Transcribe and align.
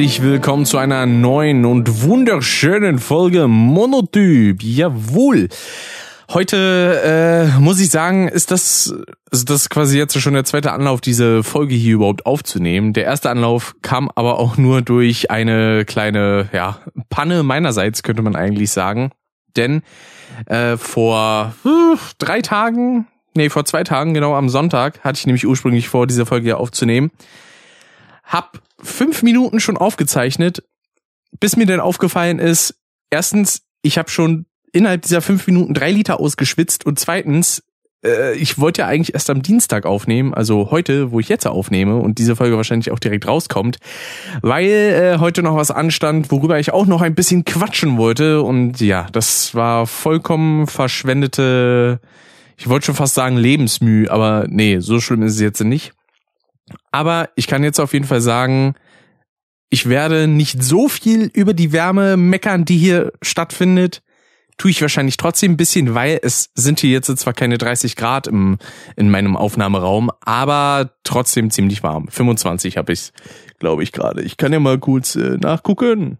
herzlich 0.00 0.22
willkommen 0.22 0.64
zu 0.64 0.78
einer 0.78 1.04
neuen 1.04 1.66
und 1.66 2.04
wunderschönen 2.04 2.98
Folge 2.98 3.48
Monotyp. 3.48 4.62
Jawohl. 4.62 5.50
Heute 6.30 7.02
äh, 7.04 7.60
muss 7.60 7.78
ich 7.80 7.90
sagen, 7.90 8.26
ist 8.26 8.50
das, 8.50 8.94
also 9.30 9.44
das 9.44 9.60
ist 9.60 9.68
quasi 9.68 9.98
jetzt 9.98 10.18
schon 10.18 10.32
der 10.32 10.46
zweite 10.46 10.72
Anlauf, 10.72 11.02
diese 11.02 11.42
Folge 11.42 11.74
hier 11.74 11.96
überhaupt 11.96 12.24
aufzunehmen. 12.24 12.94
Der 12.94 13.04
erste 13.04 13.28
Anlauf 13.28 13.74
kam 13.82 14.10
aber 14.14 14.38
auch 14.38 14.56
nur 14.56 14.80
durch 14.80 15.30
eine 15.30 15.84
kleine, 15.84 16.48
ja, 16.54 16.78
Panne 17.10 17.42
meinerseits, 17.42 18.02
könnte 18.02 18.22
man 18.22 18.36
eigentlich 18.36 18.70
sagen. 18.70 19.10
Denn 19.54 19.82
äh, 20.46 20.78
vor 20.78 21.54
uh, 21.66 21.96
drei 22.16 22.40
Tagen, 22.40 23.06
nee, 23.34 23.50
vor 23.50 23.66
zwei 23.66 23.84
Tagen, 23.84 24.14
genau 24.14 24.34
am 24.34 24.48
Sonntag, 24.48 25.04
hatte 25.04 25.18
ich 25.18 25.26
nämlich 25.26 25.46
ursprünglich 25.46 25.90
vor, 25.90 26.06
diese 26.06 26.24
Folge 26.24 26.44
hier 26.44 26.58
aufzunehmen. 26.58 27.10
Hab 28.24 28.62
fünf 28.82 29.22
Minuten 29.22 29.60
schon 29.60 29.76
aufgezeichnet, 29.76 30.62
bis 31.38 31.56
mir 31.56 31.66
dann 31.66 31.80
aufgefallen 31.80 32.38
ist, 32.38 32.74
erstens, 33.10 33.62
ich 33.82 33.98
habe 33.98 34.10
schon 34.10 34.46
innerhalb 34.72 35.02
dieser 35.02 35.20
fünf 35.20 35.46
Minuten 35.46 35.74
drei 35.74 35.90
Liter 35.90 36.20
ausgeschwitzt 36.20 36.86
und 36.86 36.98
zweitens, 36.98 37.62
äh, 38.04 38.34
ich 38.34 38.58
wollte 38.58 38.82
ja 38.82 38.86
eigentlich 38.86 39.14
erst 39.14 39.30
am 39.30 39.42
Dienstag 39.42 39.86
aufnehmen, 39.86 40.34
also 40.34 40.70
heute, 40.70 41.12
wo 41.12 41.20
ich 41.20 41.28
jetzt 41.28 41.46
aufnehme 41.46 41.96
und 41.96 42.18
diese 42.18 42.36
Folge 42.36 42.56
wahrscheinlich 42.56 42.90
auch 42.90 42.98
direkt 42.98 43.26
rauskommt, 43.26 43.78
weil 44.42 44.68
äh, 44.68 45.18
heute 45.18 45.42
noch 45.42 45.56
was 45.56 45.70
anstand, 45.70 46.30
worüber 46.30 46.58
ich 46.58 46.72
auch 46.72 46.86
noch 46.86 47.02
ein 47.02 47.14
bisschen 47.14 47.44
quatschen 47.44 47.96
wollte 47.96 48.42
und 48.42 48.80
ja, 48.80 49.06
das 49.12 49.54
war 49.54 49.86
vollkommen 49.86 50.66
verschwendete, 50.66 52.00
ich 52.56 52.68
wollte 52.68 52.86
schon 52.86 52.94
fast 52.94 53.14
sagen 53.14 53.36
Lebensmüh, 53.36 54.08
aber 54.08 54.46
nee, 54.48 54.78
so 54.80 55.00
schlimm 55.00 55.22
ist 55.22 55.34
es 55.34 55.40
jetzt 55.40 55.64
nicht. 55.64 55.92
Aber 56.90 57.30
ich 57.36 57.46
kann 57.46 57.64
jetzt 57.64 57.80
auf 57.80 57.92
jeden 57.92 58.06
Fall 58.06 58.20
sagen, 58.20 58.74
ich 59.70 59.88
werde 59.88 60.26
nicht 60.26 60.62
so 60.62 60.88
viel 60.88 61.30
über 61.32 61.54
die 61.54 61.72
Wärme 61.72 62.16
meckern, 62.16 62.64
die 62.64 62.76
hier 62.76 63.12
stattfindet 63.22 64.02
tue 64.60 64.70
ich 64.70 64.82
wahrscheinlich 64.82 65.16
trotzdem 65.16 65.52
ein 65.52 65.56
bisschen, 65.56 65.94
weil 65.94 66.20
es 66.22 66.50
sind 66.54 66.80
hier 66.80 66.90
jetzt 66.90 67.06
zwar 67.16 67.32
keine 67.32 67.56
30 67.56 67.96
Grad 67.96 68.26
im, 68.26 68.58
in 68.94 69.10
meinem 69.10 69.34
Aufnahmeraum, 69.34 70.10
aber 70.20 70.90
trotzdem 71.02 71.50
ziemlich 71.50 71.82
warm. 71.82 72.08
25 72.08 72.76
habe 72.76 72.92
ich, 72.92 73.10
glaube 73.58 73.82
ich, 73.82 73.92
gerade. 73.92 74.20
Ich 74.20 74.36
kann 74.36 74.52
ja 74.52 74.60
mal 74.60 74.78
kurz 74.78 75.16
äh, 75.16 75.38
nachgucken. 75.40 76.18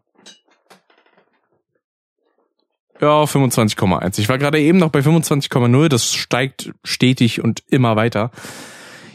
Ja, 2.98 3.24
25,1. 3.24 4.18
Ich 4.18 4.30
war 4.30 4.38
gerade 4.38 4.58
eben 4.58 4.78
noch 4.78 4.90
bei 4.90 5.00
25,0. 5.00 5.88
Das 5.88 6.14
steigt 6.14 6.72
stetig 6.82 7.44
und 7.44 7.62
immer 7.68 7.96
weiter 7.96 8.30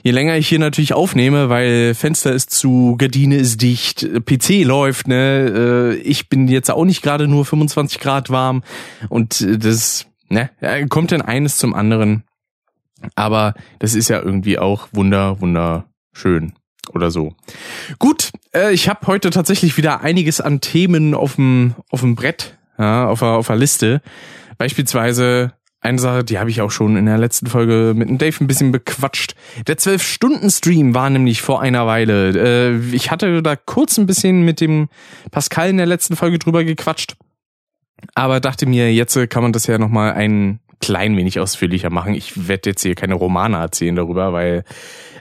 je 0.06 0.12
länger 0.12 0.38
ich 0.38 0.48
hier 0.48 0.60
natürlich 0.60 0.94
aufnehme, 0.94 1.50
weil 1.50 1.96
Fenster 1.96 2.32
ist 2.32 2.52
zu, 2.52 2.96
Gardine 2.96 3.38
ist 3.38 3.64
dicht, 3.64 4.08
PC 4.26 4.64
läuft, 4.64 5.08
ne, 5.08 5.96
äh, 5.96 5.96
ich 5.96 6.30
bin 6.30 6.48
jetzt 6.48 6.70
auch 6.70 6.86
nicht 6.86 7.02
gerade 7.02 7.28
nur 7.28 7.44
25 7.44 8.00
Grad 8.00 8.30
warm 8.30 8.64
und 9.10 9.42
äh, 9.42 9.58
das, 9.58 10.06
ne, 10.30 10.52
kommt 10.90 11.12
dann 11.12 11.24
eines 11.24 11.58
zum 11.58 11.74
anderen. 11.74 12.24
Aber 13.16 13.56
das 13.80 13.96
ist 13.96 14.10
ja 14.10 14.22
irgendwie 14.22 14.60
auch 14.60 14.90
wunder, 14.92 15.42
wunderschön 15.42 16.54
oder 16.94 17.10
so. 17.10 17.34
Gut, 17.98 18.32
äh, 18.54 18.72
ich 18.74 18.88
habe 18.88 19.08
heute 19.08 19.32
tatsächlich 19.32 19.76
wieder 19.76 20.02
einiges 20.02 20.40
an 20.40 20.62
Themen 20.62 21.16
auf 21.16 21.36
dem 21.36 21.74
Brett, 22.16 22.60
ja, 22.78 23.08
auf 23.08 23.48
der 23.48 23.56
Liste. 23.56 24.04
Beispielsweise 24.60 25.54
eine 25.86 26.00
Sache, 26.00 26.24
die 26.24 26.40
habe 26.40 26.50
ich 26.50 26.62
auch 26.62 26.72
schon 26.72 26.98
in 26.98 27.06
der 27.06 27.18
letzten 27.18 27.48
Folge 27.48 27.94
mit 27.96 28.10
dem 28.10 28.18
Dave 28.18 28.44
ein 28.44 28.48
bisschen 28.48 28.72
bequatscht. 28.72 29.36
Der 29.68 29.78
12-Stunden-Stream 29.78 30.94
war 30.94 31.10
nämlich 31.10 31.42
vor 31.42 31.62
einer 31.62 31.88
Weile. 31.88 32.32
Äh, 32.32 32.96
ich 32.96 33.12
hatte 33.12 33.42
da 33.42 33.56
kurz 33.56 33.98
ein 33.98 34.06
bisschen 34.06 34.44
mit 34.44 34.60
dem 34.60 34.90
Pascal 35.32 35.70
in 35.70 35.78
der 35.78 35.86
letzten 35.86 36.16
Folge 36.16 36.40
drüber 36.40 36.64
gequatscht. 36.64 37.16
Aber 38.14 38.40
dachte 38.40 38.66
mir, 38.66 38.94
jetzt 38.94 39.18
kann 39.30 39.44
man 39.44 39.54
das 39.54 39.68
ja 39.68 39.78
nochmal 39.78 40.14
ein 40.14 40.60
klein 40.82 41.16
wenig 41.18 41.40
ausführlicher 41.40 41.90
machen. 41.90 42.14
Ich 42.14 42.48
werde 42.48 42.70
jetzt 42.70 42.82
hier 42.82 42.96
keine 42.96 43.16
Romane 43.16 43.58
erzählen 43.58 43.96
darüber, 43.96 44.34
weil 44.34 44.64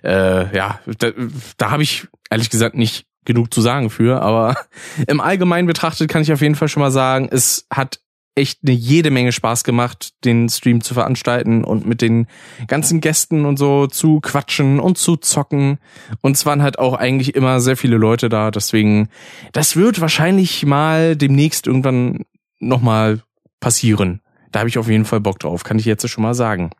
äh, 0.03 0.55
ja, 0.55 0.81
da, 0.99 1.11
da 1.57 1.71
habe 1.71 1.83
ich 1.83 2.07
ehrlich 2.31 2.51
gesagt 2.51 2.75
nicht 2.75 3.07
genug 3.25 3.53
zu 3.53 3.61
sagen 3.61 3.91
für. 3.91 4.23
Aber 4.23 4.57
im 5.07 5.21
Allgemeinen 5.21 5.67
betrachtet 5.67 6.11
kann 6.11 6.23
ich 6.23 6.33
auf 6.33 6.41
jeden 6.41 6.55
Fall 6.55 6.69
schon 6.69 6.83
mal 6.83 6.91
sagen, 6.91 7.29
es 7.31 7.67
hat 7.71 8.01
echt 8.35 8.61
eine 8.65 8.73
jede 8.73 9.11
Menge 9.11 9.33
Spaß 9.33 9.65
gemacht, 9.65 10.13
den 10.25 10.49
Stream 10.49 10.81
zu 10.81 10.95
veranstalten 10.95 11.63
und 11.65 11.87
mit 11.87 12.03
den 12.03 12.27
ganzen 12.67 13.01
Gästen 13.01 13.45
und 13.45 13.59
so 13.59 13.87
zu 13.87 14.21
quatschen 14.21 14.81
und 14.81 14.99
zu 14.99 15.17
zocken. 15.17 15.79
Und 16.21 16.37
es 16.37 16.45
waren 16.45 16.63
halt 16.63 16.79
auch 16.79 16.95
eigentlich 16.95 17.35
immer 17.35 17.61
sehr 17.61 17.77
viele 17.77 17.97
Leute 17.97 18.29
da. 18.29 18.51
Deswegen, 18.51 19.09
das 19.53 19.77
wird 19.77 20.01
wahrscheinlich 20.01 20.67
mal 20.67 21.17
demnächst 21.17 21.67
irgendwann 21.67 22.25
nochmal 22.59 23.23
passieren. 23.61 24.21
Da 24.51 24.61
habe 24.61 24.69
ich 24.69 24.79
auf 24.79 24.89
jeden 24.89 25.05
Fall 25.05 25.21
Bock 25.21 25.39
drauf, 25.39 25.65
kann 25.65 25.79
ich 25.79 25.85
jetzt 25.85 26.09
schon 26.09 26.23
mal 26.23 26.35
sagen. 26.35 26.71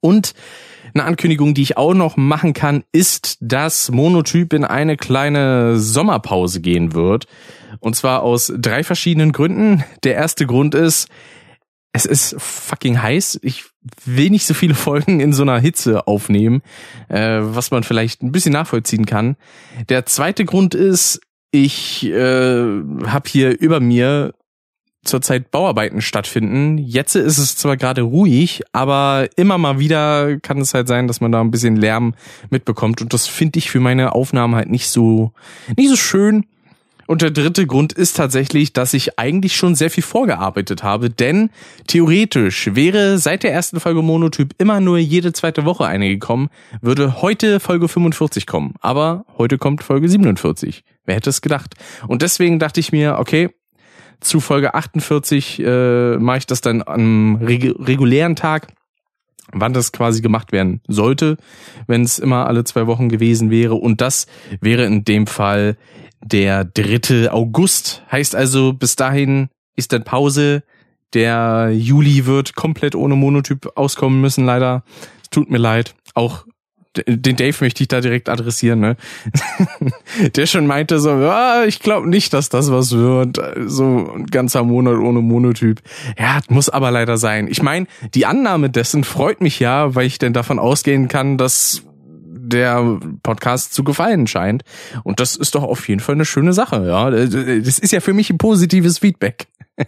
Und 0.00 0.34
eine 0.94 1.04
Ankündigung, 1.04 1.54
die 1.54 1.62
ich 1.62 1.76
auch 1.76 1.94
noch 1.94 2.16
machen 2.16 2.52
kann, 2.52 2.84
ist, 2.92 3.38
dass 3.40 3.90
Monotyp 3.90 4.52
in 4.52 4.64
eine 4.64 4.96
kleine 4.96 5.78
Sommerpause 5.78 6.60
gehen 6.60 6.94
wird. 6.94 7.26
Und 7.78 7.94
zwar 7.94 8.22
aus 8.22 8.52
drei 8.56 8.82
verschiedenen 8.82 9.32
Gründen. 9.32 9.84
Der 10.02 10.14
erste 10.14 10.46
Grund 10.46 10.74
ist, 10.74 11.08
es 11.92 12.06
ist 12.06 12.36
fucking 12.38 13.02
heiß. 13.02 13.40
Ich 13.42 13.64
will 14.04 14.30
nicht 14.30 14.46
so 14.46 14.54
viele 14.54 14.74
Folgen 14.76 15.20
in 15.20 15.32
so 15.32 15.42
einer 15.42 15.58
Hitze 15.58 16.06
aufnehmen, 16.06 16.62
äh, 17.08 17.38
was 17.40 17.70
man 17.70 17.82
vielleicht 17.82 18.22
ein 18.22 18.32
bisschen 18.32 18.52
nachvollziehen 18.52 19.06
kann. 19.06 19.36
Der 19.88 20.06
zweite 20.06 20.44
Grund 20.44 20.74
ist, 20.74 21.20
ich 21.52 22.06
äh, 22.06 22.82
habe 23.06 23.28
hier 23.28 23.58
über 23.58 23.80
mir 23.80 24.34
zurzeit 25.02 25.50
Bauarbeiten 25.50 26.02
stattfinden. 26.02 26.78
Jetzt 26.78 27.14
ist 27.14 27.38
es 27.38 27.56
zwar 27.56 27.76
gerade 27.76 28.02
ruhig, 28.02 28.62
aber 28.72 29.28
immer 29.36 29.56
mal 29.56 29.78
wieder 29.78 30.38
kann 30.40 30.58
es 30.58 30.74
halt 30.74 30.88
sein, 30.88 31.08
dass 31.08 31.20
man 31.20 31.32
da 31.32 31.40
ein 31.40 31.50
bisschen 31.50 31.76
Lärm 31.76 32.14
mitbekommt 32.50 33.00
und 33.00 33.14
das 33.14 33.26
finde 33.26 33.58
ich 33.58 33.70
für 33.70 33.80
meine 33.80 34.14
Aufnahmen 34.14 34.54
halt 34.54 34.68
nicht 34.68 34.88
so 34.88 35.32
nicht 35.76 35.88
so 35.88 35.96
schön. 35.96 36.44
Und 37.10 37.22
der 37.22 37.32
dritte 37.32 37.66
Grund 37.66 37.92
ist 37.92 38.16
tatsächlich, 38.16 38.72
dass 38.72 38.94
ich 38.94 39.18
eigentlich 39.18 39.56
schon 39.56 39.74
sehr 39.74 39.90
viel 39.90 40.04
vorgearbeitet 40.04 40.84
habe, 40.84 41.10
denn 41.10 41.50
theoretisch 41.88 42.70
wäre 42.76 43.18
seit 43.18 43.42
der 43.42 43.52
ersten 43.52 43.80
Folge 43.80 44.00
Monotyp 44.00 44.54
immer 44.58 44.78
nur 44.78 44.96
jede 44.96 45.32
zweite 45.32 45.64
Woche 45.64 45.86
eine 45.86 46.08
gekommen, 46.08 46.50
würde 46.80 47.20
heute 47.20 47.58
Folge 47.58 47.88
45 47.88 48.46
kommen. 48.46 48.74
Aber 48.80 49.24
heute 49.38 49.58
kommt 49.58 49.82
Folge 49.82 50.08
47. 50.08 50.84
Wer 51.04 51.16
hätte 51.16 51.30
es 51.30 51.42
gedacht? 51.42 51.74
Und 52.06 52.22
deswegen 52.22 52.60
dachte 52.60 52.78
ich 52.78 52.92
mir, 52.92 53.16
okay, 53.18 53.48
zu 54.20 54.38
Folge 54.38 54.74
48 54.74 55.58
äh, 55.58 56.16
mache 56.16 56.38
ich 56.38 56.46
das 56.46 56.60
dann 56.60 56.80
am 56.86 57.40
reg 57.42 57.74
regulären 57.80 58.36
Tag 58.36 58.68
wann 59.52 59.72
das 59.72 59.92
quasi 59.92 60.20
gemacht 60.20 60.52
werden 60.52 60.80
sollte, 60.88 61.36
wenn 61.86 62.02
es 62.02 62.18
immer 62.18 62.46
alle 62.46 62.64
zwei 62.64 62.86
Wochen 62.86 63.08
gewesen 63.08 63.50
wäre. 63.50 63.74
Und 63.74 64.00
das 64.00 64.26
wäre 64.60 64.84
in 64.84 65.04
dem 65.04 65.26
Fall 65.26 65.76
der 66.22 66.64
3. 66.64 67.30
August. 67.30 68.02
Heißt 68.10 68.34
also, 68.34 68.72
bis 68.72 68.96
dahin 68.96 69.48
ist 69.76 69.92
dann 69.92 70.04
Pause. 70.04 70.62
Der 71.14 71.70
Juli 71.72 72.26
wird 72.26 72.54
komplett 72.54 72.94
ohne 72.94 73.16
Monotyp 73.16 73.72
auskommen 73.76 74.20
müssen, 74.20 74.44
leider. 74.44 74.84
Es 75.22 75.30
tut 75.30 75.50
mir 75.50 75.58
leid. 75.58 75.94
Auch 76.14 76.44
den 77.06 77.36
Dave 77.36 77.56
möchte 77.60 77.82
ich 77.82 77.88
da 77.88 78.00
direkt 78.00 78.28
adressieren, 78.28 78.80
ne? 78.80 78.96
Der 80.34 80.46
schon 80.46 80.66
meinte 80.66 80.98
so, 80.98 81.10
ah, 81.10 81.64
ich 81.66 81.78
glaube 81.78 82.08
nicht, 82.08 82.32
dass 82.32 82.48
das 82.48 82.70
was 82.72 82.92
wird. 82.92 83.38
So 83.66 84.12
ein 84.12 84.26
ganzer 84.26 84.64
Monat 84.64 84.96
ohne 84.96 85.20
Monotyp. 85.20 85.80
Ja, 86.18 86.40
muss 86.48 86.68
aber 86.68 86.90
leider 86.90 87.16
sein. 87.16 87.46
Ich 87.48 87.62
meine, 87.62 87.86
die 88.14 88.26
Annahme 88.26 88.70
dessen 88.70 89.04
freut 89.04 89.40
mich 89.40 89.60
ja, 89.60 89.94
weil 89.94 90.06
ich 90.06 90.18
denn 90.18 90.32
davon 90.32 90.58
ausgehen 90.58 91.06
kann, 91.06 91.38
dass 91.38 91.82
der 92.50 92.98
Podcast 93.22 93.72
zu 93.72 93.84
gefallen 93.84 94.26
scheint. 94.26 94.64
Und 95.04 95.20
das 95.20 95.36
ist 95.36 95.54
doch 95.54 95.62
auf 95.62 95.88
jeden 95.88 96.00
Fall 96.00 96.16
eine 96.16 96.24
schöne 96.24 96.52
Sache, 96.52 96.84
ja. 96.86 97.10
Das 97.10 97.78
ist 97.78 97.92
ja 97.92 98.00
für 98.00 98.14
mich 98.14 98.30
ein 98.30 98.38
positives 98.38 98.98
Feedback. 98.98 99.46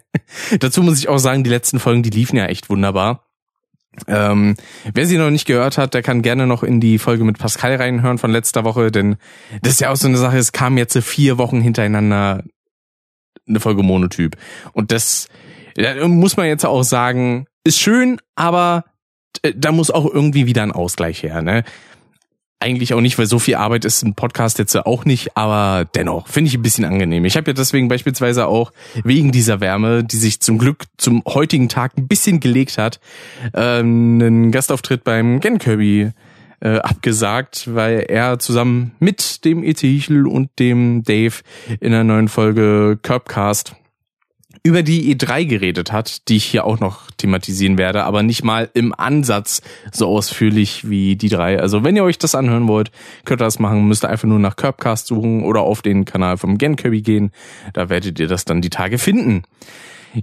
Dazu 0.61 0.83
muss 0.83 0.99
ich 0.99 1.09
auch 1.09 1.19
sagen, 1.19 1.43
die 1.43 1.51
letzten 1.51 1.81
Folgen, 1.81 2.05
die 2.05 2.11
liefen 2.11 2.37
ja 2.37 2.47
echt 2.47 2.71
wunderbar. 2.71 3.25
Ähm, 4.07 4.57
wer 4.95 5.07
sie 5.07 5.19
noch 5.19 5.31
nicht 5.31 5.47
gehört 5.47 5.77
hat, 5.77 5.95
der 5.95 6.03
kann 6.03 6.23
gerne 6.23 6.47
noch 6.47 6.63
in 6.63 6.81
die 6.81 6.99
Folge 6.99 7.25
mit 7.25 7.39
Pascal 7.39 7.77
reinhören 7.77 8.19
von 8.19 8.31
letzter 8.31 8.65
Woche, 8.65 8.91
denn 8.91 9.17
das 9.63 9.75
ist 9.75 9.81
ja 9.81 9.91
auch 9.91 9.97
so 9.97 10.09
eine 10.09 10.17
Sache, 10.17 10.39
es 10.39 10.53
kam 10.53 10.79
jetzt 10.79 10.97
vier 10.99 11.37
Wochen 11.39 11.61
hintereinander 11.61 12.43
eine 13.47 13.61
Folge 13.61 13.83
Monotyp. 13.83 14.37
Und 14.73 14.93
das 14.93 15.29
ja, 15.77 16.07
muss 16.09 16.37
man 16.37 16.47
jetzt 16.47 16.65
auch 16.65 16.83
sagen, 16.83 17.47
ist 17.65 17.81
schön, 17.81 18.19
aber 18.35 18.85
äh, 19.43 19.53
da 19.57 19.73
muss 19.73 19.91
auch 19.91 20.07
irgendwie 20.07 20.47
wieder 20.47 20.63
ein 20.63 20.73
Ausgleich 20.73 21.23
her. 21.23 21.43
Ne? 21.43 21.65
Eigentlich 22.63 22.95
auch 22.95 23.01
nicht, 23.01 23.19
weil 23.19 23.27
so 23.27 23.39
viel 23.39 23.57
Arbeit 23.57 23.85
ist 23.85 24.03
ein 24.03 24.15
Podcast 24.15 24.59
jetzt 24.59 24.75
auch 24.77 25.05
nicht, 25.05 25.37
aber 25.37 25.87
dennoch 25.95 26.29
finde 26.29 26.49
ich 26.49 26.55
ein 26.55 26.63
bisschen 26.63 26.85
angenehm. 26.85 27.25
Ich 27.25 27.37
habe 27.37 27.51
ja 27.51 27.53
deswegen 27.53 27.89
beispielsweise 27.89 28.47
auch 28.47 28.73
wegen 29.05 29.33
dieser 29.33 29.61
Wärme, 29.61 30.05
die 30.05 30.17
sich 30.17 30.41
zum 30.41 30.59
Glück 30.59 30.85
zum 30.97 31.23
heutigen 31.27 31.69
Tag 31.69 31.99
ein 31.99 32.09
bisschen 32.09 32.41
gelegt 32.41 32.79
hat, 32.79 33.01
ähm, 33.55 34.21
einen 34.23 34.53
Gastauftritt 34.53 35.05
beim 35.05 35.41
Gen 35.41 35.59
Kirby 35.59 36.13
äh, 36.61 36.79
abgesagt, 36.79 37.75
weil 37.75 38.07
er 38.09 38.39
zusammen 38.39 38.93
mit 39.01 39.45
dem 39.45 39.65
Ezechiel 39.65 40.27
und 40.27 40.51
dem 40.59 41.03
Dave 41.03 41.35
in 41.81 41.91
der 41.91 42.05
neuen 42.05 42.29
Folge 42.29 42.99
Curbcast 43.03 43.75
über 44.65 44.83
die 44.83 45.15
E3 45.15 45.45
geredet 45.45 45.91
hat, 45.91 46.29
die 46.29 46.37
ich 46.37 46.45
hier 46.45 46.65
auch 46.65 46.79
noch 46.79 47.11
thematisieren 47.17 47.79
werde, 47.79 48.05
aber 48.05 48.23
nicht 48.23 48.45
mal 48.45 48.71
im 48.75 48.95
Ansatz 48.97 49.61
so 49.91 50.07
ausführlich 50.07 50.89
wie 50.89 51.17
die 51.17 51.29
drei. 51.29 51.59
Also 51.59 51.83
wenn 51.83 51.97
ihr 51.97 52.05
euch 52.05 52.19
das 52.19 52.35
anhören 52.35 52.69
wollt, 52.69 52.93
könnt 53.25 53.41
ihr 53.41 53.45
das 53.45 53.59
machen, 53.59 53.89
müsst 53.89 54.05
ihr 54.05 54.09
einfach 54.09 54.29
nur 54.29 54.39
nach 54.39 54.55
Curbcast 54.55 55.09
suchen 55.09 55.43
oder 55.43 55.63
auf 55.63 55.83
den 55.83 56.05
Kanal 56.05 56.37
vom 56.37 56.59
Gen 56.59 56.77
Kirby 56.77 57.03
gehen. 57.03 57.33
Da 57.73 57.89
werdet 57.89 58.21
ihr 58.21 58.29
das 58.29 58.45
dann 58.45 58.63
die 58.63 58.71
Tage 58.71 58.99
finden. 58.99 59.43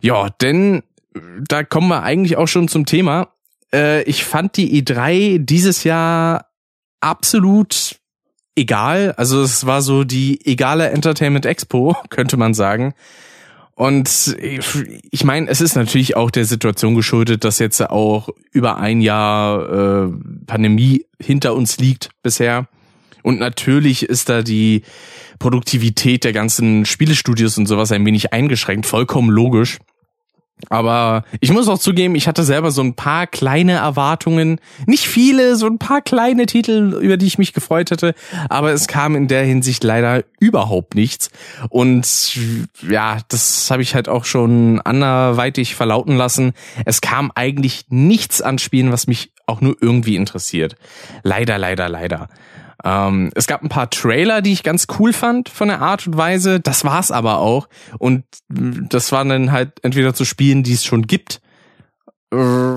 Ja, 0.02 0.30
denn 0.42 0.84
da 1.48 1.64
kommen 1.64 1.90
wir 1.90 2.04
eigentlich 2.04 2.38
auch 2.38 2.48
schon 2.48 2.68
zum 2.70 2.86
Thema. 2.86 3.30
Äh, 3.74 4.04
ich 4.04 4.24
fand 4.24 4.56
die 4.56 4.82
E3 4.82 5.40
dieses 5.40 5.84
Jahr 5.84 6.46
absolut 7.02 8.00
egal. 8.56 9.14
Also 9.18 9.42
es 9.42 9.66
war 9.66 9.82
so 9.82 10.04
die 10.04 10.46
egale 10.46 10.90
Entertainment 10.90 11.46
Expo, 11.46 11.96
könnte 12.10 12.38
man 12.38 12.54
sagen. 12.54 12.94
Und 13.80 14.36
ich 15.10 15.24
meine, 15.24 15.48
es 15.48 15.62
ist 15.62 15.76
natürlich 15.76 16.18
auch 16.18 16.32
der 16.32 16.44
Situation 16.44 16.96
geschuldet, 16.96 17.46
dass 17.46 17.60
jetzt 17.60 17.80
auch 17.90 18.28
über 18.52 18.78
ein 18.78 19.00
Jahr 19.00 20.08
äh, 20.08 20.12
Pandemie 20.48 21.06
hinter 21.18 21.56
uns 21.56 21.78
liegt 21.78 22.10
bisher. 22.22 22.68
Und 23.24 23.40
natürlich 23.40 24.04
ist 24.04 24.28
da 24.28 24.42
die 24.42 24.84
Produktivität 25.40 26.26
der 26.26 26.34
ganzen 26.34 26.84
Spielestudios 26.84 27.58
und 27.58 27.68
sowas 27.68 27.94
ein 27.94 28.06
wenig 28.06 28.34
eingeschränkt, 28.34 28.86
vollkommen 28.86 29.30
logisch. 29.30 29.78
Aber 30.68 31.24
ich 31.40 31.52
muss 31.52 31.70
auch 31.70 31.80
zugeben, 31.80 32.16
ich 32.16 32.28
hatte 32.28 32.44
selber 32.44 32.72
so 32.72 32.82
ein 32.82 32.94
paar 32.94 33.28
kleine 33.28 33.74
Erwartungen. 33.74 34.60
Nicht 34.86 35.08
viele, 35.08 35.56
so 35.56 35.68
ein 35.68 35.80
paar 35.80 36.02
kleine 36.02 36.46
Titel, 36.48 37.00
über 37.02 37.16
die 37.16 37.28
ich 37.28 37.38
mich 37.38 37.54
gefreut 37.54 37.92
hätte. 37.92 38.14
Aber 38.50 38.72
es 38.72 38.88
kam 38.88 39.16
in 39.16 39.30
der 39.30 39.44
Hinsicht 39.44 39.84
leider 39.84 40.24
überhaupt 40.40 40.96
nichts. 40.96 41.32
Und 41.70 42.38
ja, 42.88 43.20
das 43.30 43.72
habe 43.72 43.82
ich 43.82 43.96
halt 43.96 44.10
auch 44.10 44.26
schon 44.26 44.82
anderweitig 44.82 45.76
verlauten 45.76 46.18
lassen. 46.18 46.52
Es 46.86 47.00
kam 47.00 47.32
eigentlich 47.34 47.86
nichts 47.90 48.42
an 48.42 48.60
Spielen, 48.60 48.92
was 48.92 49.08
mich 49.08 49.32
auch 49.46 49.62
nur 49.62 49.78
irgendwie 49.80 50.16
interessiert. 50.16 50.76
Leider, 51.24 51.58
leider, 51.58 51.88
leider. 51.88 52.30
Ähm, 52.84 53.32
es 53.36 53.48
gab 53.48 53.62
ein 53.62 53.70
paar 53.70 53.90
Trailer, 53.90 54.42
die 54.42 54.54
ich 54.54 54.64
ganz 54.64 54.88
cool 55.00 55.14
fand 55.14 55.50
von 55.50 55.68
der 55.68 55.82
Art 55.82 56.08
und 56.08 56.18
Weise. 56.18 56.60
Das 56.60 56.84
war's 56.84 57.12
aber 57.12 57.40
auch. 57.40 57.68
Und 57.98 58.24
das 58.48 59.12
waren 59.12 59.30
dann 59.30 59.52
halt 59.52 59.84
entweder 59.84 60.14
zu 60.14 60.26
Spielen, 60.26 60.64
die 60.64 60.74
es 60.74 60.86
schon 60.86 61.08
gibt. 61.08 61.42
Äh, 62.32 62.76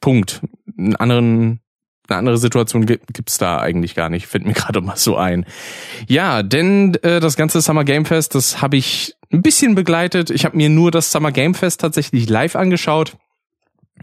Punkt. 0.00 0.40
Einen 0.76 0.96
anderen 0.96 1.60
eine 2.08 2.18
andere 2.18 2.36
Situation 2.36 2.84
gibt's 2.84 3.38
da 3.38 3.60
eigentlich 3.60 3.94
gar 3.94 4.10
nicht, 4.10 4.26
fällt 4.26 4.44
mir 4.44 4.52
gerade 4.54 4.80
mal 4.80 4.96
so 4.96 5.16
ein. 5.16 5.46
Ja, 6.06 6.42
denn 6.42 6.94
äh, 7.02 7.20
das 7.20 7.36
ganze 7.36 7.60
Summer 7.60 7.84
Game 7.84 8.04
Fest, 8.04 8.34
das 8.34 8.60
habe 8.60 8.76
ich 8.76 9.14
ein 9.32 9.42
bisschen 9.42 9.74
begleitet. 9.74 10.30
Ich 10.30 10.44
habe 10.44 10.56
mir 10.56 10.68
nur 10.68 10.90
das 10.90 11.10
Summer 11.10 11.32
Game 11.32 11.54
Fest 11.54 11.80
tatsächlich 11.80 12.28
live 12.28 12.56
angeschaut. 12.56 13.16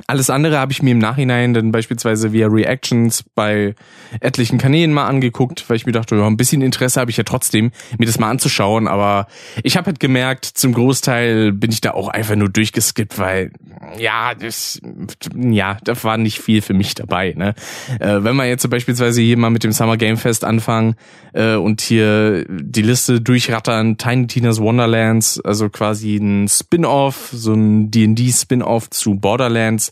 Alles 0.08 0.30
andere 0.30 0.58
habe 0.58 0.72
ich 0.72 0.82
mir 0.82 0.92
im 0.92 1.00
Nachhinein 1.00 1.54
dann 1.54 1.74
beispielsweise 1.74 2.32
via 2.32 2.48
Reactions 2.48 3.24
bei 3.36 3.76
etlichen 4.22 4.58
Kanälen 4.58 4.94
mal 4.94 5.06
angeguckt, 5.06 5.70
weil 5.70 5.76
ich 5.76 5.86
mir 5.86 5.92
dachte, 5.92 6.16
ja, 6.16 6.26
ein 6.26 6.38
bisschen 6.38 6.62
Interesse 6.62 7.00
habe 7.02 7.12
ich 7.12 7.18
ja 7.18 7.26
trotzdem, 7.26 7.72
mir 7.98 8.06
das 8.06 8.18
mal 8.18 8.30
anzuschauen. 8.30 8.88
Aber 8.88 9.28
ich 9.64 9.76
habe 9.76 9.88
halt 9.88 10.00
gemerkt, 10.00 10.46
zum 10.46 10.74
Großteil 10.74 11.52
bin 11.52 11.72
ich 11.72 11.82
da 11.82 11.92
auch 11.92 12.08
einfach 12.08 12.38
nur 12.38 12.48
durchgeskippt, 12.48 13.20
weil 13.20 13.52
ja, 14.00 14.34
das, 14.34 14.80
ja, 15.36 15.78
da 15.84 16.02
war 16.04 16.18
nicht 16.18 16.40
viel 16.40 16.62
für 16.62 16.74
mich 16.74 16.96
dabei. 16.96 17.34
Ne? 17.36 17.54
Äh, 18.00 18.24
wenn 18.24 18.38
wir 18.38 18.46
jetzt 18.46 18.70
beispielsweise 18.70 19.22
hier 19.22 19.38
mal 19.38 19.50
mit 19.50 19.66
dem 19.66 19.74
Summer 19.74 19.98
Game 19.98 20.18
Fest 20.18 20.46
anfangen 20.46 20.96
äh, 21.34 21.56
und 21.56 21.82
hier 21.82 22.46
die 22.48 22.82
Liste 22.82 23.20
durchrattern, 23.20 23.98
Tiny 23.98 24.28
Tina's 24.28 24.62
Wonderlands, 24.62 25.42
also 25.42 25.70
quasi 25.70 26.16
ein 26.16 26.48
Spin-off, 26.48 27.30
so 27.34 27.54
ein 27.54 27.92
D&D 27.92 28.32
Spin-off 28.32 28.90
zu 28.90 29.16
Borderlands 29.16 29.81
Bands, 29.82 29.92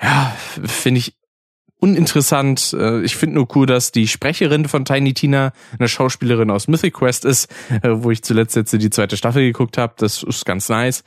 ja, 0.00 0.36
finde 0.64 1.00
ich 1.00 1.14
uninteressant. 1.80 2.74
Äh, 2.78 3.02
ich 3.02 3.16
finde 3.16 3.36
nur 3.36 3.48
cool, 3.56 3.66
dass 3.66 3.92
die 3.92 4.08
Sprecherin 4.08 4.68
von 4.68 4.84
Tiny 4.84 5.14
Tina 5.14 5.52
eine 5.78 5.88
Schauspielerin 5.88 6.50
aus 6.50 6.68
Mythic 6.68 6.94
Quest 6.94 7.24
ist, 7.24 7.50
äh, 7.82 7.90
wo 7.90 8.10
ich 8.10 8.22
zuletzt 8.22 8.56
jetzt 8.56 8.72
die 8.72 8.90
zweite 8.90 9.16
Staffel 9.16 9.42
geguckt 9.42 9.78
habe. 9.78 9.94
Das 9.96 10.22
ist 10.22 10.44
ganz 10.44 10.68
nice. 10.68 11.04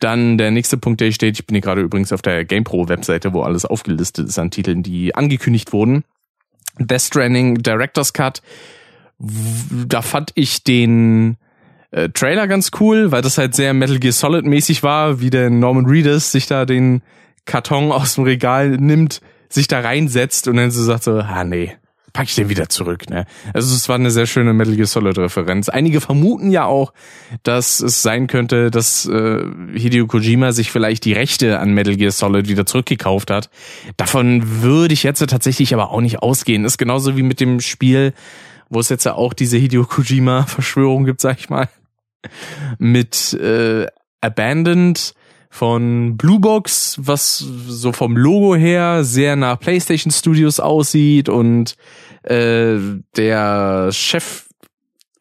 Dann 0.00 0.38
der 0.38 0.52
nächste 0.52 0.76
Punkt, 0.76 1.00
der 1.00 1.06
hier 1.06 1.14
steht, 1.14 1.40
ich 1.40 1.46
bin 1.46 1.56
hier 1.56 1.62
gerade 1.62 1.80
übrigens 1.80 2.12
auf 2.12 2.22
der 2.22 2.44
GamePro-Webseite, 2.44 3.32
wo 3.32 3.42
alles 3.42 3.64
aufgelistet 3.64 4.28
ist 4.28 4.38
an 4.38 4.52
Titeln, 4.52 4.84
die 4.84 5.14
angekündigt 5.14 5.72
wurden. 5.72 6.04
Death 6.78 7.02
Stranding 7.02 7.56
Director's 7.56 8.12
Cut. 8.12 8.40
Da 9.18 10.02
fand 10.02 10.30
ich 10.36 10.62
den 10.62 11.36
äh, 11.90 12.08
Trailer 12.10 12.46
ganz 12.46 12.70
cool, 12.78 13.10
weil 13.10 13.22
das 13.22 13.38
halt 13.38 13.54
sehr 13.54 13.74
Metal 13.74 13.98
Gear 13.98 14.12
Solid 14.12 14.44
mäßig 14.44 14.84
war, 14.84 15.20
wie 15.20 15.30
der 15.30 15.50
Norman 15.50 15.86
Reedus 15.86 16.30
sich 16.30 16.46
da 16.46 16.64
den 16.64 17.02
Karton 17.48 17.90
aus 17.90 18.14
dem 18.14 18.24
Regal 18.24 18.70
nimmt, 18.70 19.20
sich 19.48 19.66
da 19.66 19.80
reinsetzt 19.80 20.46
und 20.48 20.56
dann 20.56 20.70
so 20.70 20.84
sagt 20.84 21.04
so, 21.04 21.18
ah 21.18 21.44
nee, 21.44 21.74
pack 22.12 22.26
ich 22.26 22.34
den 22.34 22.50
wieder 22.50 22.68
zurück, 22.68 23.08
ne? 23.08 23.24
Also 23.54 23.74
es 23.74 23.88
war 23.88 23.96
eine 23.96 24.10
sehr 24.10 24.26
schöne 24.26 24.52
Metal 24.52 24.76
Gear 24.76 24.86
Solid 24.86 25.16
Referenz. 25.18 25.70
Einige 25.70 26.02
vermuten 26.02 26.50
ja 26.50 26.66
auch, 26.66 26.92
dass 27.44 27.80
es 27.80 28.02
sein 28.02 28.26
könnte, 28.26 28.70
dass 28.70 29.06
äh, 29.06 29.42
Hideo 29.74 30.06
Kojima 30.06 30.52
sich 30.52 30.70
vielleicht 30.70 31.06
die 31.06 31.14
Rechte 31.14 31.58
an 31.58 31.72
Metal 31.72 31.96
Gear 31.96 32.10
Solid 32.10 32.48
wieder 32.48 32.66
zurückgekauft 32.66 33.30
hat. 33.30 33.48
Davon 33.96 34.62
würde 34.62 34.92
ich 34.92 35.02
jetzt 35.02 35.26
tatsächlich 35.26 35.72
aber 35.72 35.90
auch 35.90 36.02
nicht 36.02 36.18
ausgehen. 36.18 36.66
Ist 36.66 36.76
genauso 36.76 37.16
wie 37.16 37.22
mit 37.22 37.40
dem 37.40 37.60
Spiel, 37.60 38.12
wo 38.68 38.78
es 38.78 38.90
jetzt 38.90 39.04
ja 39.04 39.14
auch 39.14 39.32
diese 39.32 39.56
Hideo 39.56 39.84
Kojima 39.84 40.44
Verschwörung 40.46 41.06
gibt, 41.06 41.22
sag 41.22 41.38
ich 41.38 41.48
mal, 41.48 41.68
mit 42.78 43.32
äh, 43.34 43.86
Abandoned 44.20 45.14
von 45.50 46.16
Bluebox, 46.16 46.98
was 47.00 47.38
so 47.38 47.92
vom 47.92 48.16
Logo 48.16 48.54
her 48.54 49.04
sehr 49.04 49.36
nach 49.36 49.58
PlayStation 49.58 50.10
Studios 50.12 50.60
aussieht 50.60 51.28
und 51.28 51.76
äh, 52.22 52.76
der 53.16 53.88
Chef 53.92 54.46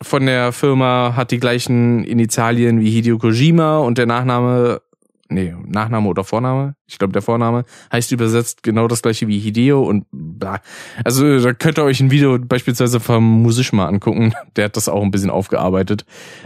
von 0.01 0.25
der 0.25 0.51
Firma 0.51 1.13
hat 1.15 1.31
die 1.31 1.39
gleichen 1.39 2.03
Initialien 2.03 2.81
wie 2.81 2.91
Hideo 2.91 3.17
Kojima 3.17 3.79
und 3.79 3.97
der 3.97 4.05
Nachname 4.05 4.81
nee, 5.29 5.53
Nachname 5.65 6.07
oder 6.07 6.23
Vorname, 6.23 6.75
ich 6.87 6.97
glaube 6.97 7.13
der 7.13 7.21
Vorname, 7.21 7.65
heißt 7.91 8.11
übersetzt 8.11 8.63
genau 8.63 8.87
das 8.87 9.01
gleiche 9.01 9.27
wie 9.27 9.39
Hideo 9.39 9.83
und 9.83 10.05
bla. 10.11 10.61
Also 11.03 11.39
da 11.39 11.53
könnt 11.53 11.77
ihr 11.77 11.83
euch 11.83 11.99
ein 11.99 12.11
Video 12.11 12.37
beispielsweise 12.39 12.99
vom 12.99 13.23
Musisch 13.41 13.73
mal 13.73 13.87
angucken, 13.87 14.33
der 14.55 14.65
hat 14.65 14.77
das 14.77 14.89
auch 14.89 15.03
ein 15.03 15.11
bisschen 15.11 15.29
aufgearbeitet, 15.29 16.05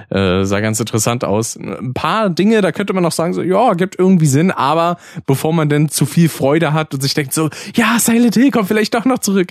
äh, 0.10 0.44
sah 0.44 0.60
ganz 0.60 0.80
interessant 0.80 1.24
aus. 1.24 1.58
Ein 1.58 1.94
paar 1.94 2.30
Dinge, 2.30 2.62
da 2.62 2.72
könnte 2.72 2.94
man 2.94 3.04
noch 3.04 3.12
sagen, 3.12 3.34
so, 3.34 3.42
ja, 3.42 3.74
gibt 3.74 3.98
irgendwie 4.00 4.26
Sinn, 4.26 4.52
aber 4.52 4.98
bevor 5.26 5.54
man 5.54 5.70
denn 5.70 5.90
zu 5.90 6.06
viel 6.06 6.30
Freude 6.30 6.74
hat 6.74 6.94
und 6.94 7.02
sich 7.02 7.14
denkt 7.14 7.34
so, 7.34 7.50
ja, 7.76 8.00
Silent 8.00 8.36
Hill 8.36 8.52
kommt 8.52 8.68
vielleicht 8.68 8.94
doch 8.94 9.06
noch 9.06 9.20
zurück. 9.20 9.50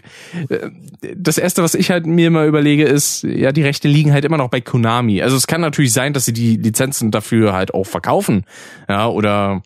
Äh, 0.49 0.71
das 1.17 1.39
erste, 1.39 1.63
was 1.63 1.75
ich 1.75 1.91
halt 1.91 2.07
mir 2.07 2.27
immer 2.27 2.45
überlege, 2.45 2.85
ist, 2.85 3.23
ja, 3.23 3.53
die 3.53 3.63
Rechte 3.63 3.89
liegen 3.89 4.13
halt 4.13 4.25
immer 4.25 4.37
noch 4.37 4.49
bei 4.49 4.61
Konami. 4.61 5.23
Also 5.23 5.37
es 5.37 5.47
kann 5.47 5.61
natürlich 5.61 5.93
sein, 5.93 6.13
dass 6.13 6.25
sie 6.25 6.33
die 6.33 6.57
Lizenzen 6.57 7.11
dafür 7.11 7.53
halt 7.53 7.75
auch 7.75 7.87
verkaufen, 7.87 8.45
ja, 8.89 9.09
oder 9.21 9.63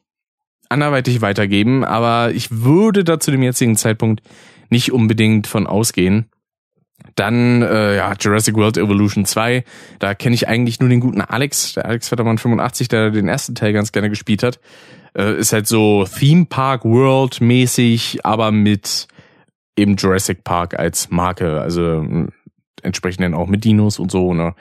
anderweitig 0.68 1.20
weitergeben, 1.20 1.84
aber 1.84 2.32
ich 2.32 2.50
würde 2.50 3.04
da 3.04 3.20
zu 3.20 3.30
dem 3.30 3.42
jetzigen 3.42 3.76
Zeitpunkt 3.76 4.20
nicht 4.68 4.92
unbedingt 4.92 5.46
von 5.46 5.68
ausgehen. 5.68 6.28
Dann 7.14 7.62
äh, 7.62 7.96
ja 7.96 8.12
Jurassic 8.18 8.56
World 8.56 8.76
Evolution 8.76 9.24
2, 9.24 9.62
da 10.00 10.14
kenne 10.14 10.34
ich 10.34 10.48
eigentlich 10.48 10.80
nur 10.80 10.88
den 10.88 10.98
guten 10.98 11.20
Alex, 11.20 11.74
der 11.74 11.86
Alex 11.86 12.10
Vettermann 12.10 12.38
85, 12.38 12.88
der 12.88 13.10
den 13.10 13.28
ersten 13.28 13.54
Teil 13.54 13.72
ganz 13.72 13.92
gerne 13.92 14.10
gespielt 14.10 14.42
hat. 14.42 14.58
Äh, 15.16 15.38
ist 15.38 15.52
halt 15.52 15.68
so 15.68 16.04
Theme 16.04 16.46
Park 16.46 16.84
World 16.84 17.40
mäßig, 17.40 18.24
aber 18.24 18.50
mit 18.50 19.06
eben 19.76 19.94
Jurassic 19.94 20.42
Park 20.42 20.76
als 20.76 21.10
Marke, 21.10 21.60
also 21.60 22.04
entsprechend 22.82 23.22
dann 23.22 23.34
auch 23.34 23.46
mit 23.46 23.64
Dinos 23.64 24.00
und 24.00 24.10
so, 24.10 24.34
ne? 24.34 24.54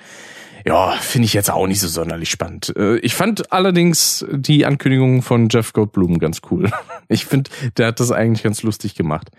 Ja, 0.65 0.91
finde 0.91 1.25
ich 1.25 1.33
jetzt 1.33 1.51
auch 1.51 1.67
nicht 1.67 1.79
so 1.79 1.87
sonderlich 1.87 2.29
spannend. 2.29 2.73
Äh, 2.77 2.97
ich 2.97 3.15
fand 3.15 3.51
allerdings 3.51 4.25
die 4.31 4.65
Ankündigung 4.65 5.21
von 5.21 5.49
Jeff 5.49 5.73
Goldblum 5.73 6.19
ganz 6.19 6.41
cool. 6.51 6.69
Ich 7.09 7.25
finde, 7.25 7.51
der 7.77 7.87
hat 7.87 7.99
das 7.99 8.11
eigentlich 8.11 8.43
ganz 8.43 8.63
lustig 8.63 8.95
gemacht. 8.95 9.29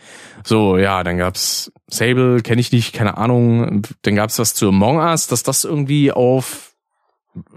So, 0.44 0.76
ja, 0.76 1.02
dann 1.02 1.16
gab's 1.16 1.72
Sable, 1.88 2.40
kenne 2.40 2.60
ich 2.60 2.70
nicht, 2.70 2.92
keine 2.92 3.16
Ahnung. 3.16 3.82
Dann 4.02 4.14
gab's 4.14 4.38
was 4.38 4.54
zu 4.54 4.68
Among 4.68 4.98
Us, 4.98 5.26
dass 5.26 5.42
das 5.42 5.64
irgendwie 5.64 6.12
auf 6.12 6.74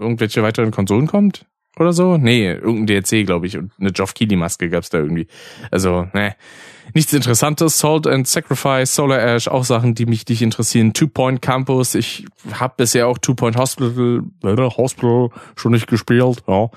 irgendwelche 0.00 0.42
weiteren 0.42 0.70
Konsolen 0.72 1.06
kommt 1.06 1.46
oder 1.80 1.92
so. 1.92 2.16
Nee, 2.16 2.50
irgendein 2.52 3.02
DLC, 3.02 3.26
glaube 3.26 3.46
ich. 3.46 3.56
Und 3.56 3.72
eine 3.78 3.92
Geoff 3.92 4.14
Keighley-Maske 4.14 4.68
gab's 4.68 4.90
da 4.90 4.98
irgendwie. 4.98 5.26
Also, 5.70 6.06
ne 6.12 6.34
nichts 6.94 7.12
Interessantes. 7.12 7.78
Salt 7.78 8.06
and 8.06 8.26
Sacrifice, 8.26 8.94
Solar 8.94 9.20
Ash, 9.20 9.48
auch 9.48 9.64
Sachen, 9.64 9.94
die 9.94 10.06
mich 10.06 10.26
nicht 10.28 10.42
interessieren. 10.42 10.92
Two 10.92 11.08
Point 11.08 11.42
Campus, 11.42 11.94
ich 11.94 12.26
habe 12.52 12.74
bisher 12.76 13.08
auch 13.08 13.18
Two 13.18 13.34
Point 13.34 13.56
Hospital, 13.56 14.22
äh, 14.44 14.56
Hospital 14.56 15.30
schon 15.56 15.72
nicht 15.72 15.86
gespielt. 15.86 16.42
Ja. 16.46 16.70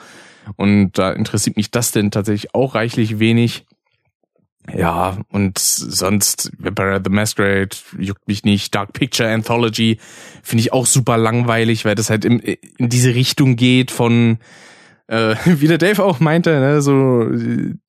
Und 0.56 0.98
da 0.98 1.12
interessiert 1.12 1.58
mich 1.58 1.72
das 1.72 1.92
denn 1.92 2.12
tatsächlich 2.12 2.54
auch 2.56 2.76
reichlich 2.76 3.20
wenig. 3.20 3.66
Ja, 4.76 5.18
und 5.30 5.58
sonst 5.58 6.52
Vampire 6.60 7.02
the 7.04 7.10
Masquerade 7.10 7.76
juckt 7.98 8.28
mich 8.28 8.44
nicht. 8.44 8.76
Dark 8.76 8.94
Picture 8.94 9.28
Anthology 9.28 9.98
finde 10.44 10.62
ich 10.62 10.72
auch 10.72 10.86
super 10.86 11.18
langweilig, 11.18 11.84
weil 11.84 11.96
das 11.96 12.12
halt 12.12 12.26
in, 12.26 12.40
in 12.40 12.90
diese 12.90 13.16
Richtung 13.16 13.56
geht 13.56 13.90
von 13.90 14.38
äh, 15.12 15.36
wie 15.46 15.68
der 15.68 15.78
Dave 15.78 16.04
auch 16.04 16.20
meinte, 16.20 16.60
ne, 16.60 16.82
so 16.82 17.28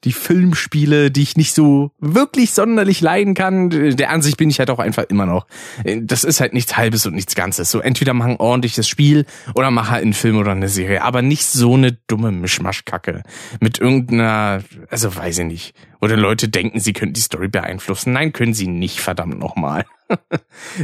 die 0.05 0.13
Filmspiele, 0.13 1.11
die 1.11 1.23
ich 1.23 1.37
nicht 1.37 1.55
so 1.55 1.93
wirklich 1.99 2.53
sonderlich 2.53 3.01
leiden 3.01 3.35
kann, 3.35 3.71
der 3.71 4.11
Ansicht 4.11 4.37
bin 4.37 4.51
ich 4.51 4.59
halt 4.59 4.71
auch 4.71 4.81
einfach 4.81 5.05
immer 5.05 5.25
noch. 5.25 5.47
Das 5.85 6.25
ist 6.25 6.41
halt 6.41 6.53
nichts 6.53 6.77
Halbes 6.77 7.07
und 7.07 7.15
nichts 7.15 7.35
Ganzes. 7.35 7.71
So 7.71 7.81
entweder 7.81 8.13
mach 8.13 8.27
ein 8.27 8.37
ordentliches 8.37 8.89
Spiel 8.89 9.25
oder 9.55 9.71
mach 9.71 9.91
halt 9.91 10.03
einen 10.03 10.15
Film 10.15 10.37
oder 10.37 10.53
eine 10.53 10.69
Serie, 10.69 11.03
aber 11.03 11.23
nicht 11.23 11.47
so 11.47 11.75
eine 11.75 11.93
dumme 11.93 12.33
Mischmaschkacke 12.33 13.23
mit 13.61 13.79
irgendeiner, 13.79 14.63
also 14.91 15.15
weiß 15.15 15.39
ich 15.39 15.47
nicht, 15.47 15.75
oder 16.03 16.17
Leute 16.17 16.49
denken, 16.49 16.81
sie 16.81 16.93
könnten 16.93 17.15
die 17.15 17.21
Story 17.21 17.47
beeinflussen. 17.47 18.13
Nein, 18.13 18.33
können 18.33 18.55
sie 18.55 18.67
nicht, 18.67 19.01
verdammt 19.01 19.39
nochmal. 19.39 19.87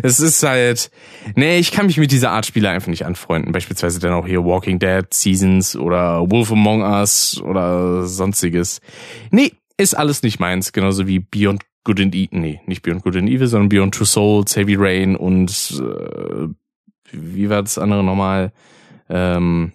es 0.02 0.20
ist 0.20 0.44
halt, 0.44 0.92
nee, 1.34 1.58
ich 1.58 1.72
kann 1.72 1.86
mich 1.86 1.98
mit 1.98 2.12
dieser 2.12 2.30
Art 2.30 2.46
Spiele 2.46 2.70
einfach 2.70 2.86
nicht 2.86 3.04
anfreunden. 3.04 3.50
Beispielsweise 3.50 3.98
dann 3.98 4.12
auch 4.12 4.28
hier 4.28 4.44
Walking 4.44 4.78
Dead 4.78 5.12
Seasons 5.12 5.74
oder 5.74 6.30
Wolf 6.30 6.52
Among 6.52 6.82
Us 6.82 7.42
oder 7.42 8.06
sonstiges. 8.06 8.80
Nee, 9.32 9.52
ist 9.76 9.94
alles 9.94 10.22
nicht 10.22 10.38
meins. 10.38 10.72
Genauso 10.72 11.08
wie 11.08 11.18
Beyond 11.18 11.64
Good 11.82 12.00
and 12.00 12.14
Evil, 12.14 12.38
nee, 12.38 12.60
nicht 12.66 12.82
Beyond 12.82 13.02
Good 13.02 13.16
and 13.16 13.28
Evil, 13.28 13.48
sondern 13.48 13.68
Beyond 13.68 13.94
Two 13.96 14.04
Souls, 14.04 14.54
Heavy 14.54 14.76
Rain 14.78 15.16
und 15.16 15.80
äh, 15.80 16.48
wie 17.10 17.50
war 17.50 17.62
das 17.62 17.78
andere 17.78 18.04
nochmal? 18.04 18.52
Ähm, 19.08 19.72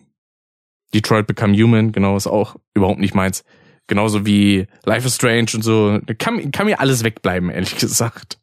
Detroit 0.93 1.27
Become 1.27 1.57
Human, 1.57 1.91
genau, 1.91 2.15
ist 2.15 2.27
auch 2.27 2.55
überhaupt 2.73 2.99
nicht 2.99 3.15
meins. 3.15 3.43
Genauso 3.87 4.25
wie 4.25 4.67
Life 4.85 5.07
is 5.07 5.15
Strange 5.15 5.47
und 5.55 5.61
so. 5.61 5.99
Kann, 6.17 6.51
kann 6.51 6.65
mir 6.65 6.79
alles 6.79 7.03
wegbleiben, 7.03 7.49
ehrlich 7.49 7.77
gesagt. 7.77 8.39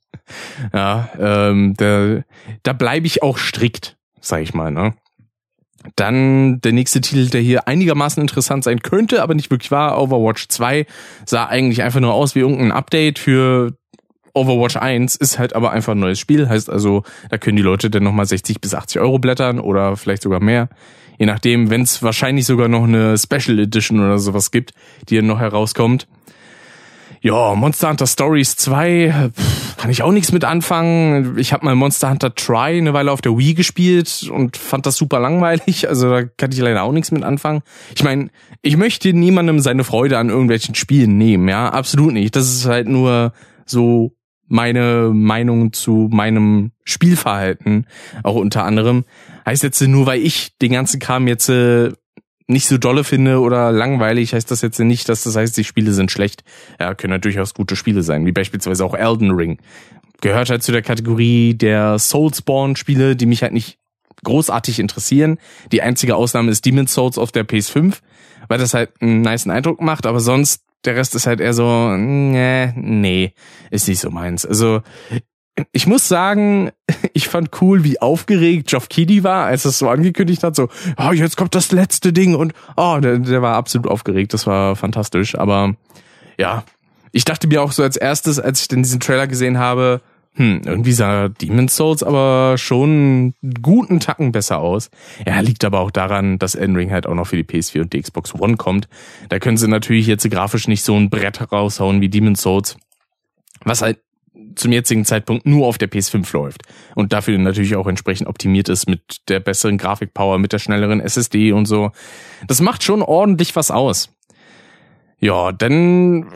Ja, 0.72 1.08
ähm, 1.18 1.74
da, 1.76 2.22
da 2.62 2.72
bleibe 2.72 3.06
ich 3.06 3.22
auch 3.22 3.38
strikt, 3.38 3.96
sag 4.20 4.42
ich 4.42 4.54
mal, 4.54 4.70
ne? 4.70 4.94
Dann 5.96 6.60
der 6.60 6.72
nächste 6.72 7.00
Titel, 7.00 7.30
der 7.30 7.40
hier 7.40 7.66
einigermaßen 7.66 8.20
interessant 8.20 8.64
sein 8.64 8.80
könnte, 8.80 9.22
aber 9.22 9.34
nicht 9.34 9.50
wirklich 9.50 9.70
war, 9.70 10.00
Overwatch 10.00 10.48
2, 10.48 10.84
sah 11.24 11.46
eigentlich 11.46 11.82
einfach 11.82 12.00
nur 12.00 12.12
aus 12.12 12.34
wie 12.34 12.40
irgendein 12.40 12.70
Update 12.70 13.18
für 13.18 13.72
Overwatch 14.34 14.76
1, 14.76 15.16
ist 15.16 15.38
halt 15.38 15.54
aber 15.54 15.70
einfach 15.72 15.92
ein 15.92 15.98
neues 15.98 16.18
Spiel, 16.18 16.48
heißt 16.48 16.68
also, 16.68 17.02
da 17.30 17.38
können 17.38 17.56
die 17.56 17.62
Leute 17.62 17.88
dann 17.88 18.02
nochmal 18.02 18.26
60 18.26 18.60
bis 18.60 18.74
80 18.74 19.00
Euro 19.00 19.18
blättern 19.18 19.58
oder 19.58 19.96
vielleicht 19.96 20.22
sogar 20.22 20.40
mehr. 20.40 20.68
Je 21.20 21.26
nachdem, 21.26 21.68
wenn 21.68 21.82
es 21.82 22.02
wahrscheinlich 22.02 22.46
sogar 22.46 22.68
noch 22.68 22.84
eine 22.84 23.18
Special 23.18 23.58
Edition 23.58 24.00
oder 24.00 24.18
sowas 24.18 24.50
gibt, 24.50 24.72
die 25.10 25.16
dann 25.16 25.26
noch 25.26 25.38
herauskommt. 25.38 26.08
Ja, 27.20 27.54
Monster 27.54 27.90
Hunter 27.90 28.06
Stories 28.06 28.56
2 28.56 29.30
pff, 29.36 29.76
kann 29.76 29.90
ich 29.90 30.02
auch 30.02 30.12
nichts 30.12 30.32
mit 30.32 30.44
anfangen. 30.46 31.36
Ich 31.36 31.52
habe 31.52 31.66
mal 31.66 31.74
Monster 31.74 32.08
Hunter 32.08 32.34
Try 32.34 32.78
eine 32.78 32.94
Weile 32.94 33.12
auf 33.12 33.20
der 33.20 33.36
Wii 33.36 33.52
gespielt 33.52 34.30
und 34.32 34.56
fand 34.56 34.86
das 34.86 34.96
super 34.96 35.20
langweilig. 35.20 35.86
Also 35.90 36.08
da 36.08 36.22
kann 36.22 36.52
ich 36.52 36.58
leider 36.58 36.84
auch 36.84 36.92
nichts 36.92 37.10
mit 37.10 37.22
anfangen. 37.22 37.60
Ich 37.94 38.02
meine, 38.02 38.30
ich 38.62 38.78
möchte 38.78 39.12
niemandem 39.12 39.60
seine 39.60 39.84
Freude 39.84 40.16
an 40.16 40.30
irgendwelchen 40.30 40.74
Spielen 40.74 41.18
nehmen, 41.18 41.50
ja, 41.50 41.68
absolut 41.68 42.14
nicht. 42.14 42.34
Das 42.34 42.48
ist 42.48 42.64
halt 42.64 42.88
nur 42.88 43.34
so 43.66 44.14
meine 44.50 45.12
Meinung 45.14 45.72
zu 45.72 46.08
meinem 46.10 46.72
Spielverhalten, 46.84 47.86
auch 48.24 48.34
unter 48.34 48.64
anderem. 48.64 49.04
Heißt 49.46 49.62
jetzt 49.62 49.80
nur, 49.80 50.06
weil 50.06 50.20
ich 50.20 50.58
den 50.58 50.72
ganzen 50.72 50.98
Kram 50.98 51.28
jetzt 51.28 51.48
äh, 51.48 51.92
nicht 52.48 52.66
so 52.66 52.76
dolle 52.76 53.04
finde 53.04 53.38
oder 53.38 53.70
langweilig, 53.70 54.34
heißt 54.34 54.50
das 54.50 54.60
jetzt 54.60 54.80
nicht, 54.80 55.08
dass 55.08 55.22
das 55.22 55.36
heißt, 55.36 55.56
die 55.56 55.64
Spiele 55.64 55.92
sind 55.92 56.10
schlecht. 56.10 56.42
Ja, 56.80 56.94
können 56.94 57.12
ja 57.12 57.18
durchaus 57.18 57.54
gute 57.54 57.76
Spiele 57.76 58.02
sein, 58.02 58.26
wie 58.26 58.32
beispielsweise 58.32 58.84
auch 58.84 58.94
Elden 58.94 59.30
Ring. 59.30 59.58
Gehört 60.20 60.50
halt 60.50 60.64
zu 60.64 60.72
der 60.72 60.82
Kategorie 60.82 61.54
der 61.54 61.98
Soulsborne-Spiele, 61.98 63.14
die 63.14 63.26
mich 63.26 63.42
halt 63.42 63.52
nicht 63.52 63.78
großartig 64.24 64.80
interessieren. 64.80 65.38
Die 65.70 65.80
einzige 65.80 66.16
Ausnahme 66.16 66.50
ist 66.50 66.66
Demon's 66.66 66.92
Souls 66.92 67.18
auf 67.18 67.30
der 67.30 67.46
PS5, 67.46 68.00
weil 68.48 68.58
das 68.58 68.74
halt 68.74 68.90
einen 69.00 69.22
niceen 69.22 69.52
Eindruck 69.52 69.80
macht, 69.80 70.06
aber 70.06 70.18
sonst 70.18 70.64
der 70.84 70.96
Rest 70.96 71.14
ist 71.14 71.26
halt 71.26 71.40
eher 71.40 71.54
so, 71.54 71.96
nee, 71.96 72.72
nee, 72.76 73.34
ist 73.70 73.88
nicht 73.88 74.00
so 74.00 74.10
meins. 74.10 74.46
Also 74.46 74.82
ich 75.72 75.86
muss 75.86 76.08
sagen, 76.08 76.70
ich 77.12 77.28
fand 77.28 77.60
cool, 77.60 77.84
wie 77.84 78.00
aufgeregt 78.00 78.68
Geoff 78.68 78.88
Keighley 78.88 79.24
war, 79.24 79.46
als 79.46 79.64
es 79.64 79.78
so 79.78 79.88
angekündigt 79.88 80.42
hat, 80.42 80.56
so, 80.56 80.68
oh, 80.96 81.12
jetzt 81.12 81.36
kommt 81.36 81.54
das 81.54 81.72
letzte 81.72 82.12
Ding 82.12 82.34
und 82.34 82.52
oh, 82.76 82.98
der, 83.00 83.18
der 83.18 83.42
war 83.42 83.56
absolut 83.56 83.88
aufgeregt, 83.88 84.34
das 84.34 84.46
war 84.46 84.76
fantastisch, 84.76 85.36
aber 85.36 85.74
ja, 86.38 86.64
ich 87.12 87.24
dachte 87.24 87.48
mir 87.48 87.62
auch 87.62 87.72
so 87.72 87.82
als 87.82 87.96
erstes, 87.96 88.38
als 88.38 88.62
ich 88.62 88.68
dann 88.68 88.82
diesen 88.82 89.00
Trailer 89.00 89.26
gesehen 89.26 89.58
habe, 89.58 90.00
hm, 90.34 90.62
irgendwie 90.64 90.92
sah 90.92 91.28
Demon's 91.28 91.74
Souls 91.74 92.02
aber 92.02 92.56
schon 92.56 93.34
einen 93.42 93.54
guten 93.62 93.98
Tacken 93.98 94.32
besser 94.32 94.58
aus. 94.58 94.90
Ja, 95.26 95.40
liegt 95.40 95.64
aber 95.64 95.80
auch 95.80 95.90
daran, 95.90 96.38
dass 96.38 96.54
Elden 96.54 96.76
Ring 96.76 96.92
halt 96.92 97.06
auch 97.06 97.14
noch 97.14 97.26
für 97.26 97.36
die 97.36 97.44
PS4 97.44 97.82
und 97.82 97.92
die 97.92 98.00
Xbox 98.00 98.34
One 98.34 98.56
kommt. 98.56 98.88
Da 99.28 99.38
können 99.38 99.56
sie 99.56 99.68
natürlich 99.68 100.06
jetzt 100.06 100.28
grafisch 100.30 100.68
nicht 100.68 100.84
so 100.84 100.96
ein 100.96 101.10
Brett 101.10 101.52
raushauen 101.52 102.00
wie 102.00 102.08
Demon's 102.08 102.42
Souls. 102.42 102.76
Was 103.64 103.82
halt 103.82 103.98
zum 104.54 104.72
jetzigen 104.72 105.04
Zeitpunkt 105.04 105.46
nur 105.46 105.66
auf 105.66 105.78
der 105.78 105.90
PS5 105.90 106.32
läuft 106.32 106.62
und 106.94 107.12
dafür 107.12 107.36
natürlich 107.38 107.76
auch 107.76 107.86
entsprechend 107.86 108.28
optimiert 108.28 108.68
ist 108.68 108.88
mit 108.88 109.28
der 109.28 109.40
besseren 109.40 109.78
Grafikpower, 109.78 110.38
mit 110.38 110.52
der 110.52 110.58
schnelleren 110.58 111.00
SSD 111.00 111.52
und 111.52 111.66
so. 111.66 111.90
Das 112.46 112.60
macht 112.60 112.82
schon 112.82 113.02
ordentlich 113.02 113.56
was 113.56 113.70
aus. 113.70 114.14
Ja, 115.18 115.52
dann 115.52 116.26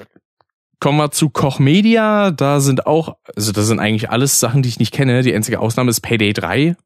kommen 0.85 0.99
wir 0.99 1.11
zu 1.13 1.31
Koch 1.31 1.61
Media. 1.61 2.31
Da 2.31 2.61
sind 2.61 2.87
auch, 2.87 3.17
also 3.35 3.53
das 3.53 3.67
sind 3.69 3.81
eigentlich 3.81 4.11
alles 4.11 4.39
Sachen, 4.39 4.61
die 4.61 4.69
ich 4.69 4.79
nicht 4.79 4.93
kenne. 4.93 5.23
Die 5.23 5.35
einzige 5.35 5.61
Ausnahme 5.61 5.89
ist 5.89 6.03
Payday 6.03 6.35
3. 6.35 6.77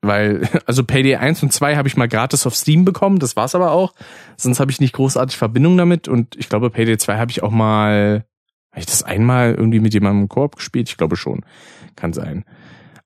Weil, 0.00 0.48
also 0.66 0.82
Payday 0.82 1.14
1 1.14 1.44
und 1.44 1.52
2 1.52 1.76
habe 1.76 1.86
ich 1.86 1.96
mal 1.96 2.08
gratis 2.08 2.48
auf 2.48 2.56
Steam 2.56 2.84
bekommen, 2.84 3.20
das 3.20 3.36
war's 3.36 3.54
aber 3.54 3.70
auch. 3.70 3.94
Sonst 4.36 4.58
habe 4.58 4.72
ich 4.72 4.80
nicht 4.80 4.92
großartig 4.92 5.36
Verbindung 5.36 5.76
damit 5.76 6.08
und 6.08 6.34
ich 6.34 6.48
glaube, 6.48 6.68
Payday 6.70 6.98
2 6.98 7.16
habe 7.16 7.30
ich 7.30 7.44
auch 7.44 7.52
mal 7.52 8.24
habe 8.72 8.80
ich 8.80 8.86
das 8.86 9.04
einmal 9.04 9.54
irgendwie 9.54 9.78
mit 9.78 9.94
jemandem 9.94 10.22
im 10.22 10.28
Koop 10.28 10.56
gespielt? 10.56 10.88
Ich 10.88 10.96
glaube 10.96 11.14
schon. 11.14 11.44
Kann 11.94 12.12
sein. 12.12 12.44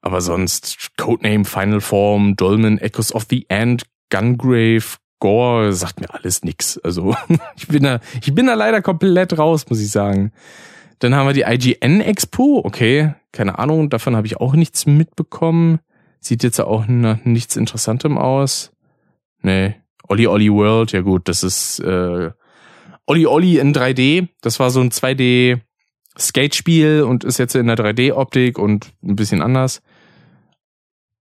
Aber 0.00 0.22
sonst 0.22 0.92
Codename, 0.96 1.44
Final 1.44 1.82
Form, 1.82 2.36
Dolmen, 2.36 2.78
Echoes 2.78 3.14
of 3.14 3.26
the 3.28 3.44
End, 3.50 3.82
Gungrave, 4.08 4.96
Gore, 5.22 5.72
sagt 5.72 6.00
mir 6.00 6.12
alles 6.12 6.42
nix. 6.42 6.78
Also 6.78 7.14
ich 7.56 7.68
bin 7.68 7.84
da, 7.84 8.00
ich 8.20 8.34
bin 8.34 8.46
da 8.46 8.54
leider 8.54 8.82
komplett 8.82 9.38
raus, 9.38 9.66
muss 9.70 9.78
ich 9.78 9.88
sagen. 9.88 10.32
Dann 10.98 11.14
haben 11.14 11.28
wir 11.28 11.32
die 11.32 11.42
IGN 11.42 12.00
Expo, 12.00 12.60
okay, 12.64 13.14
keine 13.30 13.60
Ahnung, 13.60 13.88
davon 13.88 14.16
habe 14.16 14.26
ich 14.26 14.38
auch 14.38 14.54
nichts 14.54 14.84
mitbekommen. 14.84 15.78
Sieht 16.18 16.42
jetzt 16.42 16.60
auch 16.60 16.88
nach 16.88 17.24
nichts 17.24 17.54
Interessantem 17.54 18.18
aus. 18.18 18.72
Nee, 19.42 19.76
Olli 20.08 20.26
Olli 20.26 20.52
World, 20.52 20.90
ja 20.90 21.02
gut, 21.02 21.28
das 21.28 21.44
ist 21.44 21.78
äh, 21.78 22.32
Olli 23.06 23.26
Olli 23.26 23.58
in 23.58 23.72
3D. 23.72 24.26
Das 24.40 24.58
war 24.58 24.70
so 24.70 24.80
ein 24.80 24.90
2D 24.90 25.60
Skate-Spiel 26.18 27.02
und 27.02 27.22
ist 27.22 27.38
jetzt 27.38 27.54
in 27.54 27.68
der 27.68 27.76
3D-Optik 27.76 28.58
und 28.58 28.92
ein 29.04 29.14
bisschen 29.14 29.40
anders. 29.40 29.82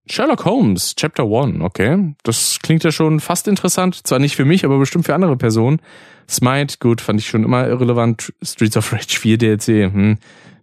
Sherlock 0.06 0.44
Holmes, 0.44 0.94
Chapter 0.96 1.24
1, 1.24 1.60
okay. 1.60 2.14
Das 2.24 2.58
klingt 2.62 2.84
ja 2.84 2.90
schon 2.90 3.20
fast 3.20 3.46
interessant. 3.46 4.06
Zwar 4.06 4.18
nicht 4.18 4.36
für 4.36 4.44
mich, 4.44 4.64
aber 4.64 4.78
bestimmt 4.78 5.06
für 5.06 5.14
andere 5.14 5.36
Personen. 5.36 5.80
Smite, 6.28 6.78
gut, 6.80 7.00
fand 7.00 7.20
ich 7.20 7.28
schon 7.28 7.44
immer 7.44 7.66
irrelevant. 7.66 8.32
Streets 8.42 8.76
of 8.76 8.92
Rage 8.92 9.18
4 9.18 9.38
DLC, 9.38 9.92
hm. 9.92 10.18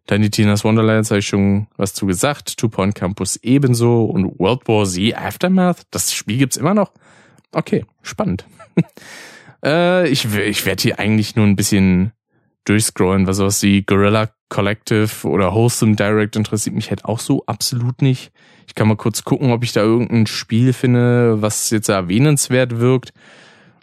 Tiny 0.07 0.31
Tina's 0.31 0.63
Wonderlands 0.63 1.11
habe 1.11 1.19
ich 1.19 1.27
schon 1.27 1.67
was 1.77 1.93
zu 1.93 2.07
gesagt. 2.07 2.57
Two 2.57 2.67
Point 2.67 2.95
Campus 2.95 3.37
ebenso. 3.43 4.05
Und 4.05 4.39
World 4.39 4.67
War 4.67 4.85
Z 4.85 5.15
Aftermath, 5.15 5.83
das 5.91 6.13
Spiel 6.13 6.37
gibt's 6.37 6.57
immer 6.57 6.73
noch. 6.73 6.91
Okay, 7.51 7.85
spannend. 8.01 8.45
Äh, 9.61 10.07
ich 10.07 10.33
ich 10.33 10.65
werde 10.65 10.81
hier 10.81 10.99
eigentlich 10.99 11.35
nur 11.35 11.45
ein 11.45 11.57
bisschen 11.57 12.13
durchscrollen, 12.63 13.27
was 13.27 13.35
sowas 13.35 13.61
wie 13.61 13.81
Gorilla 13.81 14.29
Collective 14.47 15.27
oder 15.27 15.53
Wholesome 15.53 15.97
Direct 15.97 16.37
interessiert 16.37 16.75
mich 16.75 16.89
halt 16.89 17.03
auch 17.03 17.19
so 17.19 17.43
absolut 17.45 18.01
nicht. 18.01 18.31
Ich 18.69 18.75
kann 18.75 18.87
mal 18.87 18.95
kurz 18.95 19.23
gucken, 19.23 19.51
ob 19.51 19.63
ich 19.63 19.73
da 19.73 19.81
irgendein 19.81 20.27
Spiel 20.27 20.73
finde, 20.73 21.41
was 21.41 21.71
jetzt 21.71 21.89
erwähnenswert 21.89 22.79
wirkt. 22.79 23.13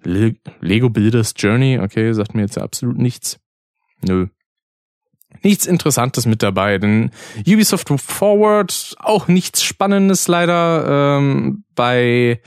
Le 0.04 0.36
Lego 0.60 0.90
Builders 0.90 1.34
Journey, 1.36 1.80
okay, 1.80 2.12
sagt 2.12 2.36
mir 2.36 2.42
jetzt 2.42 2.56
absolut 2.56 2.96
nichts. 2.96 3.40
Nö. 4.06 4.28
Nichts 5.42 5.66
Interessantes 5.66 6.24
mit 6.24 6.40
dabei, 6.44 6.78
denn 6.78 7.10
Ubisoft 7.48 7.88
Forward 8.00 8.94
auch 9.00 9.26
nichts 9.26 9.64
Spannendes 9.64 10.28
leider. 10.28 11.18
Ähm, 11.18 11.64
bei 11.74 12.40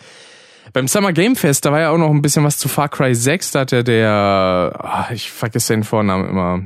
beim 0.72 0.88
Summer 0.88 1.12
Game 1.12 1.36
Fest, 1.36 1.66
da 1.66 1.74
war 1.74 1.82
ja 1.82 1.90
auch 1.90 1.98
noch 1.98 2.10
ein 2.10 2.22
bisschen 2.22 2.46
was 2.46 2.58
zu 2.58 2.70
Far 2.70 2.88
Cry 2.88 3.14
6. 3.14 3.52
Da 3.52 3.60
hat 3.60 3.74
ja 3.74 3.84
der, 3.84 4.80
ach, 4.80 5.12
ich 5.12 5.30
vergesse 5.30 5.74
den 5.74 5.84
Vornamen 5.84 6.30
immer. 6.30 6.62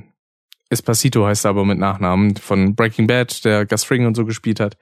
Espacito 0.69 1.25
heißt 1.25 1.45
er 1.45 1.49
aber 1.49 1.65
mit 1.65 1.79
Nachnamen, 1.79 2.35
von 2.35 2.75
Breaking 2.75 3.07
Bad, 3.07 3.43
der 3.43 3.65
Gus 3.65 3.83
Fring 3.83 4.05
und 4.05 4.15
so 4.15 4.25
gespielt 4.25 4.59
hat. 4.59 4.77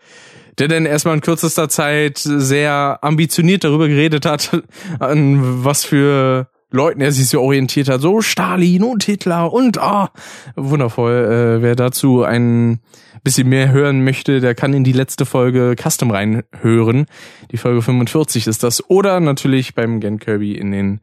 Der 0.61 0.67
dann 0.67 0.85
erstmal 0.85 1.15
in 1.15 1.21
kürzester 1.21 1.69
Zeit 1.69 2.19
sehr 2.19 2.99
ambitioniert 3.01 3.63
darüber 3.63 3.87
geredet 3.87 4.27
hat, 4.27 4.61
an 4.99 5.65
was 5.65 5.83
für 5.83 6.49
Leuten 6.69 7.01
er 7.01 7.11
sich 7.11 7.29
so 7.29 7.41
orientiert 7.41 7.89
hat, 7.89 8.01
so 8.01 8.21
Stalin 8.21 8.83
und 8.83 9.03
Hitler 9.03 9.51
und 9.51 9.79
ah, 9.79 10.11
wundervoll. 10.55 11.57
Äh, 11.57 11.61
wer 11.63 11.75
dazu 11.75 12.21
ein 12.21 12.79
bisschen 13.23 13.49
mehr 13.49 13.71
hören 13.71 14.03
möchte, 14.03 14.39
der 14.39 14.53
kann 14.53 14.75
in 14.75 14.83
die 14.83 14.91
letzte 14.91 15.25
Folge 15.25 15.73
Custom 15.75 16.11
reinhören. 16.11 17.07
Die 17.51 17.57
Folge 17.57 17.81
45 17.81 18.45
ist 18.45 18.61
das. 18.61 18.87
Oder 18.87 19.19
natürlich 19.19 19.73
beim 19.73 19.99
Gen 19.99 20.19
Kirby 20.19 20.53
in 20.53 20.71
den 20.71 21.01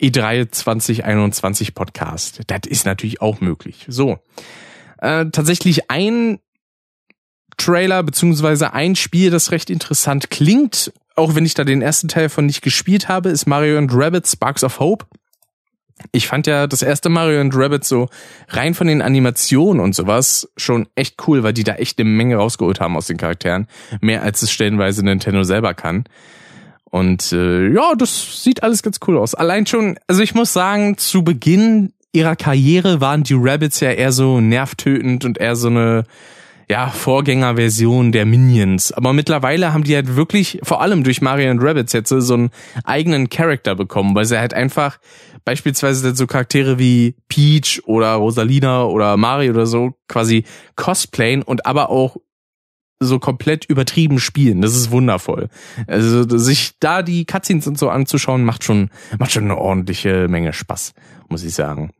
E3 0.00 0.50
2021 0.50 1.74
Podcast. 1.74 2.40
Das 2.46 2.60
ist 2.66 2.86
natürlich 2.86 3.20
auch 3.20 3.42
möglich. 3.42 3.84
So. 3.86 4.16
Äh, 4.96 5.26
tatsächlich 5.26 5.90
ein 5.90 6.38
Trailer 7.64 8.02
beziehungsweise 8.02 8.72
ein 8.72 8.96
Spiel, 8.96 9.30
das 9.30 9.50
recht 9.50 9.70
interessant 9.70 10.30
klingt, 10.30 10.92
auch 11.16 11.34
wenn 11.34 11.46
ich 11.46 11.54
da 11.54 11.64
den 11.64 11.82
ersten 11.82 12.08
Teil 12.08 12.28
von 12.28 12.46
nicht 12.46 12.62
gespielt 12.62 13.08
habe, 13.08 13.28
ist 13.28 13.46
Mario 13.46 13.78
and 13.78 13.90
Rabbit 13.94 14.26
Sparks 14.26 14.64
of 14.64 14.80
Hope. 14.80 15.06
Ich 16.10 16.26
fand 16.26 16.46
ja 16.46 16.66
das 16.66 16.82
erste 16.82 17.08
Mario 17.08 17.40
and 17.40 17.54
Rabbit 17.54 17.84
so 17.84 18.08
rein 18.48 18.74
von 18.74 18.88
den 18.88 19.00
Animationen 19.00 19.80
und 19.82 19.94
sowas 19.94 20.48
schon 20.56 20.88
echt 20.96 21.16
cool, 21.26 21.42
weil 21.44 21.52
die 21.52 21.64
da 21.64 21.76
echt 21.76 21.98
eine 21.98 22.08
Menge 22.08 22.36
rausgeholt 22.36 22.80
haben 22.80 22.96
aus 22.96 23.06
den 23.06 23.16
Charakteren. 23.16 23.68
Mehr 24.00 24.22
als 24.22 24.42
es 24.42 24.50
stellenweise 24.50 25.04
Nintendo 25.04 25.44
selber 25.44 25.72
kann. 25.72 26.04
Und 26.90 27.32
äh, 27.32 27.68
ja, 27.72 27.94
das 27.96 28.42
sieht 28.42 28.62
alles 28.62 28.82
ganz 28.82 28.98
cool 29.06 29.18
aus. 29.18 29.34
Allein 29.34 29.66
schon, 29.66 29.98
also 30.06 30.20
ich 30.22 30.34
muss 30.34 30.52
sagen, 30.52 30.98
zu 30.98 31.22
Beginn 31.22 31.92
ihrer 32.12 32.36
Karriere 32.36 33.00
waren 33.00 33.22
die 33.22 33.34
Rabbits 33.36 33.80
ja 33.80 33.90
eher 33.90 34.12
so 34.12 34.40
nervtötend 34.40 35.24
und 35.24 35.38
eher 35.38 35.56
so 35.56 35.68
eine 35.68 36.04
ja, 36.68 36.88
Vorgängerversion 36.88 38.12
der 38.12 38.26
Minions. 38.26 38.92
Aber 38.92 39.12
mittlerweile 39.12 39.72
haben 39.72 39.84
die 39.84 39.94
halt 39.94 40.16
wirklich, 40.16 40.60
vor 40.62 40.80
allem 40.80 41.04
durch 41.04 41.20
Mario 41.20 41.50
und 41.50 41.60
Rabbits 41.60 41.92
jetzt 41.92 42.08
so 42.08 42.34
einen 42.34 42.50
eigenen 42.84 43.28
Charakter 43.28 43.74
bekommen, 43.74 44.14
weil 44.14 44.24
sie 44.24 44.38
halt 44.38 44.54
einfach 44.54 44.98
beispielsweise 45.44 46.14
so 46.14 46.26
Charaktere 46.26 46.78
wie 46.78 47.16
Peach 47.28 47.82
oder 47.84 48.14
Rosalina 48.14 48.84
oder 48.84 49.16
Mario 49.16 49.52
oder 49.52 49.66
so 49.66 49.94
quasi 50.08 50.44
cosplayen 50.76 51.42
und 51.42 51.66
aber 51.66 51.90
auch 51.90 52.16
so 53.00 53.18
komplett 53.18 53.64
übertrieben 53.66 54.18
spielen. 54.18 54.62
Das 54.62 54.74
ist 54.74 54.90
wundervoll. 54.90 55.48
Also 55.86 56.26
sich 56.38 56.78
da 56.80 57.02
die 57.02 57.26
Cutscenes 57.26 57.66
und 57.66 57.78
so 57.78 57.90
anzuschauen, 57.90 58.44
macht 58.44 58.64
schon, 58.64 58.90
macht 59.18 59.32
schon 59.32 59.44
eine 59.44 59.58
ordentliche 59.58 60.28
Menge 60.28 60.52
Spaß, 60.52 60.94
muss 61.28 61.44
ich 61.44 61.54
sagen. 61.54 61.90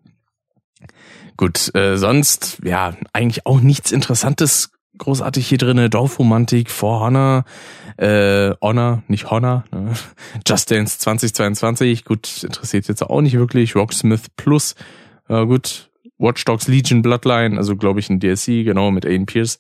Gut, 1.37 1.75
äh, 1.75 1.97
sonst, 1.97 2.59
ja, 2.65 2.95
eigentlich 3.13 3.45
auch 3.47 3.61
nichts 3.61 3.91
Interessantes 3.91 4.71
großartig 4.99 5.49
hier 5.49 5.59
drinne. 5.59 5.91
Dorfromantik, 5.91 6.71
For 6.71 7.01
Honor, 7.01 7.45
äh, 7.97 8.53
Honor, 8.61 9.03
nicht 9.09 9.31
Honor, 9.31 9.65
ne? 9.73 9.95
Just 10.47 10.71
Dance 10.71 10.99
2022, 10.99 12.05
gut, 12.05 12.45
interessiert 12.45 12.89
jetzt 12.89 13.03
auch 13.03 13.21
nicht 13.21 13.35
wirklich. 13.35 13.75
Rocksmith 13.75 14.29
Plus, 14.37 14.75
äh, 15.29 15.45
gut, 15.45 15.91
Watch 16.19 16.45
Dogs 16.45 16.69
Legion 16.69 17.03
Bloodline, 17.03 17.59
also 17.59 17.77
glaube 17.77 18.01
ich 18.01 18.09
ein 18.09 18.21
DLC, 18.21 18.65
genau, 18.65 18.91
mit 18.91 19.05
Aiden 19.05 19.27
Pierce 19.27 19.59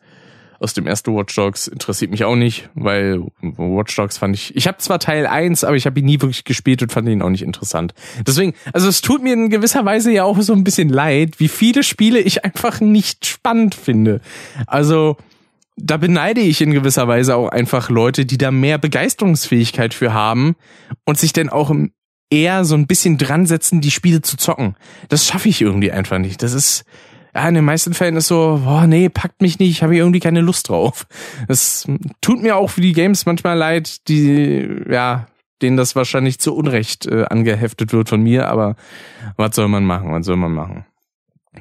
aus 0.60 0.74
dem 0.74 0.86
ersten 0.86 1.14
Watch 1.14 1.34
Dogs 1.34 1.66
interessiert 1.66 2.10
mich 2.10 2.24
auch 2.24 2.36
nicht, 2.36 2.68
weil 2.74 3.20
Watch 3.40 3.94
Dogs 3.96 4.18
fand 4.18 4.34
ich, 4.34 4.54
ich 4.56 4.66
habe 4.66 4.78
zwar 4.78 4.98
Teil 4.98 5.26
1, 5.26 5.64
aber 5.64 5.76
ich 5.76 5.86
habe 5.86 6.00
ihn 6.00 6.06
nie 6.06 6.20
wirklich 6.20 6.44
gespielt 6.44 6.82
und 6.82 6.92
fand 6.92 7.08
ihn 7.08 7.22
auch 7.22 7.30
nicht 7.30 7.42
interessant. 7.42 7.94
Deswegen, 8.26 8.54
also 8.72 8.88
es 8.88 9.00
tut 9.00 9.22
mir 9.22 9.34
in 9.34 9.50
gewisser 9.50 9.84
Weise 9.84 10.12
ja 10.12 10.24
auch 10.24 10.40
so 10.40 10.52
ein 10.52 10.64
bisschen 10.64 10.88
leid, 10.88 11.40
wie 11.40 11.48
viele 11.48 11.82
Spiele 11.82 12.20
ich 12.20 12.44
einfach 12.44 12.80
nicht 12.80 13.26
spannend 13.26 13.74
finde. 13.74 14.20
Also 14.66 15.16
da 15.76 15.96
beneide 15.96 16.40
ich 16.40 16.60
in 16.60 16.72
gewisser 16.72 17.08
Weise 17.08 17.36
auch 17.36 17.48
einfach 17.48 17.90
Leute, 17.90 18.26
die 18.26 18.38
da 18.38 18.50
mehr 18.50 18.78
Begeisterungsfähigkeit 18.78 19.92
für 19.92 20.12
haben 20.12 20.54
und 21.04 21.18
sich 21.18 21.32
dann 21.32 21.48
auch 21.48 21.74
eher 22.30 22.64
so 22.64 22.74
ein 22.74 22.86
bisschen 22.86 23.18
dran 23.18 23.46
setzen, 23.46 23.80
die 23.80 23.90
Spiele 23.90 24.22
zu 24.22 24.36
zocken. 24.36 24.76
Das 25.08 25.26
schaffe 25.26 25.48
ich 25.48 25.60
irgendwie 25.60 25.92
einfach 25.92 26.18
nicht. 26.18 26.42
Das 26.42 26.52
ist, 26.52 26.84
ja, 27.34 27.48
in 27.48 27.54
den 27.54 27.64
meisten 27.64 27.94
Fällen 27.94 28.16
ist 28.16 28.28
so, 28.28 28.60
boah, 28.64 28.86
nee, 28.86 29.08
packt 29.08 29.42
mich 29.42 29.58
nicht, 29.58 29.82
habe 29.82 29.94
ich 29.94 29.98
irgendwie 29.98 30.20
keine 30.20 30.40
Lust 30.40 30.68
drauf. 30.68 31.06
Es 31.48 31.86
tut 32.20 32.42
mir 32.42 32.56
auch 32.56 32.70
für 32.70 32.80
die 32.80 32.92
Games 32.92 33.26
manchmal 33.26 33.56
leid, 33.58 34.08
die, 34.08 34.68
ja, 34.88 35.26
denen 35.60 35.76
das 35.76 35.96
wahrscheinlich 35.96 36.38
zu 36.38 36.54
Unrecht 36.54 37.06
äh, 37.06 37.24
angeheftet 37.24 37.92
wird 37.92 38.08
von 38.08 38.22
mir, 38.22 38.48
aber 38.48 38.76
was 39.36 39.56
soll 39.56 39.68
man 39.68 39.84
machen, 39.84 40.12
was 40.12 40.26
soll 40.26 40.36
man 40.36 40.52
machen? 40.52 40.84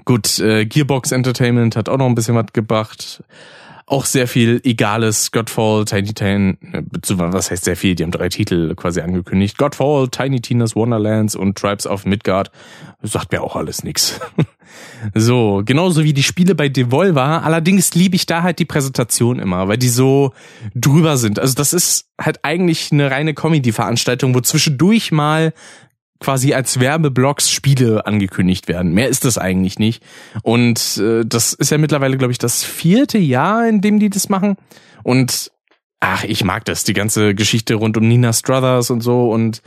Gut, 0.05 0.39
äh, 0.39 0.65
Gearbox 0.65 1.11
Entertainment 1.11 1.75
hat 1.75 1.89
auch 1.89 1.97
noch 1.97 2.07
ein 2.07 2.15
bisschen 2.15 2.35
was 2.35 2.51
gebracht 2.53 3.23
auch 3.85 4.05
sehr 4.05 4.27
viel 4.27 4.61
egales 4.63 5.31
Godfall, 5.31 5.85
Tiny 5.85 6.13
Tina, 6.13 6.55
was 7.17 7.51
heißt 7.51 7.65
sehr 7.65 7.75
viel, 7.75 7.95
die 7.95 8.03
haben 8.03 8.11
drei 8.11 8.29
Titel 8.29 8.75
quasi 8.75 9.01
angekündigt. 9.01 9.57
Godfall, 9.57 10.07
Tiny 10.09 10.41
Tina's 10.41 10.75
Wonderlands 10.75 11.35
und 11.35 11.57
Tribes 11.57 11.85
of 11.85 12.05
Midgard. 12.05 12.51
sagt 13.01 13.31
mir 13.31 13.41
auch 13.41 13.55
alles 13.55 13.83
nix. 13.83 14.19
so, 15.13 15.61
genauso 15.65 16.03
wie 16.03 16.13
die 16.13 16.23
Spiele 16.23 16.55
bei 16.55 16.69
Devolver. 16.69 17.43
Allerdings 17.43 17.93
liebe 17.93 18.15
ich 18.15 18.25
da 18.25 18.43
halt 18.43 18.59
die 18.59 18.65
Präsentation 18.65 19.39
immer, 19.39 19.67
weil 19.67 19.77
die 19.77 19.89
so 19.89 20.33
drüber 20.75 21.17
sind. 21.17 21.39
Also 21.39 21.53
das 21.53 21.73
ist 21.73 22.07
halt 22.19 22.39
eigentlich 22.43 22.91
eine 22.91 23.11
reine 23.11 23.33
Comedy-Veranstaltung, 23.33 24.33
wo 24.33 24.39
zwischendurch 24.39 25.11
mal 25.11 25.53
quasi 26.19 26.53
als 26.53 26.79
Werbeblocks 26.79 27.51
Spiele 27.51 28.05
angekündigt 28.05 28.67
werden. 28.67 28.93
Mehr 28.93 29.09
ist 29.09 29.25
das 29.25 29.37
eigentlich 29.37 29.79
nicht. 29.79 30.03
Und 30.41 30.97
äh, 30.97 31.23
das 31.25 31.53
ist 31.53 31.71
ja 31.71 31.77
mittlerweile, 31.77 32.17
glaube 32.17 32.31
ich, 32.31 32.37
das 32.37 32.63
vierte 32.63 33.17
Jahr, 33.17 33.67
in 33.67 33.81
dem 33.81 33.99
die 33.99 34.09
das 34.09 34.29
machen. 34.29 34.55
Und 35.03 35.51
ach, 35.99 36.23
ich 36.23 36.43
mag 36.43 36.65
das, 36.65 36.83
die 36.83 36.93
ganze 36.93 37.35
Geschichte 37.35 37.75
rund 37.75 37.97
um 37.97 38.07
Nina 38.07 38.33
Struthers 38.33 38.89
und 38.89 39.01
so 39.01 39.31
und 39.31 39.61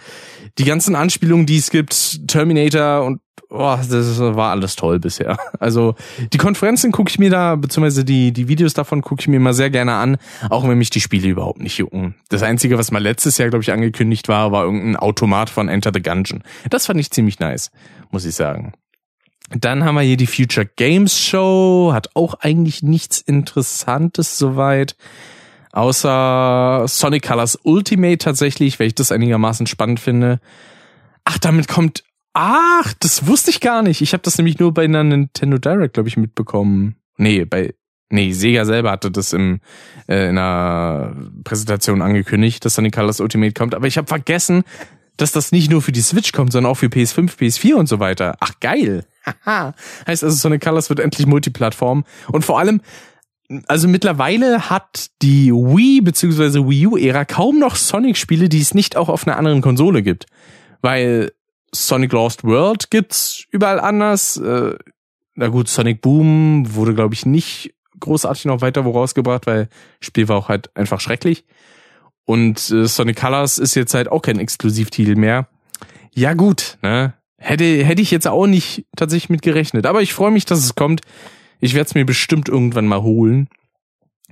die 0.59 0.64
ganzen 0.64 0.94
Anspielungen, 0.94 1.46
die 1.46 1.59
es 1.59 1.70
gibt, 1.70 2.26
Terminator 2.28 3.04
und 3.04 3.20
oh, 3.50 3.76
das 3.76 4.18
war 4.18 4.50
alles 4.50 4.76
toll 4.76 4.98
bisher. 4.98 5.38
Also 5.59 5.94
die 6.32 6.38
Konferenzen 6.38 6.92
gucke 6.92 7.11
ich 7.11 7.18
mir 7.18 7.30
da, 7.30 7.56
beziehungsweise 7.56 8.04
die, 8.04 8.32
die 8.32 8.46
Videos 8.46 8.74
davon 8.74 9.00
gucke 9.00 9.22
ich 9.22 9.28
mir 9.28 9.37
immer 9.37 9.54
sehr 9.54 9.70
gerne 9.70 9.94
an, 9.94 10.18
auch 10.50 10.68
wenn 10.68 10.78
mich 10.78 10.90
die 10.90 11.00
Spiele 11.00 11.28
überhaupt 11.28 11.61
nicht 11.61 11.78
jucken. 11.78 12.14
Das 12.28 12.42
Einzige, 12.42 12.78
was 12.78 12.90
mal 12.90 13.02
letztes 13.02 13.38
Jahr, 13.38 13.48
glaube 13.48 13.62
ich, 13.62 13.72
angekündigt 13.72 14.28
war, 14.28 14.52
war 14.52 14.64
irgendein 14.64 14.96
Automat 14.96 15.50
von 15.50 15.68
Enter 15.68 15.90
the 15.94 16.02
Gungeon. 16.02 16.42
Das 16.68 16.87
fand 16.87 17.00
ich 17.00 17.11
ziemlich 17.11 17.40
nice, 17.40 17.70
muss 18.11 18.24
ich 18.26 18.35
sagen. 18.35 18.74
Dann 19.50 19.85
haben 19.85 19.94
wir 19.94 20.02
hier 20.02 20.16
die 20.16 20.26
Future 20.26 20.66
Games 20.66 21.18
Show, 21.18 21.90
hat 21.92 22.11
auch 22.14 22.35
eigentlich 22.35 22.82
nichts 22.82 23.20
Interessantes 23.20 24.38
soweit. 24.38 24.96
Außer 25.72 26.85
Sonic 26.87 27.26
Colors 27.26 27.59
Ultimate 27.62 28.18
tatsächlich, 28.18 28.80
weil 28.80 28.88
ich 28.88 28.94
das 28.94 29.12
einigermaßen 29.12 29.66
spannend 29.66 30.00
finde. 30.00 30.40
Ach, 31.24 31.38
damit 31.38 31.68
kommt 31.68 32.02
Ach, 32.38 32.92
das 33.01 33.27
wusste 33.27 33.51
ich 33.51 33.61
gar 33.61 33.83
nicht. 33.83 34.03
Ich 34.03 34.12
habe 34.12 34.22
das 34.22 34.37
nämlich 34.37 34.59
nur 34.59 34.75
bei 34.75 34.85
einer 34.85 35.03
Nintendo 35.03 35.57
Direct, 35.57 35.94
glaube 35.94 36.11
ich, 36.11 36.18
mitbekommen. 36.18 36.96
Nee, 37.16 37.46
bei 37.46 37.72
nee, 38.11 38.33
Sega 38.33 38.66
selber 38.66 38.90
hatte 38.90 39.11
das 39.11 39.33
im 39.33 39.61
äh, 40.07 40.29
in 40.29 40.37
einer 40.37 41.16
Präsentation 41.44 42.03
angekündigt, 42.03 42.62
dass 42.62 42.75
Sonic 42.75 42.94
Colors 42.94 43.20
Ultimate 43.20 43.55
kommt, 43.55 43.75
aber 43.75 43.87
ich 43.87 43.96
habe 43.96 44.07
vergessen, 44.07 44.64
dass 45.16 45.33
das 45.33 45.51
nicht 45.51 45.70
nur 45.70 45.81
für 45.81 45.92
die 45.92 46.03
Switch 46.03 46.33
kommt, 46.33 46.53
sondern 46.53 46.70
auch 46.70 46.77
für 46.77 46.88
PS5, 46.88 47.38
PS4 47.38 47.72
und 47.72 47.87
so 47.87 48.01
weiter. 48.01 48.37
Ach 48.40 48.53
geil. 48.61 49.07
Haha. 49.25 49.72
heißt 50.07 50.22
also 50.22 50.37
Sonic 50.37 50.62
Colors 50.62 50.90
wird 50.90 51.01
endlich 51.01 51.27
Multiplattform 51.27 52.05
und 52.31 52.44
vor 52.44 52.59
allem 52.59 52.83
also 53.66 53.88
mittlerweile 53.88 54.68
hat 54.68 55.07
die 55.22 55.53
Wii 55.53 56.03
bzw. 56.03 56.68
Wii 56.68 56.87
U 56.87 56.96
Ära 56.99 57.25
kaum 57.25 57.59
noch 57.59 57.77
Sonic 57.77 58.18
Spiele, 58.18 58.51
die 58.51 58.61
es 58.61 58.75
nicht 58.75 58.94
auch 58.94 59.09
auf 59.09 59.27
einer 59.27 59.38
anderen 59.38 59.62
Konsole 59.62 60.03
gibt, 60.03 60.27
weil 60.83 61.31
Sonic 61.72 62.12
Lost 62.12 62.44
World 62.44 62.90
gibt's 62.90 63.44
überall 63.50 63.81
anders. 63.81 64.37
Äh, 64.37 64.76
na 65.35 65.48
gut, 65.48 65.68
Sonic 65.68 66.00
Boom 66.00 66.74
wurde, 66.74 66.94
glaube 66.94 67.14
ich, 67.14 67.26
nicht 67.26 67.74
großartig 68.00 68.46
noch 68.46 68.61
weiter 68.61 68.85
wo 68.85 68.90
rausgebracht, 68.90 69.46
weil 69.46 69.68
Spiel 70.00 70.29
war 70.29 70.37
auch 70.37 70.48
halt 70.48 70.74
einfach 70.76 71.00
schrecklich. 71.00 71.44
Und 72.24 72.70
äh, 72.70 72.87
Sonic 72.87 73.16
Colors 73.16 73.59
ist 73.59 73.74
jetzt 73.74 73.94
halt 73.94 74.09
auch 74.11 74.22
kein 74.22 74.38
Exklusivtitel 74.38 75.14
mehr. 75.14 75.48
Ja 76.12 76.35
gut, 76.35 76.79
ne? 76.83 77.14
Hätte, 77.38 77.64
hätte 77.85 78.02
ich 78.02 78.11
jetzt 78.11 78.26
auch 78.26 78.46
nicht 78.46 78.87
tatsächlich 78.96 79.29
mit 79.29 79.42
gerechnet. 79.42 79.87
Aber 79.87 80.02
ich 80.02 80.14
freue 80.14 80.31
mich, 80.31 80.46
dass 80.46 80.64
es 80.64 80.74
kommt. 80.74 81.02
Ich 81.61 81.74
werde 81.74 81.87
es 81.87 81.94
mir 81.94 82.07
bestimmt 82.07 82.48
irgendwann 82.48 82.87
mal 82.87 83.02
holen. 83.02 83.48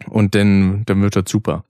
Und 0.09 0.35
dann, 0.35 0.85
dann 0.87 1.03
wird 1.03 1.15
das 1.15 1.25
super. 1.29 1.65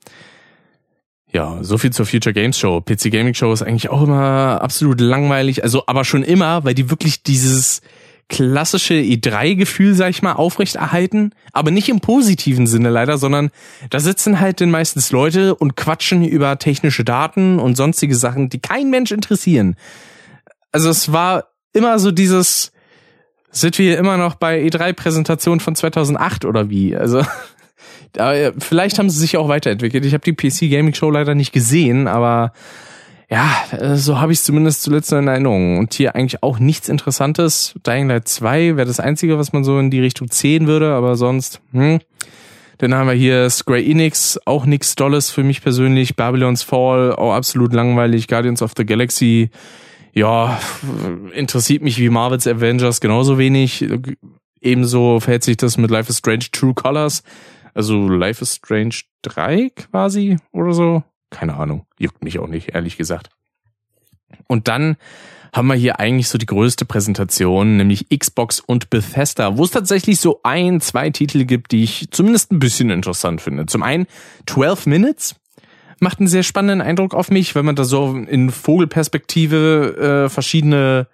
Ja, 1.34 1.58
so 1.62 1.78
viel 1.78 1.92
zur 1.92 2.06
Future 2.06 2.32
Games 2.32 2.56
Show. 2.56 2.80
PC 2.80 3.10
Gaming 3.10 3.34
Show 3.34 3.52
ist 3.52 3.62
eigentlich 3.62 3.90
auch 3.90 4.02
immer 4.02 4.60
absolut 4.62 5.00
langweilig, 5.00 5.64
also 5.64 5.82
aber 5.88 6.04
schon 6.04 6.22
immer, 6.22 6.62
weil 6.62 6.74
die 6.74 6.90
wirklich 6.90 7.24
dieses 7.24 7.82
klassische 8.28 8.94
E3-Gefühl, 8.94 9.94
sag 9.94 10.10
ich 10.10 10.22
mal, 10.22 10.34
aufrechterhalten, 10.34 11.32
aber 11.52 11.72
nicht 11.72 11.88
im 11.88 11.98
positiven 11.98 12.68
Sinne 12.68 12.88
leider, 12.88 13.18
sondern 13.18 13.50
da 13.90 13.98
sitzen 13.98 14.38
halt 14.38 14.60
dann 14.60 14.70
meistens 14.70 15.10
Leute 15.10 15.56
und 15.56 15.76
quatschen 15.76 16.24
über 16.24 16.56
technische 16.60 17.02
Daten 17.02 17.58
und 17.58 17.76
sonstige 17.76 18.14
Sachen, 18.14 18.48
die 18.48 18.60
kein 18.60 18.88
Mensch 18.90 19.10
interessieren. 19.10 19.74
Also 20.70 20.88
es 20.88 21.12
war 21.12 21.48
immer 21.72 21.98
so 21.98 22.12
dieses, 22.12 22.70
sind 23.50 23.76
wir 23.78 23.98
immer 23.98 24.18
noch 24.18 24.36
bei 24.36 24.62
E3-Präsentationen 24.62 25.58
von 25.58 25.74
2008 25.74 26.44
oder 26.44 26.70
wie? 26.70 26.96
Also 26.96 27.22
aber 28.18 28.52
vielleicht 28.58 28.98
haben 28.98 29.10
sie 29.10 29.18
sich 29.18 29.36
auch 29.36 29.48
weiterentwickelt. 29.48 30.04
Ich 30.04 30.14
habe 30.14 30.24
die 30.24 30.32
PC 30.32 30.70
Gaming 30.70 30.94
Show 30.94 31.10
leider 31.10 31.34
nicht 31.34 31.52
gesehen, 31.52 32.06
aber 32.06 32.52
ja, 33.30 33.50
äh, 33.72 33.96
so 33.96 34.20
habe 34.20 34.32
ich 34.32 34.38
es 34.38 34.44
zumindest 34.44 34.82
zuletzt 34.82 35.12
in 35.12 35.28
Erinnerung. 35.28 35.78
Und 35.78 35.94
hier 35.94 36.14
eigentlich 36.14 36.42
auch 36.42 36.58
nichts 36.58 36.88
Interessantes. 36.88 37.74
Dying 37.86 38.08
Light 38.08 38.28
2 38.28 38.76
wäre 38.76 38.86
das 38.86 39.00
Einzige, 39.00 39.38
was 39.38 39.52
man 39.52 39.64
so 39.64 39.78
in 39.78 39.90
die 39.90 40.00
Richtung 40.00 40.28
sehen 40.30 40.66
würde, 40.66 40.92
aber 40.92 41.16
sonst, 41.16 41.60
hm. 41.72 42.00
Dann 42.78 42.92
haben 42.92 43.06
wir 43.06 43.14
hier 43.14 43.48
Square 43.50 43.84
Enix, 43.84 44.38
auch 44.46 44.66
nichts 44.66 44.96
Dolles 44.96 45.30
für 45.30 45.44
mich 45.44 45.62
persönlich. 45.62 46.16
Babylon's 46.16 46.64
Fall, 46.64 47.14
auch 47.14 47.32
absolut 47.32 47.72
langweilig. 47.72 48.26
Guardians 48.26 48.62
of 48.62 48.72
the 48.76 48.84
Galaxy, 48.84 49.50
ja, 50.12 50.58
interessiert 51.34 51.82
mich 51.82 51.98
wie 51.98 52.08
Marvel's 52.08 52.46
Avengers 52.46 53.00
genauso 53.00 53.38
wenig. 53.38 53.86
Ebenso 54.60 55.20
verhält 55.20 55.44
sich 55.44 55.56
das 55.56 55.78
mit 55.78 55.90
Life 55.90 56.10
is 56.10 56.18
Strange 56.18 56.46
True 56.50 56.74
Colors. 56.74 57.22
Also 57.74 58.08
Life 58.08 58.42
is 58.42 58.54
Strange 58.54 59.00
3 59.22 59.70
quasi 59.70 60.38
oder 60.52 60.72
so. 60.72 61.02
Keine 61.30 61.54
Ahnung. 61.54 61.86
Juckt 61.98 62.22
mich 62.22 62.38
auch 62.38 62.46
nicht, 62.46 62.74
ehrlich 62.74 62.96
gesagt. 62.96 63.30
Und 64.46 64.68
dann 64.68 64.96
haben 65.52 65.68
wir 65.68 65.74
hier 65.74 66.00
eigentlich 66.00 66.28
so 66.28 66.38
die 66.38 66.46
größte 66.46 66.84
Präsentation, 66.84 67.76
nämlich 67.76 68.08
Xbox 68.08 68.58
und 68.60 68.90
Bethesda, 68.90 69.56
wo 69.56 69.64
es 69.64 69.70
tatsächlich 69.70 70.18
so 70.18 70.40
ein, 70.42 70.80
zwei 70.80 71.10
Titel 71.10 71.44
gibt, 71.44 71.70
die 71.72 71.84
ich 71.84 72.08
zumindest 72.10 72.50
ein 72.50 72.58
bisschen 72.58 72.90
interessant 72.90 73.40
finde. 73.40 73.66
Zum 73.66 73.82
einen 73.82 74.06
12 74.46 74.86
Minutes, 74.86 75.36
macht 76.00 76.18
einen 76.20 76.28
sehr 76.28 76.42
spannenden 76.42 76.86
Eindruck 76.86 77.14
auf 77.14 77.30
mich, 77.30 77.54
wenn 77.54 77.64
man 77.64 77.76
da 77.76 77.84
so 77.84 78.14
in 78.14 78.50
Vogelperspektive 78.50 80.24
äh, 80.26 80.28
verschiedene, 80.28 81.08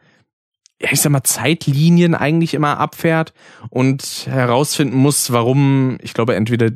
ich 0.81 1.01
sag 1.01 1.13
mal, 1.13 1.23
Zeitlinien 1.23 2.15
eigentlich 2.15 2.55
immer 2.55 2.79
abfährt 2.79 3.35
und 3.69 4.27
herausfinden 4.27 4.97
muss, 4.97 5.31
warum, 5.31 5.99
ich 6.03 6.15
glaube, 6.15 6.35
entweder 6.35 6.71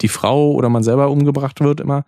die 0.00 0.08
Frau 0.08 0.52
oder 0.52 0.68
man 0.68 0.84
selber 0.84 1.10
umgebracht 1.10 1.60
wird 1.60 1.80
immer. 1.80 2.04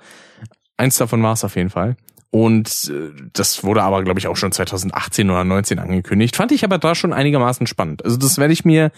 Eins 0.76 0.96
davon 0.96 1.22
war 1.22 1.32
es 1.32 1.44
auf 1.44 1.56
jeden 1.56 1.70
Fall. 1.70 1.96
Und 2.30 2.92
äh, 2.94 3.10
das 3.32 3.64
wurde 3.64 3.82
aber, 3.82 4.04
glaube 4.04 4.20
ich, 4.20 4.28
auch 4.28 4.36
schon 4.36 4.52
2018 4.52 5.28
oder 5.28 5.42
19 5.42 5.80
angekündigt. 5.80 6.36
Fand 6.36 6.52
ich 6.52 6.62
aber 6.62 6.78
da 6.78 6.94
schon 6.94 7.12
einigermaßen 7.12 7.66
spannend. 7.66 8.04
Also 8.04 8.16
das 8.16 8.38
werde 8.38 8.52
ich 8.52 8.64
mir 8.64 8.92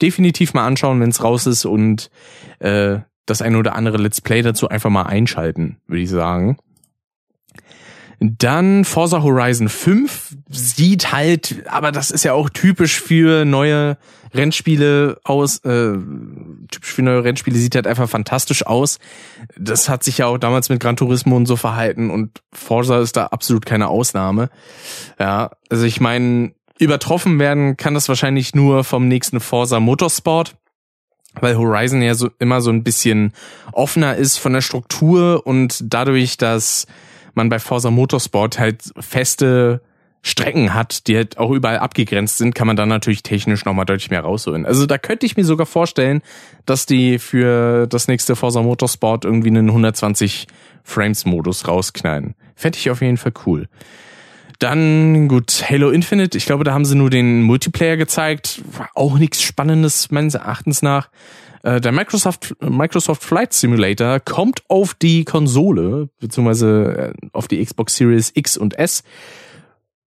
definitiv 0.00 0.54
mal 0.54 0.66
anschauen, 0.66 1.00
wenn 1.00 1.10
es 1.10 1.22
raus 1.22 1.46
ist 1.46 1.66
und 1.66 2.10
äh, 2.60 3.00
das 3.26 3.42
eine 3.42 3.58
oder 3.58 3.74
andere 3.74 3.98
Let's 3.98 4.22
Play 4.22 4.40
dazu 4.40 4.68
einfach 4.68 4.88
mal 4.88 5.02
einschalten, 5.02 5.76
würde 5.86 6.02
ich 6.02 6.08
sagen. 6.08 6.56
Dann 8.20 8.84
Forza 8.84 9.22
Horizon 9.22 9.68
5 9.68 10.36
sieht 10.48 11.12
halt, 11.12 11.62
aber 11.68 11.92
das 11.92 12.10
ist 12.10 12.24
ja 12.24 12.32
auch 12.32 12.50
typisch 12.50 13.00
für 13.00 13.44
neue 13.44 13.96
Rennspiele 14.34 15.20
aus, 15.22 15.58
äh, 15.58 15.92
typisch 16.70 16.92
für 16.92 17.02
neue 17.02 17.22
Rennspiele 17.22 17.56
sieht 17.56 17.76
halt 17.76 17.86
einfach 17.86 18.08
fantastisch 18.08 18.66
aus. 18.66 18.98
Das 19.56 19.88
hat 19.88 20.02
sich 20.02 20.18
ja 20.18 20.26
auch 20.26 20.38
damals 20.38 20.68
mit 20.68 20.80
Gran 20.80 20.96
Turismo 20.96 21.36
und 21.36 21.46
so 21.46 21.56
verhalten 21.56 22.10
und 22.10 22.42
Forza 22.52 22.98
ist 23.00 23.16
da 23.16 23.26
absolut 23.26 23.64
keine 23.64 23.88
Ausnahme. 23.88 24.50
Ja, 25.20 25.50
also 25.70 25.84
ich 25.84 26.00
meine, 26.00 26.52
übertroffen 26.78 27.38
werden 27.38 27.76
kann 27.76 27.94
das 27.94 28.08
wahrscheinlich 28.08 28.54
nur 28.54 28.82
vom 28.82 29.06
nächsten 29.06 29.40
Forza 29.40 29.80
Motorsport 29.80 30.56
weil 31.40 31.56
Horizon 31.56 32.02
ja 32.02 32.14
so 32.14 32.30
immer 32.40 32.60
so 32.60 32.70
ein 32.70 32.82
bisschen 32.82 33.32
offener 33.72 34.16
ist 34.16 34.38
von 34.38 34.52
der 34.54 34.60
Struktur 34.60 35.46
und 35.46 35.84
dadurch, 35.84 36.36
dass 36.36 36.86
man 37.38 37.48
bei 37.48 37.58
Forza 37.58 37.90
Motorsport 37.90 38.58
halt 38.58 38.82
feste 38.98 39.80
Strecken 40.22 40.74
hat, 40.74 41.06
die 41.06 41.16
halt 41.16 41.38
auch 41.38 41.52
überall 41.52 41.78
abgegrenzt 41.78 42.38
sind, 42.38 42.54
kann 42.54 42.66
man 42.66 42.74
dann 42.76 42.88
natürlich 42.88 43.22
technisch 43.22 43.64
nochmal 43.64 43.86
deutlich 43.86 44.10
mehr 44.10 44.22
rausholen. 44.22 44.66
Also 44.66 44.84
da 44.84 44.98
könnte 44.98 45.24
ich 45.24 45.36
mir 45.36 45.44
sogar 45.44 45.64
vorstellen, 45.64 46.22
dass 46.66 46.86
die 46.86 47.18
für 47.18 47.86
das 47.86 48.08
nächste 48.08 48.34
Forza 48.34 48.60
Motorsport 48.60 49.24
irgendwie 49.24 49.48
einen 49.48 49.68
120 49.68 50.48
Frames 50.82 51.24
Modus 51.24 51.68
rausknallen. 51.68 52.34
Fände 52.56 52.78
ich 52.78 52.90
auf 52.90 53.00
jeden 53.00 53.16
Fall 53.16 53.32
cool. 53.46 53.68
Dann, 54.58 55.28
gut, 55.28 55.64
Halo 55.70 55.90
Infinite. 55.90 56.36
Ich 56.36 56.46
glaube, 56.46 56.64
da 56.64 56.72
haben 56.72 56.84
sie 56.84 56.96
nur 56.96 57.10
den 57.10 57.42
Multiplayer 57.42 57.96
gezeigt. 57.96 58.60
War 58.76 58.90
auch 58.94 59.16
nichts 59.16 59.40
Spannendes, 59.40 60.10
meines 60.10 60.34
Erachtens 60.34 60.82
nach. 60.82 61.10
Äh, 61.62 61.80
der 61.80 61.92
Microsoft, 61.92 62.54
Microsoft 62.60 63.22
Flight 63.22 63.52
Simulator 63.52 64.20
kommt 64.20 64.62
auf 64.68 64.94
die 64.94 65.24
Konsole, 65.24 66.08
beziehungsweise 66.20 67.12
äh, 67.22 67.26
auf 67.32 67.48
die 67.48 67.64
Xbox 67.64 67.96
Series 67.96 68.32
X 68.34 68.56
und 68.56 68.78
S. 68.78 69.02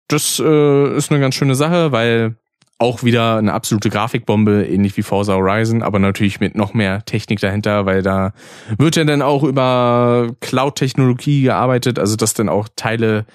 Das 0.09 0.41
äh, 0.45 0.97
ist 0.97 1.11
eine 1.11 1.21
ganz 1.21 1.35
schöne 1.35 1.55
Sache, 1.55 1.93
weil 1.93 2.37
auch 2.79 3.05
wieder 3.05 3.37
eine 3.37 3.53
absolute 3.53 3.91
Grafikbombe, 3.91 4.65
ähnlich 4.67 4.97
wie 4.97 5.03
Forza 5.03 5.35
Horizon, 5.35 5.83
aber 5.83 5.99
natürlich 5.99 6.41
mit 6.41 6.57
noch 6.57 6.73
mehr 6.73 7.05
Technik 7.05 7.39
dahinter, 7.39 7.85
weil 7.85 8.03
da 8.03 8.33
wird 8.79 8.97
ja 8.97 9.05
dann 9.05 9.21
auch 9.21 9.43
über 9.45 10.35
Cloud-Technologie 10.41 11.43
gearbeitet, 11.43 11.99
also 11.99 12.17
dass 12.17 12.33
dann 12.33 12.49
auch 12.49 12.69
Teile 12.77 13.27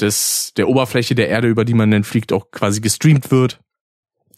des, 0.00 0.52
der 0.56 0.68
Oberfläche 0.68 1.14
der 1.14 1.28
Erde, 1.28 1.48
über 1.48 1.64
die 1.64 1.74
man 1.74 1.90
dann 1.90 2.04
fliegt, 2.04 2.32
auch 2.32 2.50
quasi 2.50 2.82
gestreamt 2.82 3.30
wird. 3.30 3.60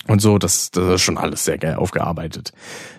Und 0.08 0.20
so, 0.20 0.38
das, 0.38 0.70
das 0.72 0.94
ist 0.94 1.02
schon 1.02 1.18
alles 1.18 1.44
sehr 1.44 1.58
geil 1.58 1.76
aufgearbeitet. 1.76 2.52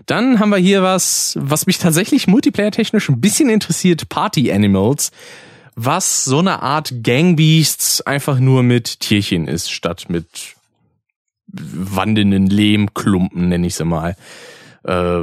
Dann 0.05 0.39
haben 0.39 0.49
wir 0.49 0.57
hier 0.57 0.83
was, 0.83 1.37
was 1.39 1.65
mich 1.65 1.77
tatsächlich 1.77 2.27
multiplayer-technisch 2.27 3.09
ein 3.09 3.19
bisschen 3.19 3.49
interessiert, 3.49 4.07
Party 4.09 4.51
Animals, 4.51 5.11
was 5.75 6.23
so 6.23 6.39
eine 6.39 6.61
Art 6.61 6.93
Gangbeasts 7.03 8.01
einfach 8.01 8.39
nur 8.39 8.63
mit 8.63 8.99
Tierchen 9.01 9.47
ist, 9.47 9.71
statt 9.71 10.05
mit 10.07 10.55
wandelnden 11.47 12.47
Lehmklumpen, 12.47 13.49
nenne 13.49 13.67
ich 13.67 13.75
sie 13.75 13.85
mal. 13.85 14.15
Äh, 14.85 15.21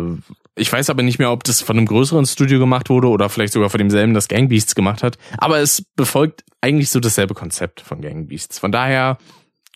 ich 0.57 0.71
weiß 0.71 0.90
aber 0.90 1.03
nicht 1.03 1.19
mehr, 1.19 1.33
ob 1.33 1.45
das 1.45 1.62
von 1.62 1.79
einem 1.79 1.87
größeren 1.87 2.27
Studio 2.27 2.59
gemacht 2.59 2.90
wurde 2.90 3.09
oder 3.09 3.29
vielleicht 3.31 3.53
sogar 3.53 3.71
von 3.71 3.79
demselben, 3.79 4.14
das 4.14 4.29
Gang 4.29 4.49
Beasts 4.49 4.75
gemacht 4.75 5.03
hat. 5.03 5.16
Aber 5.38 5.59
es 5.59 5.83
befolgt 5.97 6.45
eigentlich 6.61 6.90
so 6.90 7.01
dasselbe 7.01 7.35
Konzept 7.35 7.81
von 7.81 8.03
Gang 8.03 8.29
Beasts. 8.29 8.59
Von 8.59 8.71
daher 8.71 9.19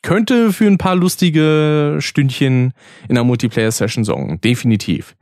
könnte 0.04 0.52
für 0.52 0.66
ein 0.66 0.78
paar 0.78 0.94
lustige 0.94 1.96
Stündchen 1.98 2.72
in 3.08 3.16
einer 3.16 3.24
Multiplayer-Session 3.24 4.04
sorgen. 4.04 4.40
Definitiv. 4.40 5.16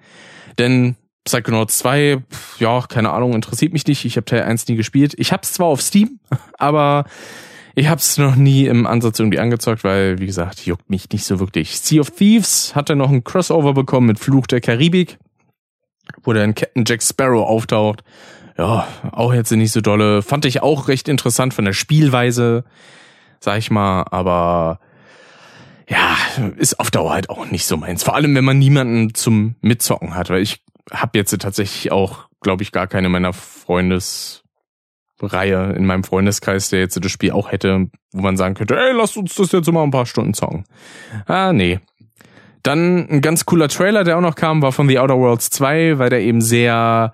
Denn 0.58 0.96
Psychonauts 1.24 1.78
2, 1.78 2.18
ja, 2.58 2.82
keine 2.82 3.10
Ahnung, 3.10 3.32
interessiert 3.34 3.72
mich 3.72 3.86
nicht. 3.86 4.04
Ich 4.04 4.16
habe 4.16 4.26
Teil 4.26 4.42
1 4.42 4.68
nie 4.68 4.76
gespielt. 4.76 5.14
Ich 5.16 5.32
habe 5.32 5.42
es 5.42 5.52
zwar 5.52 5.68
auf 5.68 5.80
Steam, 5.80 6.20
aber 6.58 7.04
ich 7.74 7.88
habe 7.88 8.00
es 8.00 8.18
noch 8.18 8.36
nie 8.36 8.66
im 8.66 8.86
Ansatz 8.86 9.18
irgendwie 9.18 9.38
angezockt, 9.38 9.84
weil, 9.84 10.18
wie 10.18 10.26
gesagt, 10.26 10.66
juckt 10.66 10.90
mich 10.90 11.08
nicht 11.10 11.24
so 11.24 11.40
wirklich. 11.40 11.80
Sea 11.80 12.00
of 12.00 12.10
Thieves 12.10 12.74
hat 12.74 12.90
dann 12.90 12.98
noch 12.98 13.10
ein 13.10 13.24
Crossover 13.24 13.72
bekommen 13.72 14.08
mit 14.08 14.18
Fluch 14.18 14.46
der 14.46 14.60
Karibik 14.60 15.16
wo 16.22 16.32
dann 16.32 16.54
Captain 16.54 16.84
Jack 16.86 17.02
Sparrow 17.02 17.46
auftaucht. 17.46 18.02
Ja, 18.58 18.86
auch 19.12 19.32
jetzt 19.32 19.50
nicht 19.50 19.72
so 19.72 19.80
dolle. 19.80 20.22
Fand 20.22 20.44
ich 20.44 20.62
auch 20.62 20.88
recht 20.88 21.08
interessant 21.08 21.54
von 21.54 21.64
der 21.64 21.72
Spielweise, 21.72 22.64
sag 23.42 23.58
ich 23.58 23.70
mal, 23.70 24.04
aber 24.10 24.78
ja, 25.88 26.16
ist 26.56 26.78
auf 26.80 26.90
Dauer 26.90 27.12
halt 27.12 27.28
auch 27.28 27.50
nicht 27.50 27.66
so 27.66 27.76
meins. 27.76 28.02
Vor 28.04 28.14
allem, 28.14 28.34
wenn 28.34 28.44
man 28.44 28.58
niemanden 28.58 29.14
zum 29.14 29.56
Mitzocken 29.60 30.14
hat, 30.14 30.30
weil 30.30 30.40
ich 30.42 30.62
habe 30.90 31.18
jetzt 31.18 31.36
tatsächlich 31.38 31.92
auch, 31.92 32.28
glaube 32.40 32.62
ich, 32.62 32.72
gar 32.72 32.86
keine 32.86 33.08
meiner 33.08 33.32
Freundesreihe 33.32 34.42
in 35.76 35.86
meinem 35.86 36.04
Freundeskreis, 36.04 36.70
der 36.70 36.80
jetzt 36.80 37.02
das 37.02 37.12
Spiel 37.12 37.32
auch 37.32 37.50
hätte, 37.50 37.88
wo 38.12 38.22
man 38.22 38.36
sagen 38.36 38.54
könnte, 38.54 38.78
ey, 38.78 38.92
lass 38.92 39.16
uns 39.16 39.34
das 39.34 39.50
jetzt 39.52 39.70
mal 39.70 39.82
ein 39.82 39.90
paar 39.90 40.06
Stunden 40.06 40.34
zocken. 40.34 40.64
Ah, 41.26 41.52
nee, 41.52 41.80
dann 42.62 43.08
ein 43.08 43.20
ganz 43.20 43.44
cooler 43.44 43.68
Trailer, 43.68 44.04
der 44.04 44.16
auch 44.16 44.22
noch 44.22 44.36
kam, 44.36 44.62
war 44.62 44.72
von 44.72 44.88
The 44.88 45.00
Outer 45.00 45.18
Worlds 45.18 45.50
2, 45.50 45.98
weil 45.98 46.10
der 46.10 46.20
eben 46.20 46.40
sehr, 46.40 47.12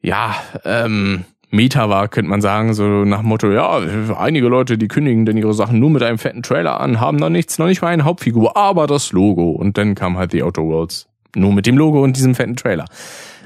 ja, 0.00 0.36
ähm, 0.64 1.24
Meta 1.50 1.88
war, 1.88 2.08
könnte 2.08 2.30
man 2.30 2.40
sagen, 2.40 2.74
so 2.74 3.04
nach 3.04 3.22
Motto, 3.22 3.50
ja, 3.50 3.78
einige 4.18 4.48
Leute, 4.48 4.76
die 4.76 4.88
kündigen 4.88 5.24
denn 5.24 5.38
ihre 5.38 5.54
Sachen 5.54 5.78
nur 5.78 5.90
mit 5.90 6.02
einem 6.02 6.18
fetten 6.18 6.42
Trailer 6.42 6.80
an, 6.80 7.00
haben 7.00 7.16
noch 7.16 7.30
nichts, 7.30 7.58
noch 7.58 7.66
nicht 7.66 7.80
mal 7.80 7.88
eine 7.88 8.04
Hauptfigur, 8.04 8.56
aber 8.56 8.86
das 8.86 9.12
Logo. 9.12 9.50
Und 9.50 9.78
dann 9.78 9.94
kam 9.94 10.18
halt 10.18 10.32
The 10.32 10.42
Outer 10.42 10.62
Worlds. 10.62 11.08
Nur 11.34 11.52
mit 11.52 11.66
dem 11.66 11.78
Logo 11.78 12.02
und 12.02 12.16
diesem 12.16 12.34
fetten 12.34 12.56
Trailer. 12.56 12.84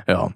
Ja. 0.08 0.30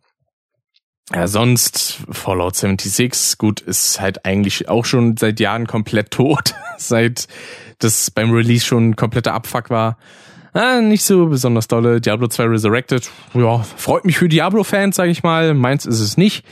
Ja, 1.14 1.28
sonst 1.28 2.00
Fallout 2.10 2.56
76, 2.56 3.38
gut, 3.38 3.60
ist 3.60 4.00
halt 4.00 4.24
eigentlich 4.24 4.68
auch 4.68 4.84
schon 4.84 5.16
seit 5.16 5.38
Jahren 5.38 5.66
komplett 5.66 6.10
tot, 6.10 6.54
seit 6.78 7.28
das 7.78 8.10
beim 8.10 8.32
Release 8.32 8.64
schon 8.64 8.96
kompletter 8.96 9.32
Abfuck 9.32 9.70
war. 9.70 9.98
Ah, 10.52 10.80
nicht 10.80 11.04
so 11.04 11.26
besonders 11.26 11.68
dolle. 11.68 12.00
Diablo 12.00 12.28
2 12.28 12.44
Resurrected, 12.44 13.10
ja, 13.34 13.58
freut 13.58 14.04
mich 14.04 14.18
für 14.18 14.28
Diablo-Fans, 14.28 14.96
sage 14.96 15.10
ich 15.10 15.22
mal. 15.22 15.52
Meins 15.52 15.84
ist 15.84 16.00
es 16.00 16.16
nicht. 16.16 16.44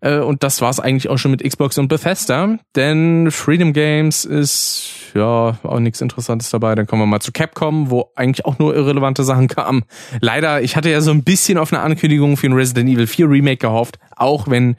Äh, 0.00 0.18
und 0.18 0.42
das 0.42 0.60
war's 0.60 0.80
eigentlich 0.80 1.08
auch 1.08 1.18
schon 1.18 1.30
mit 1.30 1.42
Xbox 1.42 1.78
und 1.78 1.88
Bethesda. 1.88 2.58
Denn 2.76 3.30
Freedom 3.30 3.72
Games 3.72 4.24
ist 4.24 4.90
ja 5.14 5.58
auch 5.62 5.80
nichts 5.80 6.00
Interessantes 6.00 6.50
dabei. 6.50 6.74
Dann 6.74 6.86
kommen 6.86 7.02
wir 7.02 7.06
mal 7.06 7.20
zu 7.20 7.32
Capcom, 7.32 7.90
wo 7.90 8.10
eigentlich 8.16 8.44
auch 8.44 8.58
nur 8.58 8.74
irrelevante 8.74 9.24
Sachen 9.24 9.48
kamen. 9.48 9.84
Leider, 10.20 10.62
ich 10.62 10.76
hatte 10.76 10.90
ja 10.90 11.00
so 11.00 11.10
ein 11.10 11.24
bisschen 11.24 11.58
auf 11.58 11.72
eine 11.72 11.82
Ankündigung 11.82 12.36
für 12.36 12.46
ein 12.46 12.52
Resident 12.52 12.88
Evil 12.88 13.06
4 13.06 13.28
Remake 13.28 13.58
gehofft, 13.58 13.98
auch 14.16 14.48
wenn 14.48 14.76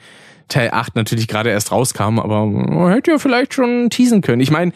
Teil 0.48 0.70
8 0.72 0.96
natürlich 0.96 1.28
gerade 1.28 1.50
erst 1.50 1.72
rauskam, 1.72 2.20
aber 2.20 2.46
man 2.46 2.92
hätte 2.92 3.12
ja 3.12 3.18
vielleicht 3.18 3.54
schon 3.54 3.90
teasen 3.90 4.22
können. 4.22 4.42
Ich 4.42 4.52
meine, 4.52 4.74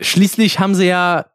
schließlich 0.00 0.60
haben 0.60 0.74
sie 0.74 0.86
ja 0.86 1.26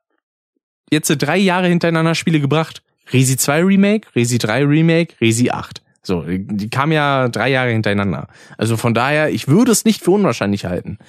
jetzt 0.91 1.09
drei 1.09 1.37
Jahre 1.37 1.67
hintereinander 1.67 2.15
Spiele 2.15 2.39
gebracht. 2.39 2.83
Resi 3.11 3.37
2 3.37 3.63
Remake, 3.63 4.15
Resi 4.15 4.37
3 4.37 4.65
Remake, 4.65 5.15
Resi 5.19 5.49
8. 5.49 5.81
So, 6.07 6.23
die 6.25 6.69
kam 6.69 6.93
ja 6.93 7.27
drei 7.27 7.49
Jahre 7.49 7.71
hintereinander. 7.71 8.27
Also 8.57 8.77
von 8.77 8.93
daher, 8.93 9.29
ich 9.29 9.49
würde 9.49 9.73
es 9.73 9.83
nicht 9.83 10.01
für 10.01 10.11
unwahrscheinlich 10.11 10.63
halten. 10.63 10.99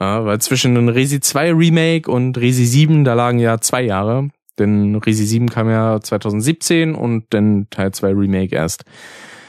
Ja, 0.00 0.24
weil 0.24 0.40
zwischen 0.40 0.88
Resi 0.88 1.20
2 1.20 1.52
Remake 1.52 2.10
und 2.10 2.38
Resi 2.38 2.64
7, 2.64 3.04
da 3.04 3.12
lagen 3.12 3.38
ja 3.38 3.60
zwei 3.60 3.82
Jahre. 3.82 4.30
Denn 4.58 4.96
Resi 4.96 5.26
7 5.26 5.50
kam 5.50 5.68
ja 5.68 6.00
2017 6.00 6.94
und 6.94 7.24
dann 7.30 7.66
Teil 7.68 7.92
2 7.92 8.14
Remake 8.14 8.56
erst 8.56 8.84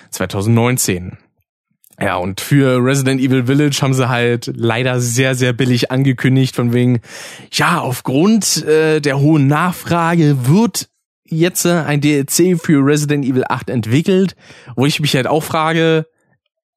2019. 0.10 1.17
Ja, 1.97 2.17
und 2.17 2.41
für 2.41 2.84
Resident 2.84 3.21
Evil 3.21 3.45
Village 3.45 3.77
haben 3.82 3.93
sie 3.93 4.10
halt 4.10 4.51
leider 4.54 4.99
sehr, 4.99 5.36
sehr 5.36 5.54
billig 5.54 5.89
angekündigt, 5.89 6.54
von 6.54 6.73
wegen, 6.73 6.99
ja, 7.54 7.80
aufgrund 7.80 8.65
äh, 8.65 8.99
der 8.99 9.19
hohen 9.19 9.47
Nachfrage 9.47 10.47
wird 10.47 10.89
jetzt 11.32 11.65
äh, 11.65 11.72
ein 11.72 12.02
DLC 12.02 12.60
für 12.62 12.86
Resident 12.86 13.26
Evil 13.26 13.46
8 13.48 13.70
entwickelt, 13.70 14.36
wo 14.76 14.86
ich 14.86 15.00
mich 15.00 15.15
halt 15.15 15.28
auch 15.28 15.44
frage, 15.44 16.06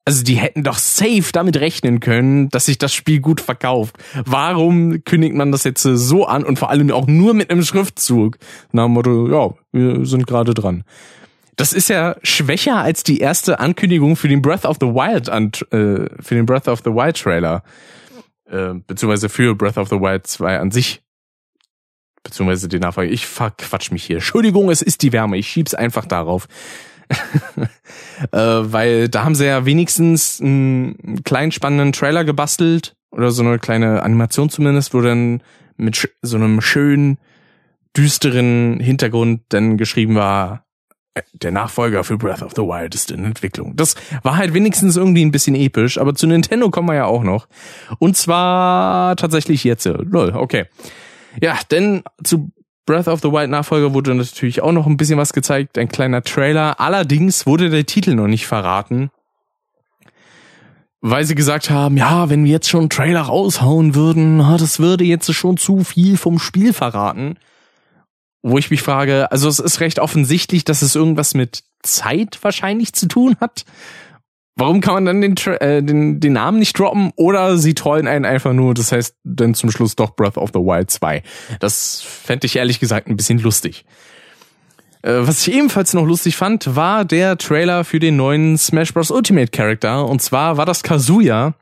also 0.05 0.23
die 0.23 0.35
hätten 0.35 0.63
doch 0.63 0.77
safe 0.77 1.31
damit 1.33 1.57
rechnen 1.57 1.99
können, 1.99 2.49
dass 2.49 2.67
sich 2.67 2.77
das 2.77 2.93
Spiel 2.93 3.19
gut 3.19 3.41
verkauft. 3.41 3.97
Warum 4.25 5.03
kündigt 5.03 5.33
man 5.35 5.51
das 5.51 5.63
jetzt 5.63 5.81
so 5.81 6.25
an 6.25 6.43
und 6.43 6.59
vor 6.59 6.69
allem 6.69 6.91
auch 6.91 7.07
nur 7.07 7.33
mit 7.33 7.49
einem 7.49 7.63
Schriftzug? 7.63 8.37
Dem 8.71 8.91
Motto, 8.91 9.27
ja, 9.29 9.53
wir 9.71 10.05
sind 10.05 10.27
gerade 10.27 10.53
dran. 10.53 10.83
Das 11.55 11.73
ist 11.73 11.89
ja 11.89 12.17
schwächer 12.21 12.77
als 12.77 13.03
die 13.03 13.19
erste 13.19 13.59
Ankündigung 13.59 14.15
für 14.15 14.27
den 14.27 14.41
Breath 14.41 14.65
of 14.65 14.77
the 14.79 14.87
Wild 14.87 15.29
an, 15.29 15.51
äh, 15.71 16.07
für 16.21 16.35
den 16.35 16.45
Breath 16.45 16.67
of 16.67 16.81
the 16.83 16.91
Wild 16.91 17.17
Trailer. 17.17 17.63
Äh, 18.47 18.75
beziehungsweise 18.85 19.29
für 19.29 19.55
Breath 19.55 19.77
of 19.77 19.89
the 19.89 19.95
Wild 19.95 20.27
2 20.27 20.59
an 20.59 20.71
sich. 20.71 21.01
Beziehungsweise 22.25 22.67
die 22.67 22.79
Nachfrage. 22.79 23.09
Ich 23.09 23.27
verquatsch 23.27 23.91
mich 23.91 24.03
hier. 24.03 24.15
Entschuldigung, 24.17 24.71
es 24.71 24.81
ist 24.81 25.03
die 25.03 25.13
Wärme. 25.13 25.37
Ich 25.37 25.47
schieb's 25.47 25.75
einfach 25.75 26.05
darauf. 26.05 26.47
äh, 28.31 28.37
weil 28.39 29.09
da 29.09 29.23
haben 29.23 29.35
sie 29.35 29.45
ja 29.45 29.65
wenigstens 29.65 30.41
einen 30.41 31.23
kleinen 31.23 31.51
spannenden 31.51 31.93
Trailer 31.93 32.25
gebastelt 32.25 32.95
oder 33.11 33.29
so 33.29 33.43
eine 33.43 33.59
kleine 33.59 34.01
Animation 34.01 34.49
zumindest, 34.49 34.95
wo 34.95 35.01
dann 35.01 35.43
mit 35.77 36.09
so 36.23 36.35
einem 36.35 36.61
schönen 36.61 37.19
düsteren 37.95 38.79
Hintergrund 38.79 39.43
dann 39.49 39.77
geschrieben 39.77 40.15
war, 40.15 40.65
der 41.33 41.51
Nachfolger 41.51 42.03
für 42.03 42.17
Breath 42.17 42.41
of 42.41 42.53
the 42.55 42.63
Wild 42.63 42.95
ist 42.95 43.11
in 43.11 43.23
Entwicklung. 43.23 43.75
Das 43.75 43.93
war 44.23 44.35
halt 44.35 44.55
wenigstens 44.55 44.97
irgendwie 44.97 45.23
ein 45.23 45.31
bisschen 45.31 45.55
episch, 45.55 45.99
aber 45.99 46.15
zu 46.15 46.25
Nintendo 46.25 46.71
kommen 46.71 46.89
wir 46.89 46.95
ja 46.95 47.05
auch 47.05 47.23
noch. 47.23 47.47
Und 47.99 48.17
zwar 48.17 49.15
tatsächlich 49.15 49.63
jetzt. 49.63 49.85
Lol, 49.85 50.31
okay. 50.35 50.65
Ja, 51.41 51.57
denn 51.71 52.03
zu 52.23 52.51
Breath 52.85 53.07
of 53.07 53.21
the 53.21 53.31
Wild 53.31 53.49
Nachfolger 53.49 53.93
wurde 53.93 54.13
natürlich 54.13 54.61
auch 54.61 54.71
noch 54.71 54.85
ein 54.85 54.97
bisschen 54.97 55.17
was 55.17 55.33
gezeigt, 55.33 55.77
ein 55.77 55.87
kleiner 55.87 56.21
Trailer. 56.21 56.79
Allerdings 56.79 57.45
wurde 57.45 57.69
der 57.69 57.85
Titel 57.85 58.13
noch 58.13 58.27
nicht 58.27 58.45
verraten. 58.45 59.09
Weil 61.01 61.25
sie 61.25 61.35
gesagt 61.35 61.69
haben, 61.69 61.97
ja, 61.97 62.29
wenn 62.29 62.45
wir 62.45 62.51
jetzt 62.51 62.69
schon 62.69 62.81
einen 62.81 62.89
Trailer 62.89 63.21
raushauen 63.21 63.95
würden, 63.95 64.39
das 64.39 64.79
würde 64.79 65.03
jetzt 65.03 65.31
schon 65.33 65.57
zu 65.57 65.83
viel 65.83 66.17
vom 66.17 66.39
Spiel 66.39 66.73
verraten 66.73 67.37
wo 68.47 68.59
ich 68.59 68.69
mich 68.69 68.83
frage, 68.83 69.31
also 69.31 69.49
es 69.49 69.57
ist 69.57 69.79
recht 69.79 69.97
offensichtlich, 69.97 70.63
dass 70.63 70.83
es 70.83 70.93
irgendwas 70.93 71.33
mit 71.33 71.63
Zeit 71.81 72.37
wahrscheinlich 72.43 72.93
zu 72.93 73.07
tun 73.07 73.35
hat. 73.41 73.65
Warum 74.57 74.79
kann 74.79 74.93
man 74.93 75.05
dann 75.05 75.21
den, 75.21 75.35
äh, 75.59 75.83
den, 75.83 76.19
den 76.21 76.33
Namen 76.33 76.59
nicht 76.59 76.79
droppen? 76.79 77.11
Oder 77.17 77.57
sie 77.57 77.73
trollen 77.73 78.07
einen 78.07 78.23
einfach 78.23 78.53
nur, 78.53 78.73
das 78.73 78.91
heißt 78.91 79.17
dann 79.23 79.53
zum 79.53 79.69
Schluss 79.69 79.95
doch 79.95 80.15
Breath 80.15 80.37
of 80.37 80.51
the 80.53 80.59
Wild 80.59 80.89
2. 80.89 81.23
Das 81.59 82.01
fände 82.01 82.45
ich 82.45 82.55
ehrlich 82.55 82.79
gesagt 82.79 83.07
ein 83.07 83.17
bisschen 83.17 83.39
lustig. 83.39 83.85
Äh, 85.01 85.27
was 85.27 85.45
ich 85.45 85.53
ebenfalls 85.53 85.93
noch 85.93 86.05
lustig 86.05 86.37
fand, 86.37 86.75
war 86.75 87.03
der 87.03 87.37
Trailer 87.37 87.83
für 87.83 87.99
den 87.99 88.15
neuen 88.15 88.57
Smash 88.57 88.93
Bros. 88.93 89.11
Ultimate 89.11 89.51
Character. 89.51 90.05
Und 90.05 90.21
zwar 90.21 90.55
war 90.55 90.65
das 90.65 90.83
Kazuya 90.83 91.53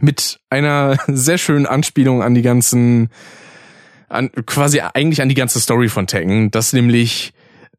mit 0.00 0.40
einer 0.50 0.96
sehr 1.06 1.38
schönen 1.38 1.66
Anspielung 1.66 2.22
an 2.22 2.34
die 2.34 2.42
ganzen 2.42 3.10
an, 4.08 4.30
quasi 4.46 4.80
eigentlich 4.80 5.22
an 5.22 5.28
die 5.28 5.34
ganze 5.34 5.60
Story 5.60 5.88
von 5.88 6.06
Tekken, 6.06 6.50
dass 6.50 6.72
nämlich 6.72 7.32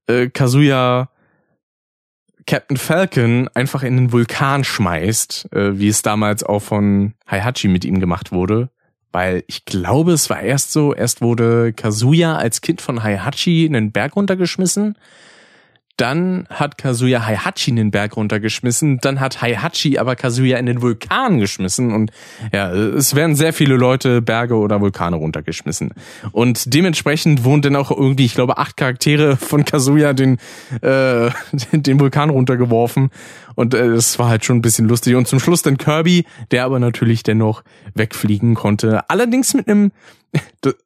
äh, 0.08 0.30
Kazuya 0.30 1.10
Captain 2.50 2.78
Falcon 2.78 3.48
einfach 3.54 3.84
in 3.84 3.96
den 3.96 4.12
Vulkan 4.12 4.64
schmeißt, 4.64 5.54
äh, 5.54 5.78
wie 5.78 5.88
es 5.88 6.02
damals 6.02 6.44
auch 6.44 6.64
von 6.64 7.14
Heihachi 7.30 7.68
mit 7.68 7.86
ihm 7.86 8.00
gemacht 8.00 8.32
wurde. 8.32 8.72
Weil 9.12 9.44
ich 9.46 9.66
glaube, 9.66 10.14
es 10.14 10.32
war 10.32 10.42
erst 10.42 10.72
so, 10.72 10.96
erst 10.96 11.22
wurde 11.22 11.74
Kazuya 11.74 12.38
als 12.38 12.62
Kind 12.62 12.82
von 12.82 13.04
Heihachi 13.04 13.68
in 13.68 13.74
den 13.74 13.92
Berg 13.92 14.16
runtergeschmissen 14.16 14.98
dann 16.00 16.46
hat 16.50 16.78
Kazuya 16.78 17.26
Heihachi 17.26 17.72
in 17.72 17.76
den 17.76 17.92
Berg 17.92 18.16
runtergeschmissen. 18.16 19.00
Dann 19.02 19.20
hat 19.20 19.42
Heihachi 19.42 19.98
aber 19.98 20.16
Kazuya 20.16 20.58
in 20.58 20.66
den 20.66 20.82
Vulkan 20.82 21.40
geschmissen. 21.40 21.94
Und 21.94 22.12
ja, 22.54 22.72
es 22.72 23.16
werden 23.16 23.36
sehr 23.36 23.52
viele 23.52 23.76
Leute 23.76 24.22
Berge 24.22 24.56
oder 24.56 24.80
Vulkane 24.80 25.18
runtergeschmissen. 25.18 25.94
Und 26.32 26.74
dementsprechend 26.74 27.44
wurden 27.44 27.62
dann 27.62 27.76
auch 27.76 27.92
irgendwie, 27.92 28.26
ich 28.26 28.34
glaube, 28.34 28.58
acht 28.58 28.78
Charaktere 28.78 29.36
von 29.36 29.66
Kazuya 29.66 30.14
den, 30.14 30.38
äh, 30.82 31.30
den 31.74 32.00
Vulkan 32.00 32.30
runtergeworfen. 32.30 33.10
Und 33.56 33.74
äh, 33.74 33.88
es 33.88 34.18
war 34.20 34.30
halt 34.30 34.46
schon 34.46 34.58
ein 34.58 34.62
bisschen 34.62 34.88
lustig. 34.88 35.16
Und 35.16 35.28
zum 35.28 35.40
Schluss 35.40 35.64
dann 35.64 35.78
Kirby, 35.78 36.26
der 36.52 36.64
aber 36.64 36.80
natürlich 36.80 37.24
dennoch 37.24 37.64
wegfliegen 37.94 38.56
konnte. 38.56 39.10
Allerdings 39.10 39.54
mit 39.54 39.68
einem 39.68 39.92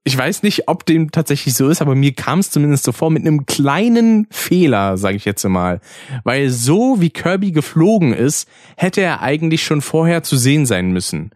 ich 0.04 0.18
weiß 0.18 0.44
nicht, 0.44 0.68
ob 0.68 0.86
dem 0.86 1.12
tatsächlich 1.12 1.56
so 1.56 1.70
ist, 1.70 1.82
aber 1.82 1.96
mir 1.96 2.14
kam 2.14 2.40
es 2.40 2.52
zumindest 2.52 2.84
so 2.84 2.92
vor 2.92 3.10
mit 3.10 3.26
einem 3.26 3.46
kleinen 3.46 4.28
Fehler, 4.30 4.98
sage 4.98 5.18
ich 5.18 5.26
jetzt 5.26 5.44
mal. 5.44 5.82
Weil 6.24 6.50
so 6.50 7.02
wie 7.02 7.10
Kirby 7.10 7.52
geflogen 7.52 8.14
ist, 8.14 8.48
hätte 8.78 9.02
er 9.02 9.22
eigentlich 9.22 9.64
schon 9.64 9.82
vorher 9.82 10.24
zu 10.24 10.38
sehen 10.38 10.66
sein 10.66 10.92
müssen. 10.92 11.32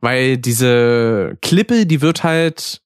Weil 0.00 0.36
diese 0.36 1.38
Klippe, 1.40 1.86
die 1.86 2.02
wird 2.02 2.24
halt, 2.24 2.82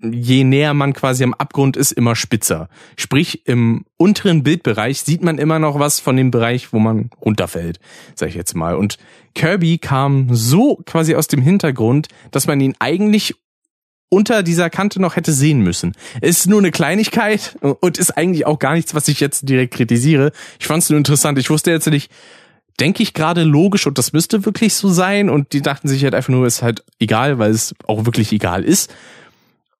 je 0.00 0.44
näher 0.44 0.74
man 0.74 0.92
quasi 0.92 1.22
am 1.22 1.34
Abgrund 1.34 1.76
ist, 1.76 1.92
immer 1.92 2.16
spitzer. 2.16 2.68
Sprich, 2.96 3.46
im 3.46 3.84
unteren 3.96 4.42
Bildbereich 4.42 5.00
sieht 5.00 5.22
man 5.22 5.38
immer 5.38 5.58
noch 5.58 5.78
was 5.78 6.00
von 6.00 6.16
dem 6.16 6.30
Bereich, 6.30 6.72
wo 6.72 6.80
man 6.80 7.10
runterfällt, 7.24 7.78
sag 8.14 8.28
ich 8.28 8.34
jetzt 8.34 8.54
mal. 8.54 8.74
Und 8.74 8.98
Kirby 9.34 9.78
kam 9.78 10.34
so 10.34 10.82
quasi 10.84 11.14
aus 11.14 11.28
dem 11.28 11.42
Hintergrund, 11.42 12.08
dass 12.32 12.46
man 12.46 12.60
ihn 12.60 12.74
eigentlich 12.78 13.36
unter 14.08 14.42
dieser 14.42 14.70
Kante 14.70 15.00
noch 15.00 15.16
hätte 15.16 15.32
sehen 15.32 15.60
müssen. 15.60 15.94
Ist 16.20 16.46
nur 16.46 16.60
eine 16.60 16.70
Kleinigkeit 16.70 17.56
und 17.60 17.98
ist 17.98 18.16
eigentlich 18.16 18.46
auch 18.46 18.58
gar 18.58 18.74
nichts, 18.74 18.94
was 18.94 19.08
ich 19.08 19.20
jetzt 19.20 19.48
direkt 19.48 19.74
kritisiere. 19.74 20.32
Ich 20.60 20.66
fand 20.66 20.82
es 20.82 20.90
nur 20.90 20.98
interessant. 20.98 21.38
Ich 21.38 21.50
wusste 21.50 21.70
jetzt 21.70 21.88
nicht, 21.88 22.10
denke 22.78 23.02
ich 23.02 23.14
gerade 23.14 23.42
logisch 23.42 23.86
und 23.86 23.98
das 23.98 24.12
müsste 24.12 24.44
wirklich 24.44 24.74
so 24.74 24.88
sein 24.88 25.28
und 25.28 25.52
die 25.52 25.62
dachten 25.62 25.88
sich 25.88 26.04
halt 26.04 26.14
einfach 26.14 26.28
nur, 26.28 26.46
ist 26.46 26.62
halt 26.62 26.84
egal, 27.00 27.38
weil 27.38 27.50
es 27.50 27.74
auch 27.86 28.04
wirklich 28.04 28.32
egal 28.32 28.64
ist. 28.64 28.94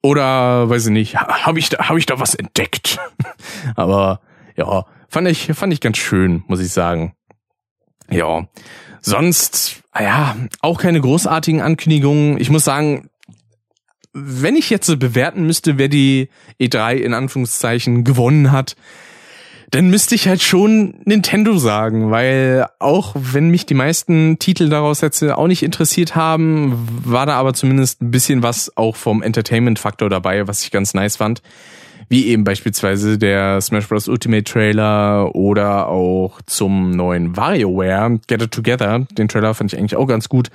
Oder 0.03 0.69
weiß 0.69 0.87
ich 0.87 0.93
nicht, 0.93 1.17
habe 1.17 1.59
ich 1.59 1.69
da 1.69 1.89
habe 1.89 1.99
ich 1.99 2.07
da 2.07 2.21
was 2.21 2.35
entdeckt. 2.35 2.99
Aber 3.77 4.21
ja, 4.57 4.87
fand 5.09 5.29
ich 5.29 5.53
fand 5.55 5.73
ich 5.73 5.81
ganz 5.81 5.99
schön, 5.99 6.45
muss 6.47 6.61
ich 6.61 6.73
sagen. 6.73 7.15
Ja, 8.09 8.47
sonst 9.01 9.83
ja, 9.99 10.37
auch 10.61 10.81
keine 10.81 11.01
großartigen 11.01 11.61
Ankündigungen. 11.61 12.39
Ich 12.41 12.51
muss 12.51 12.65
sagen, 12.65 13.09
wenn 14.19 14.57
ich 14.57 14.71
jetzt 14.71 14.87
bewerten 14.99 15.47
müsste, 15.47 15.77
wer 15.77 15.89
die 15.89 16.29
E3 16.59 16.95
in 16.95 17.13
Anführungszeichen 17.13 18.03
gewonnen 18.03 18.51
hat, 18.51 18.77
dann 19.71 19.91
müsste 19.91 20.15
ich 20.15 20.29
halt 20.29 20.43
schon 20.43 20.95
Nintendo 21.05 21.59
sagen, 21.59 22.11
weil 22.11 22.67
auch 22.79 23.15
wenn 23.15 23.51
mich 23.51 23.67
die 23.67 23.75
meisten 23.75 24.39
Titel 24.39 24.69
daraus 24.69 25.01
jetzt 25.01 25.23
auch 25.23 25.49
nicht 25.49 25.63
interessiert 25.63 26.15
haben, 26.15 26.87
war 27.05 27.27
da 27.27 27.35
aber 27.35 27.53
zumindest 27.53 28.01
ein 28.01 28.11
bisschen 28.11 28.43
was 28.43 28.75
auch 28.77 28.97
vom 28.97 29.23
Entertainment-Faktor 29.23 30.09
dabei, 30.09 30.47
was 30.47 30.63
ich 30.63 30.71
ganz 30.71 30.95
nice 30.95 31.17
fand. 31.17 31.43
Wie 32.09 32.29
eben 32.29 32.45
beispielsweise 32.45 33.19
der 33.19 33.61
Smash 33.61 33.89
Bros. 33.89 34.07
Ultimate 34.07 34.45
Trailer 34.45 35.35
oder 35.35 35.89
auch 35.89 36.41
zum 36.47 36.93
neuen 36.93 37.37
WarioWare 37.37 38.21
Get 38.29 38.43
It 38.43 38.53
Together. 38.53 39.01
Den 39.19 39.27
Trailer 39.27 39.55
fand 39.55 39.73
ich 39.73 39.79
eigentlich 39.79 39.97
auch 39.97 40.07
ganz 40.07 40.29
gut. 40.29 40.51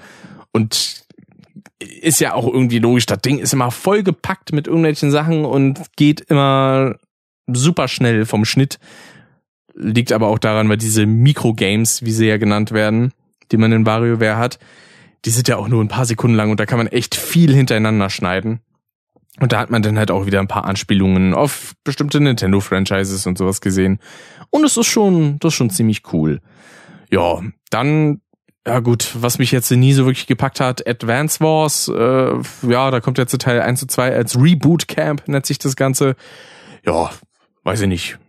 Und 0.53 1.00
ist 1.81 2.19
ja 2.19 2.33
auch 2.33 2.47
irgendwie 2.47 2.79
logisch. 2.79 3.05
Das 3.05 3.19
Ding 3.21 3.39
ist 3.39 3.53
immer 3.53 3.71
voll 3.71 4.03
gepackt 4.03 4.53
mit 4.53 4.67
irgendwelchen 4.67 5.11
Sachen 5.11 5.45
und 5.45 5.81
geht 5.95 6.21
immer 6.21 6.95
super 7.47 7.87
schnell 7.87 8.25
vom 8.25 8.45
Schnitt. 8.45 8.79
Liegt 9.73 10.11
aber 10.11 10.27
auch 10.27 10.39
daran, 10.39 10.69
weil 10.69 10.77
diese 10.77 11.05
Mikrogames, 11.05 12.03
wie 12.03 12.11
sie 12.11 12.27
ja 12.27 12.37
genannt 12.37 12.71
werden, 12.71 13.13
die 13.51 13.57
man 13.57 13.71
in 13.71 13.85
WarioWare 13.85 14.37
hat, 14.37 14.59
die 15.25 15.29
sind 15.29 15.47
ja 15.47 15.57
auch 15.57 15.67
nur 15.67 15.83
ein 15.83 15.87
paar 15.87 16.05
Sekunden 16.05 16.35
lang 16.35 16.51
und 16.51 16.59
da 16.59 16.65
kann 16.65 16.77
man 16.77 16.87
echt 16.87 17.15
viel 17.15 17.53
hintereinander 17.53 18.09
schneiden. 18.09 18.61
Und 19.39 19.53
da 19.53 19.59
hat 19.59 19.69
man 19.69 19.81
dann 19.81 19.97
halt 19.97 20.11
auch 20.11 20.25
wieder 20.25 20.39
ein 20.39 20.47
paar 20.47 20.65
Anspielungen 20.65 21.33
auf 21.33 21.73
bestimmte 21.83 22.19
Nintendo-Franchises 22.19 23.25
und 23.27 23.37
sowas 23.37 23.61
gesehen. 23.61 23.99
Und 24.49 24.65
es 24.65 24.75
ist 24.77 24.87
schon, 24.87 25.39
das 25.39 25.53
ist 25.53 25.57
schon 25.57 25.69
ziemlich 25.69 26.11
cool. 26.11 26.41
Ja, 27.09 27.41
dann 27.69 28.21
ja 28.67 28.79
gut, 28.79 29.11
was 29.15 29.39
mich 29.39 29.51
jetzt 29.51 29.71
nie 29.71 29.93
so 29.93 30.05
wirklich 30.05 30.27
gepackt 30.27 30.59
hat, 30.59 30.87
Advance 30.87 31.39
Wars, 31.39 31.87
äh, 31.87 32.69
ja, 32.69 32.91
da 32.91 32.99
kommt 32.99 33.17
jetzt 33.17 33.37
Teil 33.39 33.61
1 33.61 33.79
zu 33.79 33.87
2 33.87 34.15
als 34.15 34.39
Reboot 34.39 34.87
Camp, 34.87 35.27
nennt 35.27 35.45
sich 35.45 35.57
das 35.57 35.75
Ganze. 35.75 36.15
Ja, 36.85 37.09
weiß 37.63 37.81
ich 37.81 37.87
nicht. 37.87 38.19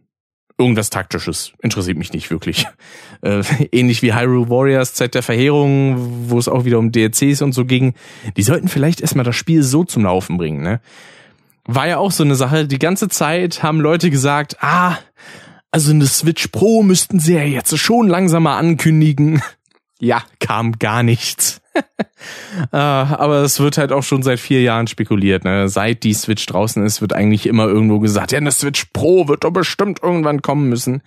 irgendwas 0.59 0.91
taktisches. 0.91 1.53
Interessiert 1.61 1.99
mich 1.99 2.13
nicht 2.13 2.31
wirklich. 2.31 2.67
Äh, 3.25 3.45
ähnlich 3.71 4.03
wie 4.03 4.15
Hyrule 4.15 4.51
Warriors 4.51 4.95
Zeit 4.95 5.15
der 5.15 5.23
Verheerung, 5.23 6.29
wo 6.29 6.41
es 6.41 6.49
auch 6.49 6.65
wieder 6.65 6.81
um 6.81 6.91
DLCs 6.91 7.41
und 7.41 7.53
so 7.53 7.65
ging. 7.65 7.95
Die 8.37 8.43
sollten 8.43 8.67
vielleicht 8.67 9.01
erstmal 9.01 9.25
das 9.25 9.37
Spiel 9.37 9.63
so 9.63 9.85
zum 9.85 10.03
Laufen 10.03 10.39
bringen, 10.39 10.61
ne? 10.61 10.81
War 11.65 11.87
ja 11.87 11.99
auch 11.99 12.11
so 12.11 12.25
eine 12.25 12.35
Sache. 12.35 12.67
Die 12.67 12.81
ganze 12.81 13.09
Zeit 13.09 13.63
haben 13.63 13.81
Leute 13.81 14.11
gesagt, 14.11 14.57
ah, 14.61 14.99
also 15.71 15.93
eine 15.93 16.07
Switch 16.07 16.49
Pro 16.49 16.83
müssten 16.83 17.21
sie 17.21 17.35
ja 17.35 17.45
jetzt 17.45 17.79
schon 17.79 18.09
langsam 18.09 18.43
mal 18.43 18.59
ankündigen. 18.59 19.41
Ja, 20.05 20.25
kam 20.41 20.73
gar 20.81 21.05
nichts. 21.05 21.61
äh, 22.73 22.77
aber 22.77 23.43
es 23.43 23.61
wird 23.61 23.79
halt 23.79 23.93
auch 23.93 24.03
schon 24.03 24.25
seit 24.25 24.41
vier 24.41 24.61
Jahren 24.61 24.89
spekuliert. 24.89 25.45
Ne? 25.45 25.69
Seit 25.69 26.03
die 26.03 26.13
Switch 26.13 26.45
draußen 26.45 26.85
ist, 26.85 27.01
wird 27.01 27.13
eigentlich 27.13 27.47
immer 27.47 27.67
irgendwo 27.67 28.01
gesagt, 28.01 28.33
ja, 28.33 28.39
eine 28.39 28.51
Switch 28.51 28.87
Pro 28.93 29.29
wird 29.29 29.45
doch 29.45 29.53
bestimmt 29.53 30.01
irgendwann 30.03 30.43
kommen 30.43 30.69
müssen. 30.69 31.03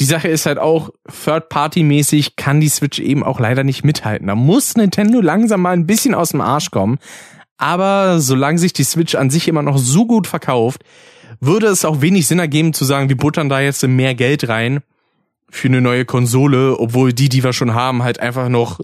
Die 0.00 0.04
Sache 0.04 0.28
ist 0.28 0.44
halt 0.44 0.58
auch, 0.58 0.90
Third-Party-mäßig 1.24 2.36
kann 2.36 2.60
die 2.60 2.68
Switch 2.68 2.98
eben 2.98 3.24
auch 3.24 3.40
leider 3.40 3.64
nicht 3.64 3.86
mithalten. 3.86 4.26
Da 4.26 4.34
muss 4.34 4.76
Nintendo 4.76 5.22
langsam 5.22 5.62
mal 5.62 5.72
ein 5.72 5.86
bisschen 5.86 6.14
aus 6.14 6.28
dem 6.28 6.42
Arsch 6.42 6.70
kommen. 6.70 6.98
Aber 7.56 8.20
solange 8.20 8.58
sich 8.58 8.74
die 8.74 8.84
Switch 8.84 9.14
an 9.14 9.30
sich 9.30 9.48
immer 9.48 9.62
noch 9.62 9.78
so 9.78 10.04
gut 10.04 10.26
verkauft, 10.26 10.82
würde 11.40 11.68
es 11.68 11.86
auch 11.86 12.02
wenig 12.02 12.26
Sinn 12.26 12.38
ergeben 12.38 12.74
zu 12.74 12.84
sagen, 12.84 13.08
wir 13.08 13.16
buttern 13.16 13.48
da 13.48 13.60
jetzt 13.60 13.82
mehr 13.88 14.14
Geld 14.14 14.46
rein 14.46 14.82
für 15.50 15.68
eine 15.68 15.80
neue 15.80 16.04
Konsole, 16.04 16.78
obwohl 16.78 17.12
die, 17.12 17.28
die 17.28 17.44
wir 17.44 17.52
schon 17.52 17.74
haben, 17.74 18.02
halt 18.02 18.20
einfach 18.20 18.48
noch 18.48 18.80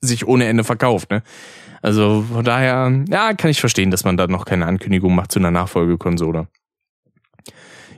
sich 0.00 0.26
ohne 0.26 0.46
Ende 0.46 0.64
verkauft. 0.64 1.10
Ne? 1.10 1.22
Also 1.82 2.24
von 2.32 2.44
daher, 2.44 3.04
ja, 3.08 3.32
kann 3.34 3.50
ich 3.50 3.60
verstehen, 3.60 3.90
dass 3.90 4.04
man 4.04 4.16
da 4.16 4.26
noch 4.26 4.44
keine 4.44 4.66
Ankündigung 4.66 5.14
macht 5.14 5.32
zu 5.32 5.38
einer 5.38 5.50
Nachfolgekonsole. 5.50 6.48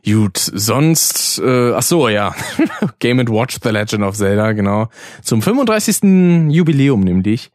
Gut, 0.04 0.36
sonst, 0.36 1.38
äh, 1.38 1.72
ach 1.74 1.82
so, 1.82 2.08
ja, 2.08 2.34
Game 2.98 3.18
Watch 3.28 3.58
The 3.62 3.68
Legend 3.68 4.02
of 4.02 4.16
Zelda, 4.16 4.50
genau. 4.52 4.88
Zum 5.22 5.42
35. 5.42 6.52
Jubiläum 6.52 7.00
nämlich 7.00 7.52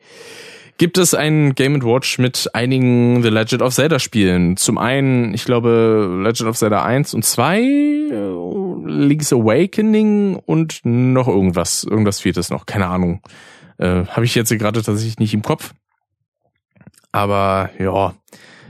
gibt 0.78 0.98
es 0.98 1.14
ein 1.14 1.56
Game 1.56 1.82
Watch 1.84 2.20
mit 2.20 2.50
einigen 2.54 3.22
The 3.24 3.30
Legend 3.30 3.62
of 3.62 3.74
Zelda 3.74 4.00
Spielen. 4.00 4.58
Zum 4.58 4.78
einen, 4.78 5.34
ich 5.34 5.46
glaube, 5.46 6.22
Legend 6.24 6.50
of 6.50 6.58
Zelda 6.58 6.84
1 6.84 7.14
und 7.14 7.26
2, 7.26 7.60
äh, 7.60 8.86
Link's 8.86 9.34
Awakening 9.34 10.36
und 10.36 10.82
noch 10.84 11.28
irgendwas. 11.28 11.84
Irgendwas 11.84 12.20
viertes 12.20 12.50
noch, 12.50 12.66
keine 12.66 12.88
Ahnung. 12.88 13.22
Äh, 13.78 14.06
Habe 14.06 14.26
ich 14.26 14.36
jetzt 14.36 14.50
gerade 14.50 14.82
tatsächlich 14.82 15.20
nicht 15.20 15.34
im 15.34 15.42
Kopf. 15.42 15.74
Aber 17.12 17.70
ja, 17.80 18.14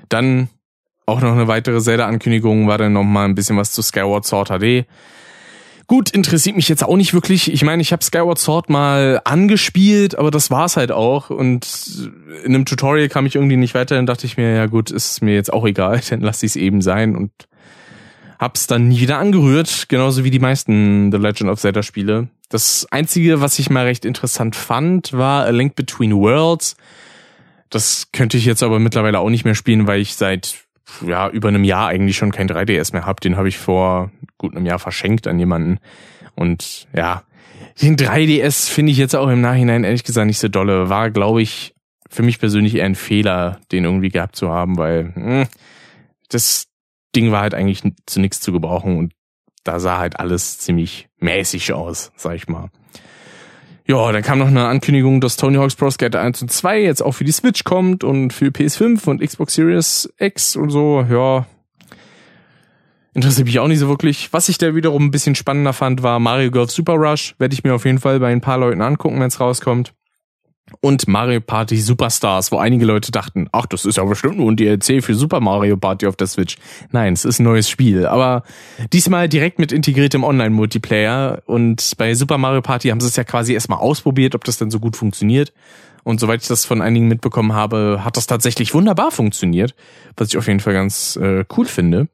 dann 0.09 0.49
auch 1.05 1.21
noch 1.21 1.31
eine 1.31 1.47
weitere 1.47 1.79
Zelda-Ankündigung 1.79 2.67
war 2.67 2.77
dann 2.77 2.93
noch 2.93 3.03
mal 3.03 3.25
ein 3.25 3.35
bisschen 3.35 3.57
was 3.57 3.71
zu 3.71 3.81
Skyward 3.81 4.25
Sword 4.25 4.49
HD. 4.49 4.85
Gut, 5.87 6.09
interessiert 6.09 6.57
mich 6.57 6.67
jetzt 6.67 6.83
auch 6.83 6.97
nicht 6.97 7.13
wirklich. 7.13 7.51
Ich 7.51 7.63
meine, 7.63 7.81
ich 7.81 7.93
habe 7.93 8.03
Skyward 8.03 8.37
Sword 8.37 8.69
mal 8.69 9.21
angespielt, 9.23 10.17
aber 10.19 10.31
das 10.31 10.51
war's 10.51 10.75
halt 10.75 10.91
auch. 10.91 11.29
Und 11.29 12.11
in 12.43 12.53
einem 12.53 12.65
Tutorial 12.65 13.07
kam 13.07 13.25
ich 13.25 13.35
irgendwie 13.35 13.55
nicht 13.55 13.73
weiter. 13.73 13.95
Dann 13.95 14.05
dachte 14.05 14.25
ich 14.25 14.35
mir, 14.35 14.53
ja 14.53 14.65
gut, 14.65 14.91
ist 14.91 15.21
mir 15.21 15.33
jetzt 15.33 15.51
auch 15.51 15.65
egal, 15.65 16.01
dann 16.09 16.19
lass 16.19 16.43
ich 16.43 16.51
es 16.51 16.55
eben 16.57 16.81
sein 16.81 17.15
und 17.15 17.31
hab's 18.37 18.67
dann 18.67 18.89
nie 18.89 18.99
wieder 18.99 19.17
angerührt, 19.17 19.87
genauso 19.87 20.25
wie 20.25 20.29
die 20.29 20.39
meisten 20.39 21.09
The 21.11 21.17
Legend 21.17 21.49
of 21.49 21.59
Zelda 21.59 21.81
Spiele. 21.81 22.27
Das 22.49 22.85
einzige, 22.91 23.39
was 23.39 23.57
ich 23.57 23.69
mal 23.69 23.85
recht 23.85 24.03
interessant 24.03 24.57
fand, 24.57 25.13
war 25.13 25.45
A 25.45 25.49
Link 25.49 25.75
Between 25.75 26.13
Worlds. 26.13 26.75
Das 27.69 28.09
könnte 28.11 28.37
ich 28.37 28.45
jetzt 28.45 28.61
aber 28.61 28.79
mittlerweile 28.79 29.19
auch 29.19 29.29
nicht 29.29 29.45
mehr 29.45 29.55
spielen, 29.55 29.87
weil 29.87 30.01
ich 30.01 30.15
seit 30.15 30.66
ja, 31.05 31.29
über 31.29 31.49
einem 31.49 31.63
Jahr 31.63 31.87
eigentlich 31.87 32.17
schon 32.17 32.31
kein 32.31 32.49
3DS 32.49 32.93
mehr 32.93 33.05
hab. 33.05 33.21
Den 33.21 33.37
habe 33.37 33.49
ich 33.49 33.57
vor 33.57 34.11
gut 34.37 34.55
einem 34.55 34.65
Jahr 34.65 34.79
verschenkt 34.79 35.27
an 35.27 35.39
jemanden. 35.39 35.79
Und 36.35 36.87
ja, 36.95 37.23
den 37.81 37.95
3DS 37.95 38.69
finde 38.69 38.91
ich 38.91 38.97
jetzt 38.97 39.15
auch 39.15 39.27
im 39.27 39.41
Nachhinein 39.41 39.83
ehrlich 39.83 40.03
gesagt 40.03 40.27
nicht 40.27 40.39
so 40.39 40.47
dolle. 40.47 40.89
War, 40.89 41.11
glaube 41.11 41.41
ich, 41.41 41.75
für 42.09 42.23
mich 42.23 42.39
persönlich 42.39 42.75
eher 42.75 42.85
ein 42.85 42.95
Fehler, 42.95 43.59
den 43.71 43.83
irgendwie 43.83 44.09
gehabt 44.09 44.35
zu 44.35 44.49
haben, 44.49 44.77
weil 44.77 45.13
mh, 45.15 45.41
hm, 45.41 45.47
das 46.29 46.67
Ding 47.15 47.31
war 47.31 47.41
halt 47.41 47.53
eigentlich 47.53 47.83
zu 48.05 48.19
nichts 48.19 48.39
zu 48.39 48.51
gebrauchen 48.51 48.97
und 48.97 49.13
da 49.63 49.79
sah 49.79 49.97
halt 49.97 50.19
alles 50.19 50.59
ziemlich 50.59 51.09
mäßig 51.19 51.73
aus, 51.73 52.11
sag 52.15 52.35
ich 52.35 52.47
mal. 52.47 52.69
Ja, 53.89 54.11
dann 54.11 54.21
kam 54.21 54.39
noch 54.39 54.47
eine 54.47 54.67
Ankündigung, 54.67 55.21
dass 55.21 55.37
Tony 55.37 55.55
Hawk's 55.55 55.75
Pro 55.75 55.89
Skater 55.89 56.19
1 56.19 56.41
und 56.41 56.51
2 56.51 56.81
jetzt 56.81 57.01
auch 57.01 57.13
für 57.13 57.23
die 57.23 57.31
Switch 57.31 57.63
kommt 57.63 58.03
und 58.03 58.33
für 58.33 58.47
PS5 58.47 59.07
und 59.07 59.21
Xbox 59.21 59.53
Series 59.53 60.13
X 60.17 60.57
und 60.57 60.71
so. 60.71 61.05
Ja, 61.09 61.45
interessiert 63.13 63.47
mich 63.47 63.59
auch 63.59 63.67
nicht 63.69 63.79
so 63.79 63.87
wirklich. 63.87 64.33
Was 64.33 64.49
ich 64.49 64.57
da 64.57 64.75
wiederum 64.75 65.05
ein 65.05 65.11
bisschen 65.11 65.35
spannender 65.35 65.71
fand, 65.71 66.03
war 66.03 66.19
Mario 66.19 66.51
Golf 66.51 66.69
Super 66.69 66.95
Rush. 66.95 67.35
Werde 67.39 67.53
ich 67.53 67.63
mir 67.63 67.73
auf 67.73 67.85
jeden 67.85 67.99
Fall 67.99 68.19
bei 68.19 68.27
ein 68.27 68.41
paar 68.41 68.57
Leuten 68.57 68.81
angucken, 68.81 69.21
wenn 69.21 69.27
es 69.27 69.39
rauskommt 69.39 69.93
und 70.81 71.07
Mario 71.07 71.41
Party 71.41 71.77
Superstars, 71.77 72.51
wo 72.51 72.57
einige 72.57 72.85
Leute 72.85 73.11
dachten, 73.11 73.47
ach, 73.51 73.65
das 73.65 73.85
ist 73.85 73.97
ja 73.97 74.03
bestimmt 74.03 74.37
nur 74.37 74.51
ein 74.51 74.55
DLC 74.55 75.03
für 75.03 75.15
Super 75.15 75.39
Mario 75.39 75.77
Party 75.77 76.07
auf 76.07 76.15
der 76.15 76.27
Switch. 76.27 76.57
Nein, 76.91 77.13
es 77.13 77.25
ist 77.25 77.39
ein 77.39 77.43
neues 77.43 77.69
Spiel, 77.69 78.05
aber 78.05 78.43
diesmal 78.93 79.29
direkt 79.29 79.59
mit 79.59 79.71
integriertem 79.71 80.23
Online-Multiplayer 80.23 81.41
und 81.45 81.93
bei 81.97 82.13
Super 82.13 82.37
Mario 82.37 82.61
Party 82.61 82.89
haben 82.89 82.99
sie 82.99 83.07
es 83.07 83.15
ja 83.15 83.23
quasi 83.23 83.53
erstmal 83.53 83.79
ausprobiert, 83.79 84.35
ob 84.35 84.43
das 84.43 84.57
denn 84.57 84.71
so 84.71 84.79
gut 84.79 84.95
funktioniert. 84.95 85.53
Und 86.03 86.21
soweit 86.21 86.41
ich 86.41 86.47
das 86.47 86.63
von 86.63 86.81
einigen 86.81 87.09
mitbekommen 87.09 87.51
habe, 87.51 88.01
hat 88.05 88.15
das 88.15 88.27
tatsächlich 88.27 88.73
wunderbar 88.73 89.11
funktioniert, 89.11 89.75
was 90.15 90.29
ich 90.29 90.37
auf 90.37 90.47
jeden 90.47 90.61
Fall 90.61 90.73
ganz 90.73 91.17
äh, 91.17 91.43
cool 91.57 91.65
finde. 91.65 92.07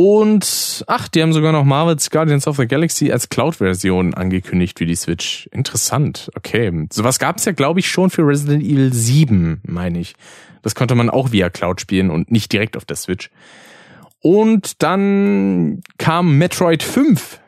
Und 0.00 0.84
ach, 0.86 1.08
die 1.08 1.20
haben 1.20 1.32
sogar 1.32 1.50
noch 1.50 1.64
Marvel's 1.64 2.10
Guardians 2.10 2.46
of 2.46 2.56
the 2.56 2.68
Galaxy 2.68 3.10
als 3.10 3.30
Cloud-Version 3.30 4.14
angekündigt 4.14 4.78
für 4.78 4.86
die 4.86 4.94
Switch. 4.94 5.48
Interessant. 5.50 6.30
Okay. 6.36 6.86
Sowas 6.92 7.18
gab 7.18 7.38
es 7.38 7.46
ja, 7.46 7.50
glaube 7.50 7.80
ich, 7.80 7.90
schon 7.90 8.08
für 8.08 8.24
Resident 8.24 8.62
Evil 8.62 8.92
7, 8.92 9.60
meine 9.66 9.98
ich. 9.98 10.14
Das 10.62 10.76
konnte 10.76 10.94
man 10.94 11.10
auch 11.10 11.32
via 11.32 11.50
Cloud 11.50 11.80
spielen 11.80 12.10
und 12.10 12.30
nicht 12.30 12.52
direkt 12.52 12.76
auf 12.76 12.84
der 12.84 12.94
Switch. 12.94 13.28
Und 14.20 14.84
dann 14.84 15.80
kam 15.98 16.38
Metroid 16.38 16.84
5, 16.84 17.40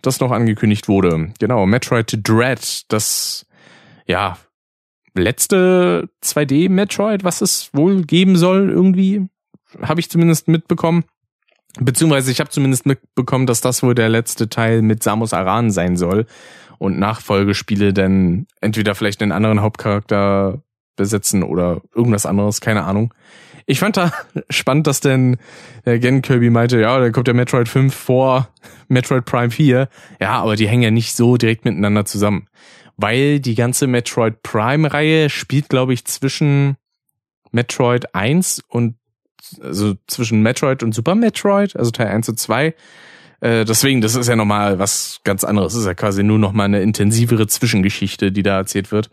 das 0.00 0.18
noch 0.18 0.30
angekündigt 0.30 0.88
wurde. 0.88 1.34
Genau, 1.38 1.66
Metroid 1.66 2.26
Dread, 2.26 2.90
das 2.90 3.44
ja 4.06 4.38
letzte 5.12 6.08
2D 6.24 6.70
Metroid, 6.70 7.22
was 7.22 7.42
es 7.42 7.68
wohl 7.74 8.00
geben 8.06 8.36
soll 8.38 8.70
irgendwie, 8.70 9.28
habe 9.82 10.00
ich 10.00 10.08
zumindest 10.08 10.48
mitbekommen. 10.48 11.04
Beziehungsweise 11.80 12.30
ich 12.30 12.40
habe 12.40 12.50
zumindest 12.50 12.86
mitbekommen, 12.86 13.46
dass 13.46 13.60
das 13.60 13.82
wohl 13.82 13.94
der 13.94 14.08
letzte 14.08 14.48
Teil 14.48 14.82
mit 14.82 15.02
Samus 15.02 15.32
Aran 15.32 15.70
sein 15.70 15.96
soll 15.96 16.26
und 16.78 16.98
Nachfolgespiele 16.98 17.92
dann 17.92 18.46
entweder 18.60 18.94
vielleicht 18.94 19.22
einen 19.22 19.32
anderen 19.32 19.60
Hauptcharakter 19.60 20.62
besetzen 20.96 21.42
oder 21.42 21.80
irgendwas 21.94 22.26
anderes, 22.26 22.60
keine 22.60 22.84
Ahnung. 22.84 23.14
Ich 23.66 23.80
fand 23.80 23.96
da 23.96 24.12
spannend, 24.50 24.86
dass 24.86 25.00
denn 25.00 25.36
der 25.84 25.98
Gen 25.98 26.22
Kirby 26.22 26.50
meinte, 26.50 26.80
ja, 26.80 26.98
da 26.98 27.10
kommt 27.10 27.26
der 27.26 27.34
Metroid 27.34 27.68
5 27.68 27.94
vor 27.94 28.48
Metroid 28.88 29.24
Prime 29.24 29.50
4. 29.50 29.88
Ja, 30.20 30.40
aber 30.40 30.56
die 30.56 30.68
hängen 30.68 30.82
ja 30.82 30.90
nicht 30.90 31.14
so 31.14 31.36
direkt 31.36 31.64
miteinander 31.64 32.04
zusammen. 32.04 32.46
Weil 32.96 33.40
die 33.40 33.54
ganze 33.54 33.86
Metroid 33.86 34.42
Prime 34.42 34.92
Reihe 34.92 35.30
spielt, 35.30 35.68
glaube 35.68 35.94
ich, 35.94 36.04
zwischen 36.04 36.76
Metroid 37.52 38.14
1 38.14 38.62
und 38.68 38.97
also 39.62 39.94
zwischen 40.06 40.42
Metroid 40.42 40.82
und 40.82 40.94
Super 40.94 41.14
Metroid, 41.14 41.76
also 41.76 41.90
Teil 41.90 42.08
1 42.08 42.28
und 42.28 42.38
2. 42.38 42.74
Äh, 43.40 43.64
deswegen, 43.64 44.00
das 44.00 44.14
ist 44.14 44.28
ja 44.28 44.36
nochmal 44.36 44.78
was 44.78 45.20
ganz 45.24 45.44
anderes. 45.44 45.72
Das 45.72 45.82
ist 45.82 45.86
ja 45.86 45.94
quasi 45.94 46.22
nur 46.22 46.38
nochmal 46.38 46.66
eine 46.66 46.82
intensivere 46.82 47.46
Zwischengeschichte, 47.46 48.32
die 48.32 48.42
da 48.42 48.56
erzählt 48.56 48.90
wird. 48.90 49.10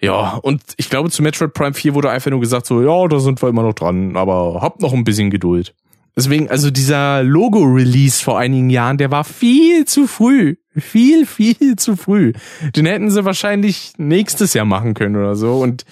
Ja, 0.00 0.36
und 0.42 0.62
ich 0.78 0.88
glaube, 0.88 1.10
zu 1.10 1.22
Metroid 1.22 1.52
Prime 1.52 1.74
4 1.74 1.94
wurde 1.94 2.10
einfach 2.10 2.30
nur 2.30 2.40
gesagt, 2.40 2.66
so, 2.66 2.82
ja, 2.82 3.08
da 3.08 3.20
sind 3.20 3.42
wir 3.42 3.48
immer 3.48 3.62
noch 3.62 3.74
dran, 3.74 4.16
aber 4.16 4.60
habt 4.62 4.80
noch 4.80 4.94
ein 4.94 5.04
bisschen 5.04 5.30
Geduld. 5.30 5.74
Deswegen, 6.16 6.50
also 6.50 6.70
dieser 6.70 7.22
Logo-Release 7.22 8.22
vor 8.22 8.38
einigen 8.38 8.70
Jahren, 8.70 8.98
der 8.98 9.10
war 9.10 9.24
viel 9.24 9.84
zu 9.84 10.06
früh. 10.06 10.56
Viel, 10.76 11.26
viel 11.26 11.74
zu 11.76 11.96
früh. 11.96 12.32
Den 12.76 12.86
hätten 12.86 13.10
sie 13.10 13.24
wahrscheinlich 13.24 13.94
nächstes 13.98 14.54
Jahr 14.54 14.64
machen 14.64 14.94
können 14.94 15.16
oder 15.16 15.34
so. 15.34 15.58
Und 15.58 15.84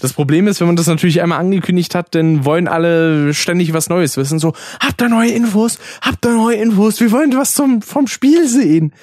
das 0.00 0.14
Problem 0.14 0.46
ist, 0.48 0.60
wenn 0.60 0.68
man 0.68 0.76
das 0.76 0.86
natürlich 0.86 1.20
einmal 1.20 1.38
angekündigt 1.38 1.94
hat, 1.94 2.14
dann 2.14 2.46
wollen 2.46 2.66
alle 2.66 3.34
ständig 3.34 3.74
was 3.74 3.90
Neues 3.90 4.16
wissen. 4.16 4.38
So, 4.38 4.54
habt 4.80 5.02
ihr 5.02 5.10
neue 5.10 5.32
Infos? 5.32 5.78
Habt 6.00 6.24
ihr 6.24 6.34
neue 6.34 6.56
Infos? 6.56 6.98
Wir 7.00 7.12
wollen 7.12 7.36
was 7.36 7.52
zum, 7.52 7.82
vom 7.82 8.06
Spiel 8.06 8.48
sehen. 8.48 8.94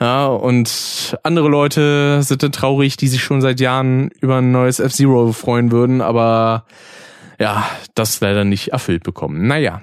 Ja, 0.00 0.26
und 0.26 1.16
andere 1.22 1.48
Leute 1.48 2.22
sind 2.22 2.42
dann 2.42 2.52
traurig, 2.52 2.96
die 2.96 3.08
sich 3.08 3.22
schon 3.22 3.40
seit 3.40 3.60
Jahren 3.60 4.10
über 4.20 4.38
ein 4.38 4.52
neues 4.52 4.80
F-Zero 4.80 5.32
freuen 5.32 5.70
würden, 5.70 6.00
aber 6.00 6.66
ja, 7.38 7.68
das 7.94 8.20
leider 8.20 8.44
nicht 8.44 8.68
erfüllt 8.68 9.02
bekommen. 9.02 9.46
Naja, 9.46 9.80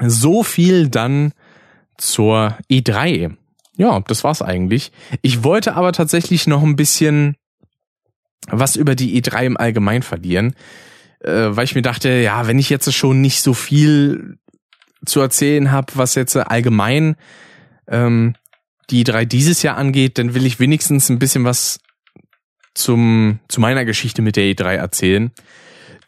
so 0.00 0.42
viel 0.42 0.88
dann 0.88 1.32
zur 1.96 2.56
E3. 2.70 3.36
Ja, 3.76 4.00
das 4.00 4.24
war's 4.24 4.42
eigentlich. 4.42 4.92
Ich 5.22 5.44
wollte 5.44 5.74
aber 5.74 5.92
tatsächlich 5.92 6.46
noch 6.46 6.62
ein 6.62 6.76
bisschen 6.76 7.36
was 8.48 8.76
über 8.76 8.94
die 8.94 9.20
E3 9.20 9.44
im 9.44 9.56
Allgemeinen 9.56 10.02
verlieren, 10.02 10.54
äh, 11.20 11.48
weil 11.50 11.64
ich 11.64 11.74
mir 11.74 11.82
dachte, 11.82 12.08
ja, 12.08 12.46
wenn 12.46 12.58
ich 12.58 12.70
jetzt 12.70 12.92
schon 12.94 13.20
nicht 13.20 13.42
so 13.42 13.54
viel 13.54 14.38
zu 15.04 15.20
erzählen 15.20 15.70
habe, 15.70 15.92
was 15.94 16.14
jetzt 16.14 16.36
allgemein 16.36 17.16
ähm, 17.88 18.34
die 18.90 19.04
drei 19.04 19.24
dieses 19.24 19.62
Jahr 19.62 19.76
angeht, 19.76 20.18
dann 20.18 20.34
will 20.34 20.46
ich 20.46 20.60
wenigstens 20.60 21.08
ein 21.08 21.18
bisschen 21.18 21.44
was 21.44 21.80
zum, 22.74 23.40
zu 23.48 23.60
meiner 23.60 23.84
Geschichte 23.84 24.22
mit 24.22 24.36
der 24.36 24.44
E3 24.44 24.74
erzählen. 24.74 25.32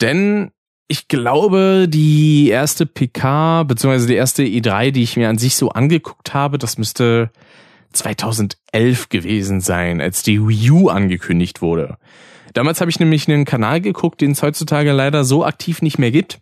Denn 0.01 0.53
ich 0.89 1.07
glaube, 1.07 1.87
die 1.89 2.49
erste 2.49 2.87
PK, 2.87 3.65
beziehungsweise 3.65 4.07
die 4.07 4.15
erste 4.15 4.43
E3, 4.43 4.91
die 4.91 5.03
ich 5.03 5.17
mir 5.19 5.29
an 5.29 5.37
sich 5.37 5.55
so 5.55 5.69
angeguckt 5.69 6.33
habe, 6.33 6.57
das 6.57 6.79
müsste 6.79 7.31
2011 7.93 9.11
gewesen 9.11 9.61
sein, 9.61 10.01
als 10.01 10.23
die 10.23 10.47
Wii 10.47 10.71
U 10.71 10.89
angekündigt 10.89 11.61
wurde. 11.61 11.99
Damals 12.55 12.81
habe 12.81 12.91
ich 12.91 12.99
nämlich 12.99 13.29
einen 13.29 13.45
Kanal 13.45 13.83
geguckt, 13.83 14.23
den 14.23 14.33
es 14.33 14.43
heutzutage 14.43 14.93
leider 14.93 15.25
so 15.25 15.45
aktiv 15.45 15.83
nicht 15.83 15.99
mehr 15.99 16.11
gibt. 16.11 16.41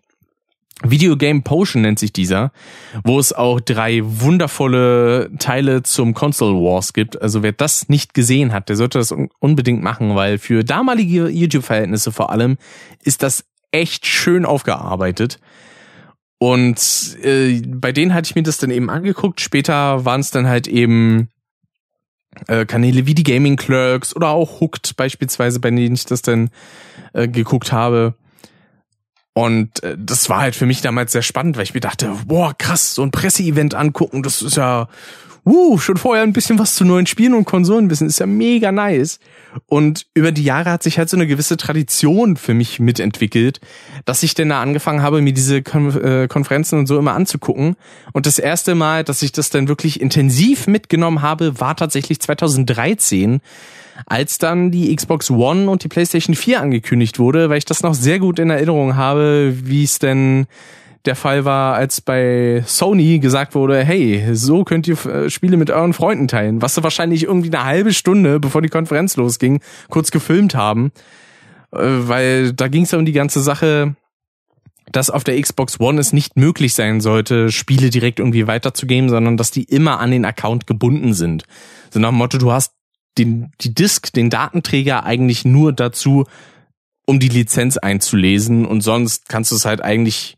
Video 0.84 1.16
Game 1.16 1.42
Potion 1.42 1.82
nennt 1.82 1.98
sich 1.98 2.12
dieser, 2.12 2.52
wo 3.02 3.18
es 3.18 3.32
auch 3.32 3.60
drei 3.60 4.02
wundervolle 4.04 5.30
Teile 5.38 5.82
zum 5.82 6.12
Console 6.12 6.54
Wars 6.54 6.92
gibt. 6.92 7.20
Also 7.20 7.42
wer 7.42 7.52
das 7.52 7.88
nicht 7.88 8.12
gesehen 8.14 8.52
hat, 8.52 8.68
der 8.68 8.76
sollte 8.76 8.98
das 8.98 9.12
unbedingt 9.40 9.82
machen, 9.82 10.14
weil 10.14 10.38
für 10.38 10.64
damalige 10.64 11.28
YouTube-Verhältnisse 11.28 12.12
vor 12.12 12.30
allem 12.30 12.58
ist 13.02 13.22
das 13.22 13.46
echt 13.80 14.06
schön 14.06 14.44
aufgearbeitet. 14.44 15.38
Und 16.38 17.16
äh, 17.22 17.62
bei 17.66 17.92
denen 17.92 18.12
hatte 18.12 18.28
ich 18.28 18.34
mir 18.34 18.42
das 18.42 18.58
dann 18.58 18.70
eben 18.70 18.90
angeguckt. 18.90 19.40
Später 19.40 20.04
waren 20.04 20.20
es 20.20 20.30
dann 20.30 20.46
halt 20.46 20.68
eben 20.68 21.30
äh, 22.46 22.66
Kanäle 22.66 23.06
wie 23.06 23.14
die 23.14 23.22
Gaming 23.22 23.56
Clerks 23.56 24.14
oder 24.14 24.28
auch 24.28 24.60
Hooked 24.60 24.96
beispielsweise, 24.96 25.60
bei 25.60 25.70
denen 25.70 25.94
ich 25.94 26.04
das 26.04 26.22
dann 26.22 26.50
äh, 27.14 27.28
geguckt 27.28 27.72
habe. 27.72 28.14
Und 29.32 29.82
äh, 29.82 29.96
das 29.98 30.28
war 30.28 30.40
halt 30.40 30.54
für 30.54 30.66
mich 30.66 30.82
damals 30.82 31.12
sehr 31.12 31.22
spannend, 31.22 31.56
weil 31.56 31.64
ich 31.64 31.74
mir 31.74 31.80
dachte, 31.80 32.12
boah, 32.26 32.54
krass, 32.56 32.94
so 32.94 33.02
ein 33.02 33.10
Presseevent 33.10 33.74
angucken, 33.74 34.22
das 34.22 34.42
ist 34.42 34.56
ja 34.56 34.88
uh, 35.46 35.78
schon 35.78 35.96
vorher 35.96 36.24
ein 36.24 36.32
bisschen 36.32 36.58
was 36.58 36.74
zu 36.74 36.84
neuen 36.84 37.06
Spielen 37.06 37.34
und 37.34 37.44
Konsolen 37.44 37.88
wissen, 37.88 38.08
ist 38.08 38.18
ja 38.18 38.26
mega 38.26 38.72
nice. 38.72 39.20
Und 39.66 40.06
über 40.12 40.32
die 40.32 40.42
Jahre 40.42 40.70
hat 40.70 40.82
sich 40.82 40.98
halt 40.98 41.08
so 41.08 41.16
eine 41.16 41.26
gewisse 41.26 41.56
Tradition 41.56 42.36
für 42.36 42.52
mich 42.52 42.80
mitentwickelt, 42.80 43.60
dass 44.04 44.22
ich 44.22 44.34
dann 44.34 44.50
da 44.50 44.60
angefangen 44.60 45.02
habe, 45.02 45.22
mir 45.22 45.32
diese 45.32 45.62
Kon 45.62 45.96
äh, 46.02 46.26
Konferenzen 46.28 46.80
und 46.80 46.86
so 46.86 46.98
immer 46.98 47.14
anzugucken. 47.14 47.76
Und 48.12 48.26
das 48.26 48.38
erste 48.38 48.74
Mal, 48.74 49.04
dass 49.04 49.22
ich 49.22 49.32
das 49.32 49.50
dann 49.50 49.68
wirklich 49.68 50.00
intensiv 50.00 50.66
mitgenommen 50.66 51.22
habe, 51.22 51.60
war 51.60 51.76
tatsächlich 51.76 52.20
2013, 52.20 53.40
als 54.04 54.38
dann 54.38 54.70
die 54.70 54.94
Xbox 54.94 55.30
One 55.30 55.70
und 55.70 55.84
die 55.84 55.88
PlayStation 55.88 56.34
4 56.34 56.60
angekündigt 56.60 57.18
wurde, 57.18 57.48
weil 57.48 57.58
ich 57.58 57.64
das 57.64 57.82
noch 57.82 57.94
sehr 57.94 58.18
gut 58.18 58.38
in 58.38 58.50
Erinnerung 58.50 58.96
habe, 58.96 59.54
wie 59.62 59.84
es 59.84 59.98
denn 59.98 60.46
der 61.06 61.16
Fall 61.16 61.44
war, 61.44 61.74
als 61.74 62.00
bei 62.00 62.62
Sony 62.66 63.18
gesagt 63.18 63.54
wurde, 63.54 63.84
hey, 63.84 64.34
so 64.34 64.64
könnt 64.64 64.86
ihr 64.88 65.04
äh, 65.06 65.30
Spiele 65.30 65.56
mit 65.56 65.70
euren 65.70 65.92
Freunden 65.92 66.28
teilen, 66.28 66.62
was 66.62 66.74
sie 66.74 66.82
wahrscheinlich 66.82 67.24
irgendwie 67.24 67.54
eine 67.54 67.64
halbe 67.64 67.92
Stunde, 67.92 68.40
bevor 68.40 68.62
die 68.62 68.68
Konferenz 68.68 69.16
losging, 69.16 69.60
kurz 69.88 70.10
gefilmt 70.10 70.54
haben, 70.54 70.92
äh, 71.72 71.78
weil 71.80 72.52
da 72.52 72.68
ging 72.68 72.82
es 72.82 72.92
um 72.92 73.04
die 73.04 73.12
ganze 73.12 73.40
Sache, 73.40 73.96
dass 74.92 75.10
auf 75.10 75.24
der 75.24 75.40
Xbox 75.40 75.80
One 75.80 76.00
es 76.00 76.12
nicht 76.12 76.36
möglich 76.36 76.74
sein 76.74 77.00
sollte, 77.00 77.50
Spiele 77.50 77.90
direkt 77.90 78.18
irgendwie 78.18 78.46
weiterzugeben, 78.46 79.08
sondern 79.08 79.36
dass 79.36 79.50
die 79.50 79.64
immer 79.64 80.00
an 80.00 80.10
den 80.10 80.24
Account 80.24 80.66
gebunden 80.66 81.12
sind. 81.12 81.44
So 81.90 81.98
nach 82.00 82.10
dem 82.10 82.18
Motto, 82.18 82.38
du 82.38 82.52
hast 82.52 82.72
den, 83.18 83.50
die 83.60 83.74
Disk, 83.74 84.12
den 84.12 84.30
Datenträger 84.30 85.04
eigentlich 85.04 85.44
nur 85.44 85.72
dazu, 85.72 86.24
um 87.06 87.20
die 87.20 87.28
Lizenz 87.28 87.76
einzulesen 87.76 88.66
und 88.66 88.80
sonst 88.80 89.28
kannst 89.28 89.52
du 89.52 89.56
es 89.56 89.64
halt 89.64 89.80
eigentlich 89.80 90.36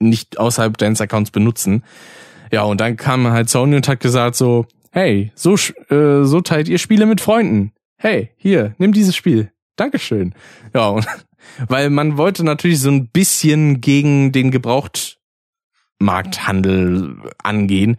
nicht 0.00 0.38
außerhalb 0.38 0.76
deines 0.76 1.00
Accounts 1.00 1.30
benutzen. 1.30 1.84
Ja, 2.50 2.62
und 2.62 2.80
dann 2.80 2.96
kam 2.96 3.28
halt 3.28 3.48
Sony 3.48 3.76
und 3.76 3.86
hat 3.86 4.00
gesagt 4.00 4.34
so, 4.34 4.66
hey, 4.90 5.30
so, 5.34 5.54
äh, 5.54 6.24
so 6.24 6.40
teilt 6.40 6.68
ihr 6.68 6.78
Spiele 6.78 7.06
mit 7.06 7.20
Freunden. 7.20 7.72
Hey, 7.96 8.30
hier, 8.36 8.74
nimm 8.78 8.92
dieses 8.92 9.14
Spiel. 9.14 9.52
Dankeschön. 9.76 10.34
Ja, 10.74 10.88
und, 10.88 11.06
weil 11.68 11.90
man 11.90 12.16
wollte 12.16 12.44
natürlich 12.44 12.80
so 12.80 12.90
ein 12.90 13.08
bisschen 13.08 13.80
gegen 13.80 14.32
den 14.32 14.50
Gebrauchtmarkthandel 16.00 17.16
angehen. 17.42 17.96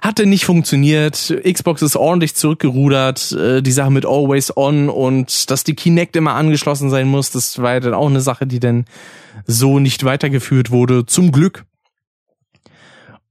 Hatte 0.00 0.26
nicht 0.26 0.44
funktioniert. 0.44 1.34
Xbox 1.44 1.82
ist 1.82 1.96
ordentlich 1.96 2.34
zurückgerudert. 2.34 3.32
Äh, 3.32 3.62
die 3.62 3.72
Sache 3.72 3.90
mit 3.90 4.06
Always 4.06 4.56
On 4.56 4.88
und 4.88 5.50
dass 5.50 5.64
die 5.64 5.74
Kinect 5.74 6.16
immer 6.16 6.34
angeschlossen 6.34 6.90
sein 6.90 7.08
muss, 7.08 7.30
das 7.30 7.60
war 7.60 7.74
ja 7.74 7.80
dann 7.80 7.94
auch 7.94 8.08
eine 8.08 8.20
Sache, 8.20 8.46
die 8.46 8.60
dann 8.60 8.86
so 9.46 9.78
nicht 9.78 10.04
weitergeführt 10.04 10.70
wurde. 10.70 11.06
Zum 11.06 11.32
Glück. 11.32 11.64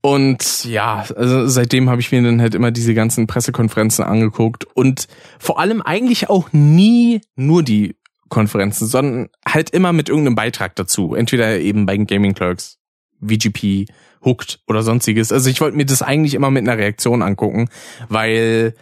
Und 0.03 0.65
ja, 0.65 1.05
also 1.15 1.47
seitdem 1.47 1.89
habe 1.89 2.01
ich 2.01 2.11
mir 2.11 2.23
dann 2.23 2.41
halt 2.41 2.55
immer 2.55 2.71
diese 2.71 2.95
ganzen 2.95 3.27
Pressekonferenzen 3.27 4.03
angeguckt 4.03 4.65
und 4.73 5.07
vor 5.37 5.59
allem 5.59 5.79
eigentlich 5.83 6.27
auch 6.27 6.51
nie 6.53 7.21
nur 7.35 7.61
die 7.61 7.95
Konferenzen, 8.29 8.87
sondern 8.87 9.29
halt 9.47 9.69
immer 9.69 9.93
mit 9.93 10.09
irgendeinem 10.09 10.35
Beitrag 10.35 10.75
dazu. 10.75 11.13
Entweder 11.13 11.59
eben 11.59 11.85
bei 11.85 11.97
Gaming 11.97 12.33
Clerks, 12.33 12.79
VGP, 13.21 13.85
Hooked 14.23 14.59
oder 14.67 14.83
sonstiges. 14.83 15.31
Also 15.31 15.49
ich 15.49 15.61
wollte 15.61 15.77
mir 15.77 15.85
das 15.85 16.01
eigentlich 16.01 16.33
immer 16.33 16.51
mit 16.51 16.67
einer 16.67 16.77
Reaktion 16.77 17.21
angucken, 17.21 17.69
weil 18.09 18.75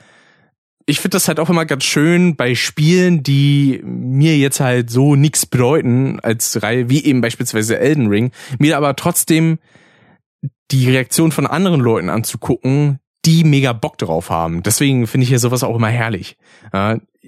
ich 0.85 0.99
finde 0.99 1.15
das 1.15 1.27
halt 1.27 1.39
auch 1.39 1.49
immer 1.49 1.65
ganz 1.65 1.83
schön 1.83 2.35
bei 2.35 2.55
Spielen, 2.55 3.21
die 3.21 3.79
mir 3.83 4.37
jetzt 4.37 4.59
halt 4.59 4.89
so 4.89 5.15
nix 5.15 5.45
bedeuten 5.45 6.19
als 6.19 6.63
Reihe, 6.63 6.89
wie 6.89 7.05
eben 7.05 7.21
beispielsweise 7.21 7.79
Elden 7.79 8.07
Ring, 8.07 8.31
mir 8.57 8.75
aber 8.75 8.95
trotzdem 8.95 9.59
die 10.71 10.89
Reaktion 10.89 11.31
von 11.31 11.47
anderen 11.47 11.79
Leuten 11.79 12.09
anzugucken, 12.09 12.99
die 13.25 13.43
mega 13.43 13.73
Bock 13.73 13.97
drauf 13.97 14.29
haben. 14.29 14.63
Deswegen 14.63 15.05
finde 15.05 15.23
ich 15.23 15.29
hier 15.29 15.39
sowas 15.39 15.63
auch 15.63 15.75
immer 15.75 15.89
herrlich. 15.89 16.37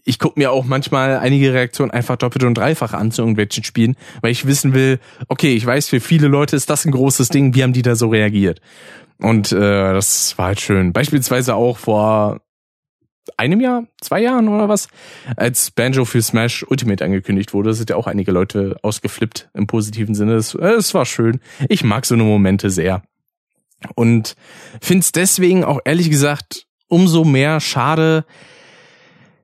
Ich 0.03 0.19
gucke 0.19 0.39
mir 0.39 0.51
auch 0.51 0.63
manchmal 0.63 1.17
einige 1.17 1.53
Reaktionen 1.53 1.91
einfach 1.91 2.15
doppelt 2.15 2.43
und 2.45 2.57
dreifach 2.57 2.93
an 2.93 3.11
zu 3.11 3.21
irgendwelchen 3.21 3.63
Spielen, 3.63 3.97
weil 4.21 4.31
ich 4.31 4.47
wissen 4.47 4.73
will, 4.73 4.99
okay, 5.27 5.53
ich 5.53 5.65
weiß, 5.65 5.89
für 5.89 5.99
viele 5.99 6.27
Leute 6.27 6.55
ist 6.55 6.69
das 6.69 6.85
ein 6.85 6.91
großes 6.91 7.29
Ding, 7.29 7.55
wie 7.55 7.63
haben 7.63 7.73
die 7.73 7.81
da 7.81 7.95
so 7.95 8.07
reagiert? 8.07 8.61
Und 9.19 9.51
äh, 9.51 9.93
das 9.93 10.37
war 10.37 10.47
halt 10.47 10.61
schön. 10.61 10.93
Beispielsweise 10.93 11.55
auch 11.55 11.77
vor 11.77 12.39
einem 13.37 13.61
Jahr, 13.61 13.85
zwei 14.01 14.21
Jahren 14.21 14.47
oder 14.47 14.69
was, 14.69 14.87
als 15.35 15.71
Banjo 15.71 16.05
für 16.05 16.21
Smash 16.21 16.65
Ultimate 16.67 17.03
angekündigt 17.03 17.53
wurde, 17.53 17.73
sind 17.73 17.89
ja 17.89 17.95
auch 17.95 18.07
einige 18.07 18.31
Leute 18.31 18.77
ausgeflippt 18.81 19.49
im 19.53 19.67
positiven 19.67 20.15
Sinne. 20.15 20.35
Es, 20.35 20.55
es 20.55 20.93
war 20.93 21.05
schön. 21.05 21.39
Ich 21.69 21.83
mag 21.83 22.05
so 22.05 22.15
eine 22.15 22.23
Momente 22.23 22.69
sehr. 22.69 23.03
Und 23.95 24.35
find's 24.81 25.11
deswegen 25.11 25.63
auch 25.63 25.79
ehrlich 25.85 26.09
gesagt 26.09 26.67
umso 26.87 27.23
mehr 27.23 27.59
schade, 27.59 28.25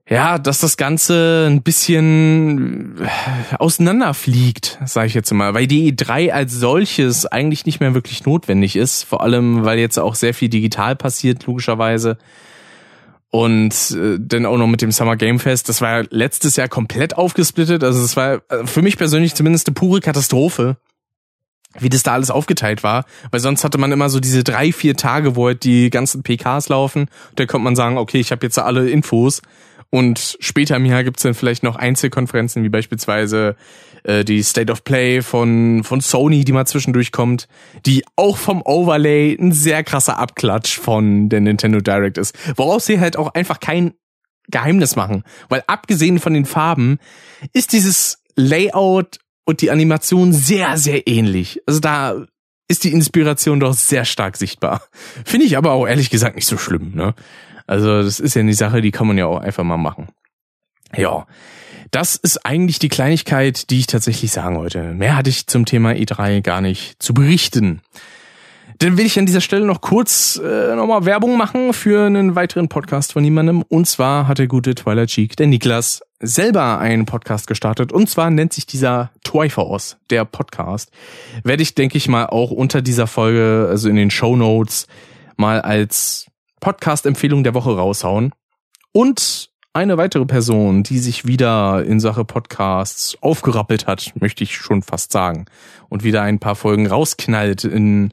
ja, 0.08 0.38
dass 0.38 0.60
das 0.60 0.76
Ganze 0.76 1.46
ein 1.50 1.62
bisschen 1.62 2.96
auseinanderfliegt, 3.58 4.78
sage 4.86 5.08
ich 5.08 5.14
jetzt 5.14 5.32
mal, 5.32 5.52
weil 5.54 5.66
die 5.66 5.92
E3 5.92 6.30
als 6.30 6.54
solches 6.54 7.26
eigentlich 7.26 7.66
nicht 7.66 7.80
mehr 7.80 7.94
wirklich 7.94 8.24
notwendig 8.24 8.76
ist, 8.76 9.02
vor 9.02 9.22
allem 9.22 9.64
weil 9.64 9.78
jetzt 9.78 9.98
auch 9.98 10.14
sehr 10.14 10.32
viel 10.32 10.48
digital 10.48 10.96
passiert, 10.96 11.44
logischerweise 11.46 12.16
und 13.30 13.90
äh, 13.90 14.18
dann 14.18 14.46
auch 14.46 14.56
noch 14.56 14.66
mit 14.66 14.80
dem 14.80 14.92
Summer 14.92 15.16
Game 15.16 15.38
Fest. 15.38 15.68
Das 15.68 15.80
war 15.80 16.04
letztes 16.10 16.56
Jahr 16.56 16.68
komplett 16.68 17.16
aufgesplittet. 17.16 17.84
Also 17.84 18.02
es 18.02 18.16
war 18.16 18.40
äh, 18.48 18.64
für 18.66 18.82
mich 18.82 18.96
persönlich 18.96 19.34
zumindest 19.34 19.66
eine 19.66 19.74
pure 19.74 20.00
Katastrophe, 20.00 20.78
wie 21.78 21.90
das 21.90 22.02
da 22.02 22.14
alles 22.14 22.30
aufgeteilt 22.30 22.82
war. 22.82 23.04
Weil 23.30 23.40
sonst 23.40 23.64
hatte 23.64 23.76
man 23.76 23.92
immer 23.92 24.08
so 24.08 24.20
diese 24.20 24.44
drei, 24.44 24.72
vier 24.72 24.96
Tage, 24.96 25.36
wo 25.36 25.46
halt 25.46 25.64
die 25.64 25.90
ganzen 25.90 26.22
PKs 26.22 26.70
laufen. 26.70 27.08
Da 27.36 27.44
kommt 27.44 27.64
man 27.64 27.76
sagen, 27.76 27.98
okay, 27.98 28.18
ich 28.18 28.32
habe 28.32 28.46
jetzt 28.46 28.58
alle 28.58 28.88
Infos. 28.88 29.42
Und 29.90 30.36
später 30.40 30.76
im 30.76 30.84
Jahr 30.84 31.02
gibt's 31.02 31.22
dann 31.22 31.34
vielleicht 31.34 31.62
noch 31.62 31.76
Einzelkonferenzen, 31.76 32.62
wie 32.62 32.68
beispielsweise 32.68 33.56
äh, 34.04 34.24
die 34.24 34.42
State 34.42 34.70
of 34.70 34.84
Play 34.84 35.22
von, 35.22 35.82
von 35.82 36.00
Sony, 36.00 36.44
die 36.44 36.52
mal 36.52 36.66
zwischendurch 36.66 37.10
kommt, 37.10 37.48
die 37.86 38.04
auch 38.16 38.36
vom 38.36 38.60
Overlay 38.62 39.34
ein 39.38 39.52
sehr 39.52 39.82
krasser 39.84 40.18
Abklatsch 40.18 40.78
von 40.78 41.30
der 41.30 41.40
Nintendo 41.40 41.80
Direct 41.80 42.18
ist. 42.18 42.36
Woraus 42.56 42.86
sie 42.86 43.00
halt 43.00 43.16
auch 43.16 43.32
einfach 43.34 43.60
kein 43.60 43.94
Geheimnis 44.50 44.96
machen. 44.96 45.24
Weil 45.48 45.62
abgesehen 45.66 46.18
von 46.18 46.34
den 46.34 46.44
Farben 46.44 46.98
ist 47.52 47.72
dieses 47.72 48.22
Layout 48.36 49.18
und 49.44 49.62
die 49.62 49.70
Animation 49.70 50.32
sehr, 50.32 50.76
sehr 50.76 51.06
ähnlich. 51.06 51.62
Also 51.66 51.80
da 51.80 52.26
ist 52.68 52.84
die 52.84 52.92
Inspiration 52.92 53.60
doch 53.60 53.72
sehr 53.72 54.04
stark 54.04 54.36
sichtbar. 54.36 54.82
Finde 55.24 55.46
ich 55.46 55.56
aber 55.56 55.72
auch 55.72 55.86
ehrlich 55.86 56.10
gesagt 56.10 56.36
nicht 56.36 56.46
so 56.46 56.58
schlimm, 56.58 56.92
ne? 56.94 57.14
Also 57.68 58.02
das 58.02 58.18
ist 58.18 58.34
ja 58.34 58.40
eine 58.40 58.54
Sache, 58.54 58.80
die 58.80 58.90
kann 58.90 59.06
man 59.06 59.18
ja 59.18 59.26
auch 59.26 59.40
einfach 59.40 59.62
mal 59.62 59.76
machen. 59.76 60.08
Ja, 60.96 61.26
das 61.90 62.16
ist 62.16 62.44
eigentlich 62.44 62.78
die 62.78 62.88
Kleinigkeit, 62.88 63.68
die 63.70 63.78
ich 63.78 63.86
tatsächlich 63.86 64.32
sagen 64.32 64.56
wollte. 64.56 64.94
Mehr 64.94 65.16
hatte 65.16 65.30
ich 65.30 65.46
zum 65.46 65.66
Thema 65.66 65.90
E3 65.90 66.40
gar 66.40 66.62
nicht 66.62 67.02
zu 67.02 67.12
berichten. 67.12 67.82
Dann 68.78 68.96
will 68.96 69.04
ich 69.04 69.18
an 69.18 69.26
dieser 69.26 69.42
Stelle 69.42 69.66
noch 69.66 69.82
kurz 69.82 70.40
äh, 70.42 70.74
nochmal 70.76 71.04
Werbung 71.04 71.36
machen 71.36 71.74
für 71.74 72.06
einen 72.06 72.36
weiteren 72.36 72.68
Podcast 72.68 73.12
von 73.12 73.24
jemandem. 73.24 73.62
Und 73.62 73.86
zwar 73.86 74.28
hat 74.28 74.38
der 74.38 74.46
gute 74.46 74.74
Twilight 74.74 75.08
Cheek, 75.10 75.36
der 75.36 75.48
Niklas, 75.48 76.00
selber 76.20 76.78
einen 76.78 77.04
Podcast 77.04 77.48
gestartet. 77.48 77.92
Und 77.92 78.08
zwar 78.08 78.30
nennt 78.30 78.54
sich 78.54 78.64
dieser 78.64 79.10
Twyfors, 79.24 79.98
der 80.08 80.24
Podcast, 80.24 80.90
werde 81.42 81.62
ich, 81.62 81.74
denke 81.74 81.98
ich 81.98 82.08
mal, 82.08 82.26
auch 82.26 82.50
unter 82.50 82.80
dieser 82.80 83.06
Folge, 83.06 83.66
also 83.68 83.90
in 83.90 83.96
den 83.96 84.10
Show 84.10 84.36
Notes, 84.36 84.86
mal 85.36 85.60
als 85.60 86.27
Podcast-Empfehlung 86.60 87.44
der 87.44 87.54
Woche 87.54 87.76
raushauen. 87.76 88.32
Und 88.92 89.50
eine 89.72 89.96
weitere 89.96 90.26
Person, 90.26 90.82
die 90.82 90.98
sich 90.98 91.26
wieder 91.26 91.84
in 91.84 92.00
Sache 92.00 92.24
Podcasts 92.24 93.16
aufgerappelt 93.20 93.86
hat, 93.86 94.12
möchte 94.18 94.42
ich 94.42 94.56
schon 94.56 94.82
fast 94.82 95.12
sagen, 95.12 95.46
und 95.88 96.04
wieder 96.04 96.22
ein 96.22 96.38
paar 96.38 96.56
Folgen 96.56 96.86
rausknallt 96.86 97.64
in, 97.64 98.12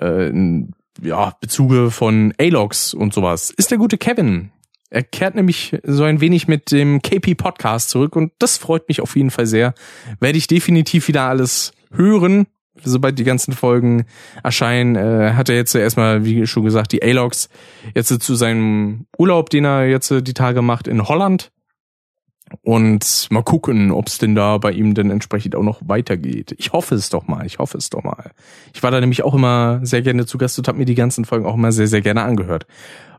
äh, 0.00 0.28
in 0.28 0.72
ja, 1.02 1.36
Bezuge 1.40 1.90
von 1.90 2.32
A-Logs 2.40 2.94
und 2.94 3.12
sowas, 3.12 3.50
ist 3.50 3.70
der 3.70 3.78
gute 3.78 3.98
Kevin. 3.98 4.52
Er 4.90 5.02
kehrt 5.02 5.34
nämlich 5.34 5.76
so 5.82 6.04
ein 6.04 6.20
wenig 6.20 6.46
mit 6.46 6.70
dem 6.70 7.02
KP 7.02 7.34
Podcast 7.34 7.90
zurück 7.90 8.14
und 8.14 8.32
das 8.38 8.56
freut 8.56 8.88
mich 8.88 9.00
auf 9.00 9.16
jeden 9.16 9.30
Fall 9.30 9.46
sehr. 9.46 9.74
Werde 10.20 10.38
ich 10.38 10.46
definitiv 10.46 11.08
wieder 11.08 11.22
alles 11.24 11.72
hören, 11.92 12.46
sobald 12.82 13.18
die 13.18 13.24
ganzen 13.24 13.52
Folgen 13.52 14.06
erscheinen. 14.42 14.96
Äh, 14.96 15.34
hat 15.34 15.48
er 15.48 15.56
jetzt 15.56 15.74
erstmal, 15.74 16.24
wie 16.24 16.46
schon 16.46 16.64
gesagt, 16.64 16.92
die 16.92 17.02
A-Logs 17.02 17.48
jetzt 17.94 18.08
zu 18.20 18.34
seinem 18.34 19.06
Urlaub, 19.18 19.50
den 19.50 19.64
er 19.64 19.86
jetzt 19.86 20.10
die 20.10 20.34
Tage 20.34 20.62
macht 20.62 20.88
in 20.88 21.06
Holland. 21.06 21.50
Und 22.62 23.26
mal 23.30 23.42
gucken, 23.42 23.90
ob 23.90 24.06
es 24.06 24.18
denn 24.18 24.34
da 24.34 24.58
bei 24.58 24.70
ihm 24.72 24.94
denn 24.94 25.10
entsprechend 25.10 25.56
auch 25.56 25.62
noch 25.62 25.80
weitergeht. 25.86 26.54
Ich 26.58 26.72
hoffe 26.72 26.94
es 26.94 27.08
doch 27.08 27.26
mal, 27.26 27.46
ich 27.46 27.58
hoffe 27.58 27.78
es 27.78 27.90
doch 27.90 28.02
mal. 28.02 28.32
Ich 28.74 28.82
war 28.82 28.90
da 28.90 29.00
nämlich 29.00 29.24
auch 29.24 29.34
immer 29.34 29.80
sehr 29.82 30.02
gerne 30.02 30.26
zu 30.26 30.38
Gast 30.38 30.58
und 30.58 30.68
habe 30.68 30.78
mir 30.78 30.84
die 30.84 30.94
ganzen 30.94 31.24
Folgen 31.24 31.46
auch 31.46 31.54
immer 31.54 31.72
sehr, 31.72 31.86
sehr 31.86 32.02
gerne 32.02 32.22
angehört. 32.22 32.66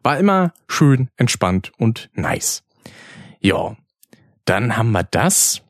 War 0.03 0.19
immer 0.19 0.53
schön, 0.67 1.09
entspannt 1.17 1.71
und 1.77 2.09
nice. 2.13 2.63
Ja, 3.39 3.75
dann 4.45 4.77
haben 4.77 4.91
wir 4.91 5.03
das. 5.03 5.63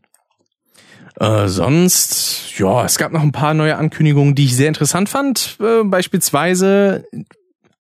Äh, 1.20 1.48
sonst, 1.48 2.58
ja, 2.58 2.86
es 2.86 2.98
gab 2.98 3.12
noch 3.12 3.22
ein 3.22 3.32
paar 3.32 3.54
neue 3.54 3.78
Ankündigungen, 3.78 4.36
die 4.36 4.46
ich 4.46 4.56
sehr 4.56 4.68
interessant 4.68 5.10
fand. 5.10 5.58
Äh, 5.62 5.84
beispielsweise 5.84 7.06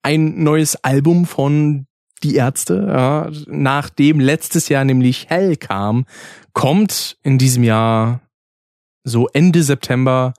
ein 0.04 0.44
neues 0.44 0.76
Album 0.84 1.26
von 1.26 1.88
Die 2.24 2.36
Ärzte, 2.36 2.86
ja, 2.88 3.30
nachdem 3.48 4.20
letztes 4.20 4.70
Jahr 4.70 4.86
nämlich 4.86 5.28
Hell 5.30 5.58
kam, 5.58 6.06
kommt 6.54 7.18
in 7.24 7.38
diesem 7.38 7.64
Jahr 7.64 8.22
so 9.04 9.28
Ende 9.34 9.62
September 9.64 10.34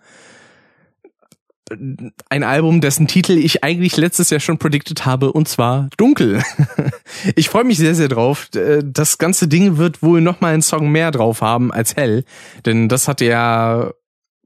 ein 1.70 2.42
Album, 2.44 2.80
dessen 2.80 3.08
Titel 3.08 3.32
ich 3.32 3.64
eigentlich 3.64 3.96
letztes 3.96 4.30
Jahr 4.30 4.40
schon 4.40 4.58
predicted 4.58 5.04
habe, 5.04 5.32
und 5.32 5.48
zwar 5.48 5.88
Dunkel. 5.96 6.42
ich 7.34 7.48
freue 7.48 7.64
mich 7.64 7.78
sehr, 7.78 7.94
sehr 7.94 8.08
drauf. 8.08 8.48
Das 8.84 9.18
ganze 9.18 9.48
Ding 9.48 9.76
wird 9.76 10.02
wohl 10.02 10.20
noch 10.20 10.40
mal 10.40 10.52
einen 10.52 10.62
Song 10.62 10.90
mehr 10.90 11.10
drauf 11.10 11.40
haben 11.40 11.72
als 11.72 11.96
Hell, 11.96 12.24
denn 12.64 12.88
das 12.88 13.08
hat 13.08 13.20
ja 13.20 13.90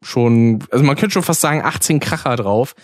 schon, 0.03 0.64
also 0.71 0.83
man 0.83 0.97
könnte 0.97 1.12
schon 1.12 1.23
fast 1.23 1.43
sagen 1.43 1.62
18 1.62 2.01
Kracher 2.01 2.37
drauf. 2.37 2.75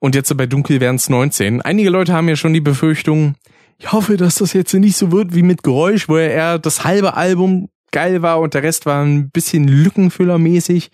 Und 0.00 0.16
jetzt 0.16 0.36
bei 0.36 0.46
Dunkel 0.46 0.80
wären 0.80 0.96
es 0.96 1.08
19. 1.08 1.62
Einige 1.62 1.90
Leute 1.90 2.12
haben 2.12 2.28
ja 2.28 2.34
schon 2.34 2.52
die 2.52 2.60
Befürchtung, 2.60 3.36
ich 3.78 3.92
hoffe, 3.92 4.16
dass 4.16 4.36
das 4.36 4.52
jetzt 4.52 4.74
nicht 4.74 4.96
so 4.96 5.12
wird 5.12 5.34
wie 5.34 5.42
mit 5.42 5.62
Geräusch, 5.62 6.08
wo 6.08 6.16
er 6.16 6.58
das 6.58 6.84
halbe 6.84 7.14
Album 7.14 7.68
geil 7.92 8.22
war 8.22 8.40
und 8.40 8.54
der 8.54 8.64
Rest 8.64 8.86
war 8.86 9.04
ein 9.04 9.30
bisschen 9.30 9.68
lückenfüllermäßig 9.68 10.90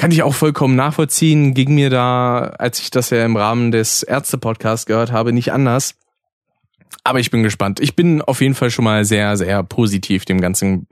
kann 0.00 0.12
ich 0.12 0.22
auch 0.22 0.32
vollkommen 0.32 0.76
nachvollziehen. 0.76 1.52
Ging 1.52 1.74
mir 1.74 1.90
da, 1.90 2.54
als 2.58 2.80
ich 2.80 2.90
das 2.90 3.10
ja 3.10 3.22
im 3.22 3.36
Rahmen 3.36 3.70
des 3.70 4.02
Ärzte-Podcasts 4.02 4.86
gehört 4.86 5.12
habe, 5.12 5.34
nicht 5.34 5.52
anders. 5.52 5.94
Aber 7.04 7.20
ich 7.20 7.30
bin 7.30 7.42
gespannt. 7.42 7.80
Ich 7.80 7.96
bin 7.96 8.22
auf 8.22 8.40
jeden 8.40 8.54
Fall 8.54 8.70
schon 8.70 8.86
mal 8.86 9.04
sehr, 9.04 9.36
sehr 9.36 9.62
positiv 9.62 10.24
dem 10.24 10.40
Ganzen 10.40 10.86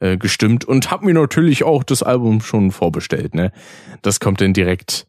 äh, 0.00 0.16
gestimmt 0.16 0.64
und 0.64 0.90
habe 0.90 1.04
mir 1.04 1.14
natürlich 1.14 1.62
auch 1.62 1.84
das 1.84 2.02
Album 2.02 2.40
schon 2.40 2.72
vorbestellt. 2.72 3.32
Ne, 3.32 3.52
das 4.02 4.18
kommt 4.18 4.40
dann 4.40 4.54
direkt 4.54 5.06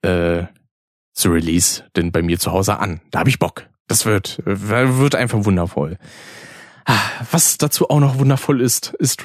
äh, 0.00 0.44
zu 1.12 1.28
Release 1.28 1.84
denn 1.94 2.10
bei 2.10 2.22
mir 2.22 2.38
zu 2.38 2.52
Hause 2.52 2.78
an. 2.78 3.02
Da 3.10 3.18
habe 3.18 3.28
ich 3.28 3.38
Bock. 3.38 3.66
Das 3.86 4.06
wird 4.06 4.40
wird 4.46 5.14
einfach 5.14 5.44
wundervoll. 5.44 5.98
Ah, 6.86 6.98
was 7.30 7.58
dazu 7.58 7.90
auch 7.90 8.00
noch 8.00 8.18
wundervoll 8.18 8.62
ist, 8.62 8.94
ist 8.98 9.22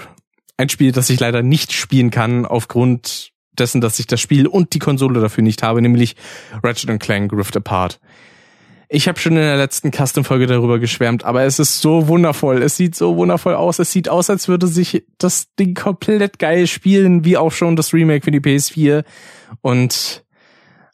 ein 0.57 0.69
Spiel, 0.69 0.91
das 0.91 1.09
ich 1.09 1.19
leider 1.19 1.41
nicht 1.41 1.73
spielen 1.73 2.11
kann 2.11 2.45
aufgrund 2.45 3.31
dessen, 3.57 3.81
dass 3.81 3.99
ich 3.99 4.07
das 4.07 4.21
Spiel 4.21 4.47
und 4.47 4.73
die 4.73 4.79
Konsole 4.79 5.19
dafür 5.19 5.43
nicht 5.43 5.63
habe, 5.63 5.81
nämlich 5.81 6.15
Ratchet 6.63 6.99
Clank 6.99 7.31
Rift 7.33 7.55
Apart. 7.55 7.99
Ich 8.89 9.07
habe 9.07 9.19
schon 9.19 9.33
in 9.33 9.41
der 9.41 9.57
letzten 9.57 9.91
Custom-Folge 9.91 10.45
darüber 10.45 10.77
geschwärmt, 10.77 11.23
aber 11.23 11.43
es 11.43 11.57
ist 11.57 11.81
so 11.81 12.07
wundervoll. 12.07 12.61
Es 12.61 12.77
sieht 12.77 12.93
so 12.93 13.15
wundervoll 13.15 13.55
aus. 13.55 13.79
Es 13.79 13.91
sieht 13.91 14.07
aus, 14.07 14.29
als 14.29 14.47
würde 14.47 14.67
sich 14.67 15.03
das 15.17 15.47
Ding 15.55 15.73
komplett 15.73 16.37
geil 16.37 16.67
spielen, 16.67 17.25
wie 17.25 17.37
auch 17.37 17.51
schon 17.51 17.75
das 17.75 17.91
Remake 17.91 18.23
für 18.23 18.29
die 18.29 18.39
PS4. 18.39 19.03
Und 19.61 20.23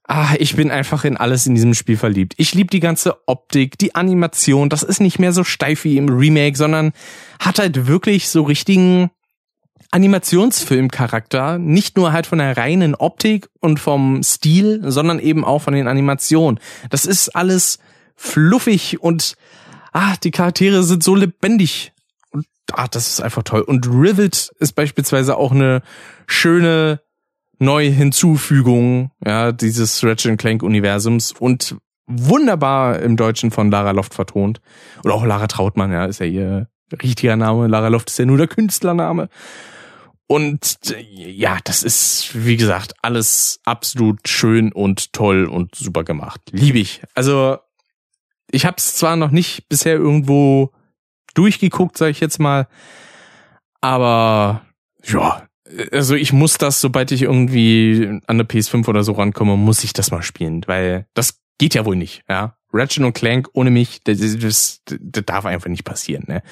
ah, 0.07 0.33
ich 0.39 0.55
bin 0.55 0.71
einfach 0.71 1.03
in 1.03 1.17
alles 1.17 1.45
in 1.45 1.55
diesem 1.55 1.73
Spiel 1.73 1.97
verliebt. 1.97 2.35
Ich 2.37 2.53
liebe 2.53 2.69
die 2.69 2.79
ganze 2.79 3.17
Optik, 3.27 3.77
die 3.77 3.95
Animation. 3.95 4.69
Das 4.69 4.83
ist 4.83 5.01
nicht 5.01 5.19
mehr 5.19 5.33
so 5.33 5.43
steif 5.43 5.83
wie 5.83 5.97
im 5.97 6.07
Remake, 6.07 6.55
sondern 6.55 6.93
hat 7.41 7.59
halt 7.59 7.85
wirklich 7.85 8.29
so 8.29 8.43
richtigen 8.43 9.09
Animationsfilmcharakter, 9.91 11.57
nicht 11.57 11.97
nur 11.97 12.11
halt 12.13 12.27
von 12.27 12.37
der 12.37 12.55
reinen 12.57 12.93
Optik 12.95 13.49
und 13.59 13.79
vom 13.79 14.21
Stil, 14.23 14.81
sondern 14.85 15.19
eben 15.19 15.43
auch 15.43 15.59
von 15.59 15.73
den 15.73 15.87
Animationen. 15.87 16.59
Das 16.89 17.05
ist 17.05 17.35
alles 17.35 17.79
fluffig 18.15 19.01
und 19.01 19.35
ah, 19.91 20.15
die 20.23 20.31
Charaktere 20.31 20.83
sind 20.83 21.03
so 21.03 21.15
lebendig. 21.15 21.91
Und 22.31 22.45
ah, 22.73 22.87
das 22.87 23.07
ist 23.07 23.21
einfach 23.21 23.43
toll. 23.43 23.61
Und 23.61 23.87
Rivet 23.87 24.51
ist 24.59 24.73
beispielsweise 24.73 25.37
auch 25.37 25.51
eine 25.51 25.81
schöne 26.27 27.01
neue 27.57 27.89
Hinzufügung 27.89 29.11
ja, 29.25 29.51
dieses 29.51 30.03
Ratchet 30.03 30.37
Clank 30.37 30.63
Universums 30.63 31.31
und 31.31 31.75
wunderbar 32.05 32.99
im 32.99 33.17
Deutschen 33.17 33.51
von 33.51 33.69
Lara 33.69 33.91
Loft 33.91 34.13
vertont. 34.13 34.61
Oder 35.03 35.13
auch 35.13 35.25
Lara 35.25 35.47
Trautmann, 35.47 35.91
ja, 35.91 36.05
ist 36.05 36.19
ja 36.19 36.25
ihr 36.25 36.67
richtiger 37.03 37.35
Name. 37.35 37.67
Lara 37.67 37.87
Loft 37.87 38.09
ist 38.09 38.19
ja 38.19 38.25
nur 38.25 38.37
der 38.37 38.47
Künstlername. 38.47 39.29
Und 40.31 40.77
ja, 41.09 41.57
das 41.63 41.81
ist, 41.81 42.45
wie 42.45 42.55
gesagt, 42.55 42.93
alles 43.01 43.59
absolut 43.65 44.27
schön 44.27 44.71
und 44.71 45.11
toll 45.11 45.45
und 45.45 45.73
super 45.73 46.03
gemacht. 46.03 46.39
Liebe 46.51 46.77
ich. 46.77 47.01
Also, 47.15 47.57
ich 48.51 48.67
habe 48.67 48.75
es 48.77 48.95
zwar 48.95 49.15
noch 49.15 49.31
nicht 49.31 49.67
bisher 49.69 49.95
irgendwo 49.95 50.71
durchgeguckt, 51.33 51.97
sage 51.97 52.11
ich 52.11 52.19
jetzt 52.19 52.39
mal, 52.39 52.67
aber 53.81 54.61
ja, 55.03 55.47
also 55.91 56.13
ich 56.13 56.31
muss 56.31 56.59
das, 56.59 56.79
sobald 56.79 57.11
ich 57.11 57.23
irgendwie 57.23 58.19
an 58.27 58.37
der 58.37 58.47
PS5 58.47 58.87
oder 58.87 59.03
so 59.03 59.13
rankomme, 59.13 59.57
muss 59.57 59.83
ich 59.83 59.93
das 59.93 60.11
mal 60.11 60.21
spielen, 60.21 60.61
weil 60.67 61.07
das 61.15 61.41
geht 61.57 61.73
ja 61.73 61.85
wohl 61.85 61.95
nicht, 61.95 62.23
ja. 62.29 62.55
Ratchet 62.71 63.03
und 63.03 63.13
Clank 63.13 63.49
ohne 63.53 63.71
mich, 63.71 64.01
das, 64.03 64.19
das, 64.19 64.81
das 64.85 65.25
darf 65.25 65.45
einfach 65.45 65.69
nicht 65.69 65.83
passieren. 65.83 66.25
Ne? 66.27 66.43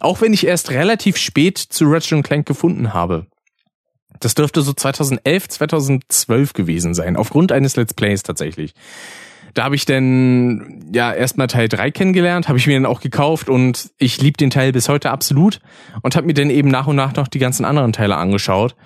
Auch 0.00 0.20
wenn 0.20 0.32
ich 0.32 0.46
erst 0.46 0.70
relativ 0.70 1.16
spät 1.16 1.58
zu 1.58 1.86
Ratchet 1.86 2.12
und 2.12 2.22
Clank 2.22 2.46
gefunden 2.46 2.94
habe. 2.94 3.26
Das 4.20 4.34
dürfte 4.34 4.62
so 4.62 4.72
2011, 4.72 5.48
2012 5.48 6.52
gewesen 6.54 6.94
sein, 6.94 7.16
aufgrund 7.16 7.52
eines 7.52 7.76
Let's 7.76 7.92
Plays 7.92 8.22
tatsächlich. 8.22 8.72
Da 9.52 9.64
habe 9.64 9.74
ich 9.74 9.86
dann 9.86 10.90
ja 10.92 11.12
erstmal 11.12 11.46
Teil 11.46 11.68
3 11.68 11.90
kennengelernt, 11.90 12.48
habe 12.48 12.58
ich 12.58 12.66
mir 12.66 12.74
dann 12.74 12.86
auch 12.86 13.00
gekauft 13.00 13.48
und 13.48 13.90
ich 13.98 14.20
liebe 14.20 14.36
den 14.36 14.50
Teil 14.50 14.72
bis 14.72 14.88
heute 14.88 15.10
absolut 15.10 15.60
und 16.02 16.14
habe 16.14 16.26
mir 16.26 16.34
dann 16.34 16.50
eben 16.50 16.68
nach 16.68 16.86
und 16.86 16.96
nach 16.96 17.14
noch 17.14 17.28
die 17.28 17.38
ganzen 17.38 17.64
anderen 17.64 17.92
Teile 17.92 18.16
angeschaut. 18.16 18.76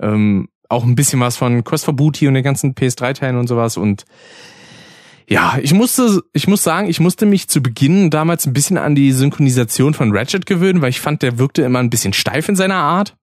Ähm, 0.00 0.48
auch 0.68 0.84
ein 0.84 0.96
bisschen 0.96 1.20
was 1.20 1.36
von 1.36 1.64
Quest 1.64 1.86
for 1.86 1.96
Booty 1.96 2.28
und 2.28 2.34
den 2.34 2.42
ganzen 2.42 2.74
PS3-Teilen 2.74 3.38
und 3.38 3.46
sowas 3.46 3.78
und 3.78 4.04
ja, 5.28 5.58
ich 5.60 5.74
musste, 5.74 6.22
ich 6.32 6.48
muss 6.48 6.62
sagen, 6.62 6.88
ich 6.88 7.00
musste 7.00 7.26
mich 7.26 7.48
zu 7.48 7.62
Beginn 7.62 8.08
damals 8.08 8.46
ein 8.46 8.54
bisschen 8.54 8.78
an 8.78 8.94
die 8.94 9.12
Synchronisation 9.12 9.92
von 9.92 10.16
Ratchet 10.16 10.46
gewöhnen, 10.46 10.80
weil 10.80 10.88
ich 10.88 11.00
fand, 11.00 11.20
der 11.22 11.38
wirkte 11.38 11.62
immer 11.62 11.80
ein 11.80 11.90
bisschen 11.90 12.14
steif 12.14 12.48
in 12.48 12.56
seiner 12.56 12.76
Art. 12.76 13.14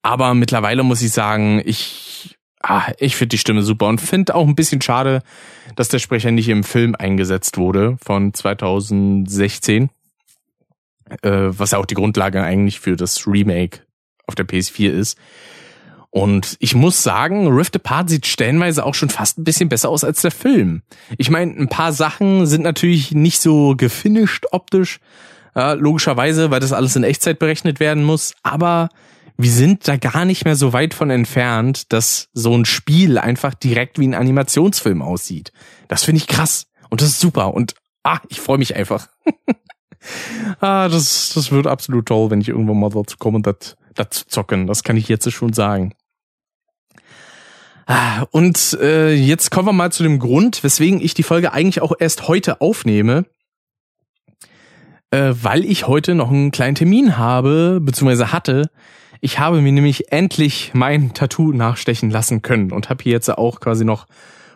Aber 0.00 0.32
mittlerweile 0.32 0.82
muss 0.82 1.02
ich 1.02 1.12
sagen, 1.12 1.60
ich, 1.64 2.38
ah, 2.62 2.90
ich 2.98 3.16
finde 3.16 3.34
die 3.34 3.38
Stimme 3.38 3.62
super 3.62 3.86
und 3.88 4.00
finde 4.00 4.34
auch 4.34 4.48
ein 4.48 4.54
bisschen 4.54 4.80
schade, 4.80 5.22
dass 5.76 5.88
der 5.88 5.98
Sprecher 5.98 6.30
nicht 6.30 6.48
im 6.48 6.64
Film 6.64 6.94
eingesetzt 6.94 7.58
wurde 7.58 7.98
von 8.02 8.32
2016. 8.32 9.90
Äh, 11.20 11.30
was 11.30 11.72
ja 11.72 11.78
auch 11.78 11.86
die 11.86 11.94
Grundlage 11.94 12.42
eigentlich 12.42 12.80
für 12.80 12.96
das 12.96 13.26
Remake 13.26 13.80
auf 14.26 14.34
der 14.34 14.46
PS4 14.46 14.90
ist. 14.90 15.18
Und 16.12 16.56
ich 16.60 16.74
muss 16.74 17.02
sagen, 17.02 17.48
Rift 17.48 17.74
Apart 17.74 18.10
sieht 18.10 18.26
stellenweise 18.26 18.84
auch 18.84 18.94
schon 18.94 19.08
fast 19.08 19.38
ein 19.38 19.44
bisschen 19.44 19.70
besser 19.70 19.88
aus 19.88 20.04
als 20.04 20.20
der 20.20 20.30
Film. 20.30 20.82
Ich 21.16 21.30
meine, 21.30 21.52
ein 21.52 21.68
paar 21.68 21.94
Sachen 21.94 22.46
sind 22.46 22.62
natürlich 22.62 23.12
nicht 23.12 23.40
so 23.40 23.74
gefinisht 23.76 24.44
optisch, 24.52 25.00
ja, 25.56 25.72
logischerweise, 25.72 26.50
weil 26.50 26.60
das 26.60 26.74
alles 26.74 26.96
in 26.96 27.02
Echtzeit 27.02 27.38
berechnet 27.38 27.80
werden 27.80 28.04
muss. 28.04 28.34
Aber 28.42 28.90
wir 29.38 29.50
sind 29.50 29.88
da 29.88 29.96
gar 29.96 30.26
nicht 30.26 30.44
mehr 30.44 30.54
so 30.54 30.74
weit 30.74 30.92
von 30.92 31.08
entfernt, 31.08 31.90
dass 31.94 32.28
so 32.34 32.54
ein 32.54 32.66
Spiel 32.66 33.16
einfach 33.16 33.54
direkt 33.54 33.98
wie 33.98 34.06
ein 34.06 34.14
Animationsfilm 34.14 35.00
aussieht. 35.00 35.50
Das 35.88 36.04
finde 36.04 36.18
ich 36.18 36.26
krass 36.26 36.66
und 36.90 37.00
das 37.00 37.08
ist 37.08 37.20
super 37.20 37.54
und 37.54 37.74
ah, 38.02 38.20
ich 38.28 38.38
freue 38.38 38.58
mich 38.58 38.76
einfach. 38.76 39.08
ah, 40.60 40.90
das, 40.90 41.32
das 41.34 41.50
wird 41.52 41.66
absolut 41.66 42.04
toll, 42.04 42.30
wenn 42.30 42.42
ich 42.42 42.50
irgendwann 42.50 42.80
mal 42.80 42.90
dazu 42.90 43.16
komme, 43.16 43.40
das 43.40 43.76
dazu 43.94 44.26
zocken. 44.26 44.66
Das 44.66 44.82
kann 44.82 44.98
ich 44.98 45.08
jetzt 45.08 45.30
schon 45.32 45.54
sagen. 45.54 45.94
Ah, 47.86 48.26
und 48.30 48.78
äh, 48.80 49.12
jetzt 49.12 49.50
kommen 49.50 49.66
wir 49.68 49.72
mal 49.72 49.92
zu 49.92 50.02
dem 50.02 50.18
Grund, 50.18 50.62
weswegen 50.62 51.00
ich 51.00 51.14
die 51.14 51.22
Folge 51.22 51.52
eigentlich 51.52 51.82
auch 51.82 51.92
erst 51.98 52.28
heute 52.28 52.60
aufnehme. 52.60 53.24
Äh, 55.10 55.34
weil 55.42 55.64
ich 55.64 55.86
heute 55.86 56.14
noch 56.14 56.30
einen 56.30 56.52
kleinen 56.52 56.74
Termin 56.74 57.18
habe, 57.18 57.80
beziehungsweise 57.82 58.32
hatte. 58.32 58.70
Ich 59.20 59.38
habe 59.38 59.60
mir 59.60 59.72
nämlich 59.72 60.10
endlich 60.10 60.72
mein 60.74 61.12
Tattoo 61.12 61.52
nachstechen 61.52 62.10
lassen 62.10 62.42
können 62.42 62.72
und 62.72 62.88
habe 62.88 63.02
hier 63.02 63.12
jetzt 63.12 63.28
auch 63.28 63.60
quasi 63.60 63.84
noch 63.84 64.06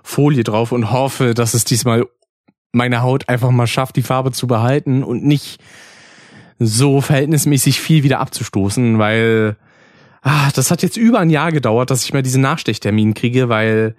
Folie 0.03 0.45
drauf 0.45 0.73
und 0.73 0.91
hoffe, 0.91 1.35
dass 1.35 1.55
es 1.55 1.65
diesmal 1.65 2.05
meine 2.73 3.03
Haut 3.03 3.29
einfach 3.29 3.51
mal 3.51 3.67
schafft, 3.67 3.97
die 3.97 4.03
Farbe 4.03 4.33
zu 4.33 4.47
behalten 4.47 5.03
und 5.03 5.25
nicht 5.25 5.61
so 6.59 7.01
verhältnismäßig 7.01 7.81
viel 7.81 8.03
wieder 8.03 8.21
abzustoßen, 8.21 8.99
weil 8.99 9.57
ah, 10.27 10.51
das 10.55 10.71
hat 10.71 10.83
jetzt 10.83 10.97
über 10.97 11.21
ein 11.21 11.31
Jahr 11.31 11.53
gedauert, 11.53 11.91
dass 11.91 12.05
ich 12.05 12.13
mal 12.13 12.23
diesen 12.23 12.43
Nachstechtermin 12.43 13.15
kriege, 13.15 13.49
weil 13.49 13.95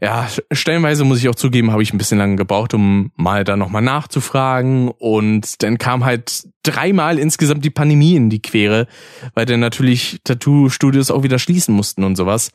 ja, 0.00 0.28
stellenweise 0.52 1.04
muss 1.04 1.18
ich 1.18 1.28
auch 1.28 1.34
zugeben, 1.34 1.72
habe 1.72 1.82
ich 1.82 1.92
ein 1.92 1.98
bisschen 1.98 2.18
lange 2.18 2.36
gebraucht, 2.36 2.74
um 2.74 3.10
mal 3.16 3.44
da 3.44 3.56
nochmal 3.56 3.82
nachzufragen. 3.82 4.88
Und 4.88 5.62
dann 5.62 5.78
kam 5.78 6.04
halt 6.04 6.48
dreimal 6.62 7.18
insgesamt 7.18 7.64
die 7.64 7.70
Pandemie 7.70 8.14
in 8.14 8.30
die 8.30 8.42
Quere, 8.42 8.86
weil 9.34 9.46
dann 9.46 9.60
natürlich 9.60 10.20
Tattoo-Studios 10.22 11.10
auch 11.10 11.22
wieder 11.22 11.38
schließen 11.38 11.74
mussten 11.74 12.04
und 12.04 12.14
sowas. 12.14 12.52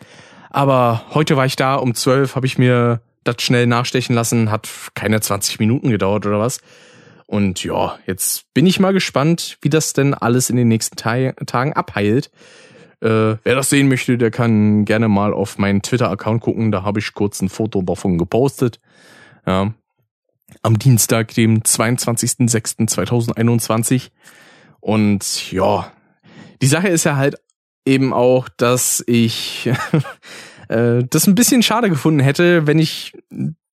Aber 0.51 1.03
heute 1.13 1.35
war 1.35 1.45
ich 1.45 1.55
da, 1.55 1.75
um 1.75 1.95
zwölf 1.95 2.35
habe 2.35 2.45
ich 2.45 2.57
mir 2.57 3.01
das 3.23 3.41
schnell 3.41 3.67
nachstechen 3.67 4.15
lassen, 4.15 4.51
hat 4.51 4.69
keine 4.93 5.19
20 5.19 5.59
Minuten 5.59 5.89
gedauert 5.89 6.25
oder 6.25 6.39
was. 6.39 6.59
Und 7.25 7.63
ja, 7.63 7.97
jetzt 8.05 8.53
bin 8.53 8.65
ich 8.65 8.79
mal 8.79 8.93
gespannt, 8.93 9.57
wie 9.61 9.69
das 9.69 9.93
denn 9.93 10.13
alles 10.13 10.49
in 10.49 10.57
den 10.57 10.67
nächsten 10.67 10.95
Tagen 10.95 11.73
abheilt. 11.73 12.29
Äh, 13.01 13.35
wer 13.43 13.55
das 13.55 13.69
sehen 13.69 13.89
möchte, 13.89 14.17
der 14.17 14.31
kann 14.31 14.85
gerne 14.85 15.07
mal 15.07 15.33
auf 15.33 15.57
meinen 15.57 15.81
Twitter-Account 15.81 16.41
gucken. 16.41 16.71
Da 16.71 16.83
habe 16.83 16.99
ich 16.99 17.13
kurz 17.13 17.41
ein 17.41 17.49
Foto 17.49 17.81
davon 17.81 18.17
gepostet. 18.17 18.79
Ja. 19.45 19.73
Am 20.61 20.77
Dienstag, 20.77 21.33
dem 21.33 21.61
22.06.2021. 21.61 24.09
Und 24.79 25.51
ja, 25.51 25.91
die 26.61 26.67
Sache 26.67 26.89
ist 26.89 27.05
ja 27.05 27.15
halt 27.15 27.37
eben 27.85 28.13
auch, 28.13 28.49
dass 28.49 29.03
ich 29.07 29.71
äh, 30.69 31.03
das 31.09 31.27
ein 31.27 31.35
bisschen 31.35 31.63
schade 31.63 31.89
gefunden 31.89 32.19
hätte, 32.19 32.67
wenn 32.67 32.77
ich 32.77 33.13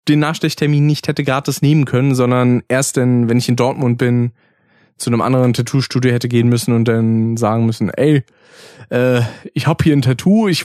den 0.08 0.20
Nachstechtermin 0.20 0.86
nicht 0.86 1.08
hätte 1.08 1.24
gratis 1.24 1.60
nehmen 1.60 1.84
können, 1.84 2.14
sondern 2.14 2.62
erst 2.68 2.96
denn, 2.96 3.28
wenn 3.28 3.36
ich 3.36 3.48
in 3.48 3.56
Dortmund 3.56 3.98
bin, 3.98 4.32
zu 4.98 5.10
einem 5.10 5.20
anderen 5.20 5.54
Tattoo-Studio 5.54 6.12
hätte 6.12 6.28
gehen 6.28 6.48
müssen 6.48 6.74
und 6.74 6.86
dann 6.86 7.36
sagen 7.36 7.66
müssen, 7.66 7.90
ey, 7.90 8.24
äh, 8.90 9.22
ich 9.54 9.66
hab 9.66 9.82
hier 9.82 9.96
ein 9.96 10.02
Tattoo, 10.02 10.48
ich 10.48 10.64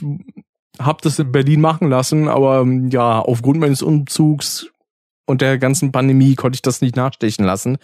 hab 0.78 1.02
das 1.02 1.18
in 1.18 1.32
Berlin 1.32 1.60
machen 1.60 1.88
lassen, 1.88 2.28
aber 2.28 2.66
ja, 2.90 3.20
aufgrund 3.20 3.60
meines 3.60 3.82
Umzugs 3.82 4.68
und 5.26 5.40
der 5.40 5.58
ganzen 5.58 5.92
Pandemie 5.92 6.34
konnte 6.34 6.56
ich 6.56 6.62
das 6.62 6.80
nicht 6.80 6.96
nachstechen 6.96 7.44
lassen. 7.44 7.78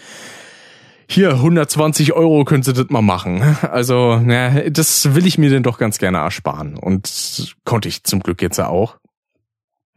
Hier, 1.09 1.33
120 1.33 2.13
Euro 2.13 2.45
könnt 2.45 2.69
ihr 2.69 2.73
das 2.73 2.89
mal 2.89 3.03
machen. 3.03 3.43
Also, 3.63 4.21
na, 4.23 4.69
das 4.71 5.15
will 5.15 5.27
ich 5.27 5.39
mir 5.39 5.51
denn 5.51 5.65
doch 5.65 5.77
ganz 5.77 5.99
gerne 5.99 6.19
ersparen. 6.19 6.77
Und 6.77 7.57
konnte 7.65 7.89
ich 7.89 8.05
zum 8.05 8.21
Glück 8.21 8.41
jetzt 8.43 8.61
auch. 8.61 8.97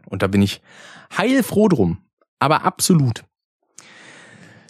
Und 0.08 0.24
da 0.24 0.28
bin 0.28 0.42
ich 0.42 0.62
heilfroh 1.16 1.68
drum. 1.68 2.00
Aber 2.40 2.66
absolut. 2.66 3.26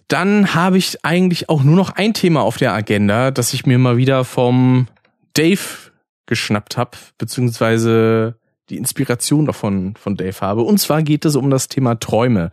Dann 0.08 0.54
habe 0.54 0.78
ich 0.78 1.04
eigentlich 1.04 1.50
auch 1.50 1.64
nur 1.64 1.76
noch 1.76 1.92
ein 1.92 2.14
Thema 2.14 2.42
auf 2.42 2.58
der 2.58 2.74
Agenda, 2.74 3.32
das 3.32 3.54
ich 3.54 3.66
mir 3.66 3.78
mal 3.78 3.98
wieder 3.98 4.26
vom 4.26 4.88
Dave 5.34 5.92
geschnappt 6.26 6.78
habe, 6.78 6.92
beziehungsweise 7.18 8.38
die 8.70 8.78
Inspiration 8.78 9.46
davon 9.46 9.96
von 9.96 10.16
Dave 10.16 10.40
habe. 10.42 10.62
Und 10.62 10.78
zwar 10.80 11.04
geht 11.04 11.26
es 11.26 11.36
um 11.36 11.50
das 11.50 11.68
Thema 11.68 12.00
Träume. 12.00 12.52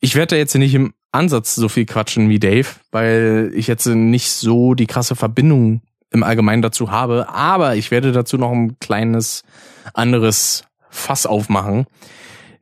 Ich 0.00 0.14
werde 0.14 0.34
da 0.34 0.36
jetzt 0.36 0.54
nicht 0.54 0.74
im 0.74 0.92
Ansatz 1.10 1.54
so 1.54 1.68
viel 1.68 1.86
quatschen 1.86 2.28
wie 2.28 2.38
Dave, 2.38 2.68
weil 2.90 3.50
ich 3.54 3.66
jetzt 3.66 3.86
nicht 3.86 4.30
so 4.30 4.74
die 4.74 4.86
krasse 4.86 5.16
Verbindung 5.16 5.82
im 6.10 6.22
Allgemeinen 6.22 6.62
dazu 6.62 6.90
habe. 6.90 7.28
Aber 7.30 7.76
ich 7.76 7.90
werde 7.90 8.12
dazu 8.12 8.36
noch 8.36 8.52
ein 8.52 8.78
kleines 8.78 9.42
anderes 9.94 10.64
Fass 10.90 11.26
aufmachen. 11.26 11.86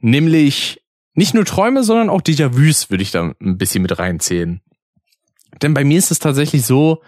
Nämlich 0.01 0.81
nicht 1.17 1.35
nur 1.35 1.45
Träume, 1.45 1.83
sondern 1.83 2.11
auch 2.11 2.21
Déjà-vus 2.21 2.91
würde 2.91 3.03
ich 3.03 3.11
da 3.11 3.33
ein 3.41 3.59
bisschen 3.59 3.83
mit 3.83 3.99
reinzählen. 3.99 4.61
Denn 5.63 5.75
bei 5.75 5.85
mir 5.85 5.99
ist 5.99 6.11
es 6.11 6.19
tatsächlich 6.19 6.65
so, 6.65 7.03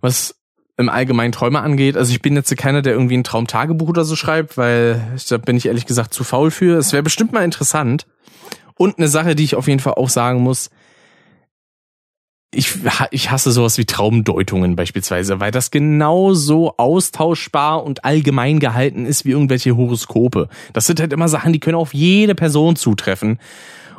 was 0.00 0.36
im 0.76 0.88
Allgemeinen 0.88 1.32
Träume 1.32 1.60
angeht. 1.60 1.96
Also 1.96 2.12
ich 2.12 2.22
bin 2.22 2.36
jetzt 2.36 2.56
keiner, 2.56 2.82
der 2.82 2.92
irgendwie 2.92 3.16
ein 3.16 3.24
Traumtagebuch 3.24 3.88
oder 3.88 4.04
so 4.04 4.14
schreibt, 4.14 4.56
weil 4.56 5.18
da 5.28 5.36
bin 5.38 5.56
ich 5.56 5.66
ehrlich 5.66 5.86
gesagt 5.86 6.14
zu 6.14 6.22
faul 6.22 6.52
für. 6.52 6.78
Es 6.78 6.92
wäre 6.92 7.02
bestimmt 7.02 7.32
mal 7.32 7.44
interessant. 7.44 8.06
Und 8.76 8.98
eine 8.98 9.08
Sache, 9.08 9.34
die 9.34 9.42
ich 9.42 9.56
auf 9.56 9.66
jeden 9.66 9.80
Fall 9.80 9.94
auch 9.94 10.08
sagen 10.08 10.40
muss, 10.40 10.70
ich, 12.50 12.78
ich 13.10 13.30
hasse 13.30 13.52
sowas 13.52 13.76
wie 13.76 13.84
Traumdeutungen 13.84 14.74
beispielsweise, 14.74 15.38
weil 15.38 15.50
das 15.50 15.70
genauso 15.70 16.74
austauschbar 16.78 17.84
und 17.84 18.04
allgemein 18.04 18.58
gehalten 18.58 19.04
ist 19.04 19.24
wie 19.26 19.32
irgendwelche 19.32 19.76
Horoskope. 19.76 20.48
Das 20.72 20.86
sind 20.86 20.98
halt 20.98 21.12
immer 21.12 21.28
Sachen, 21.28 21.52
die 21.52 21.60
können 21.60 21.76
auf 21.76 21.92
jede 21.92 22.34
Person 22.34 22.76
zutreffen. 22.76 23.38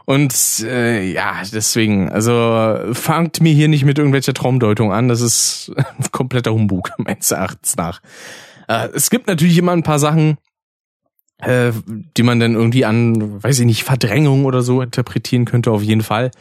Und 0.05 0.33
äh, 0.63 1.03
ja, 1.11 1.35
deswegen, 1.53 2.09
also 2.09 2.93
fangt 2.93 3.41
mir 3.41 3.53
hier 3.53 3.67
nicht 3.67 3.85
mit 3.85 3.99
irgendwelcher 3.99 4.33
Traumdeutung 4.33 4.91
an. 4.91 5.07
Das 5.07 5.21
ist 5.21 5.71
kompletter 6.11 6.51
Humbug, 6.51 6.89
meines 6.97 7.29
Erachtens 7.29 7.75
nach. 7.75 8.01
Äh, 8.67 8.87
es 8.95 9.11
gibt 9.11 9.27
natürlich 9.27 9.59
immer 9.59 9.73
ein 9.73 9.83
paar 9.83 9.99
Sachen, 9.99 10.39
äh, 11.37 11.71
die 12.17 12.23
man 12.23 12.39
dann 12.39 12.55
irgendwie 12.55 12.85
an, 12.85 13.43
weiß 13.43 13.59
ich 13.59 13.67
nicht, 13.67 13.83
Verdrängung 13.83 14.45
oder 14.45 14.63
so 14.63 14.81
interpretieren 14.81 15.45
könnte, 15.45 15.69
auf 15.69 15.83
jeden 15.83 16.01
Fall. 16.01 16.31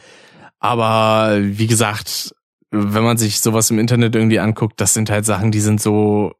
Aber 0.59 1.37
wie 1.39 1.67
gesagt, 1.67 2.35
wenn 2.71 3.03
man 3.03 3.17
sich 3.17 3.39
sowas 3.39 3.69
im 3.71 3.79
Internet 3.79 4.15
irgendwie 4.15 4.39
anguckt, 4.39 4.79
das 4.79 4.93
sind 4.93 5.09
halt 5.09 5.25
Sachen, 5.25 5.51
die 5.51 5.61
sind 5.61 5.81
so, 5.81 6.33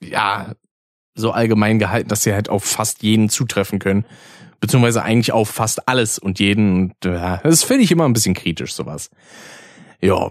ja, 0.00 0.54
so 1.14 1.32
allgemein 1.32 1.78
gehalten, 1.78 2.08
dass 2.08 2.22
sie 2.22 2.32
halt 2.32 2.48
auf 2.48 2.64
fast 2.64 3.02
jeden 3.02 3.28
zutreffen 3.28 3.78
können 3.78 4.04
beziehungsweise 4.60 5.02
eigentlich 5.02 5.32
auf 5.32 5.48
fast 5.48 5.88
alles 5.88 6.18
und 6.18 6.38
jeden. 6.38 6.76
Und, 6.76 6.94
ja, 7.04 7.38
das 7.38 7.64
finde 7.64 7.84
ich 7.84 7.90
immer 7.90 8.04
ein 8.04 8.12
bisschen 8.12 8.34
kritisch, 8.34 8.74
sowas. 8.74 9.10
Ja. 10.00 10.30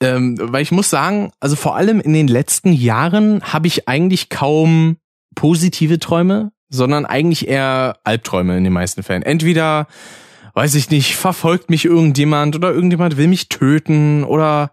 Ähm, 0.00 0.38
weil 0.40 0.62
ich 0.62 0.72
muss 0.72 0.90
sagen, 0.90 1.32
also 1.40 1.56
vor 1.56 1.76
allem 1.76 2.00
in 2.00 2.12
den 2.12 2.28
letzten 2.28 2.72
Jahren 2.72 3.42
habe 3.42 3.66
ich 3.66 3.88
eigentlich 3.88 4.28
kaum 4.28 4.96
positive 5.34 5.98
Träume, 5.98 6.52
sondern 6.68 7.04
eigentlich 7.04 7.48
eher 7.48 7.98
Albträume 8.04 8.56
in 8.56 8.64
den 8.64 8.72
meisten 8.72 9.02
Fällen. 9.02 9.22
Entweder, 9.22 9.88
weiß 10.54 10.74
ich 10.74 10.90
nicht, 10.90 11.16
verfolgt 11.16 11.70
mich 11.70 11.84
irgendjemand 11.84 12.56
oder 12.56 12.72
irgendjemand 12.72 13.16
will 13.16 13.28
mich 13.28 13.48
töten 13.48 14.24
oder 14.24 14.72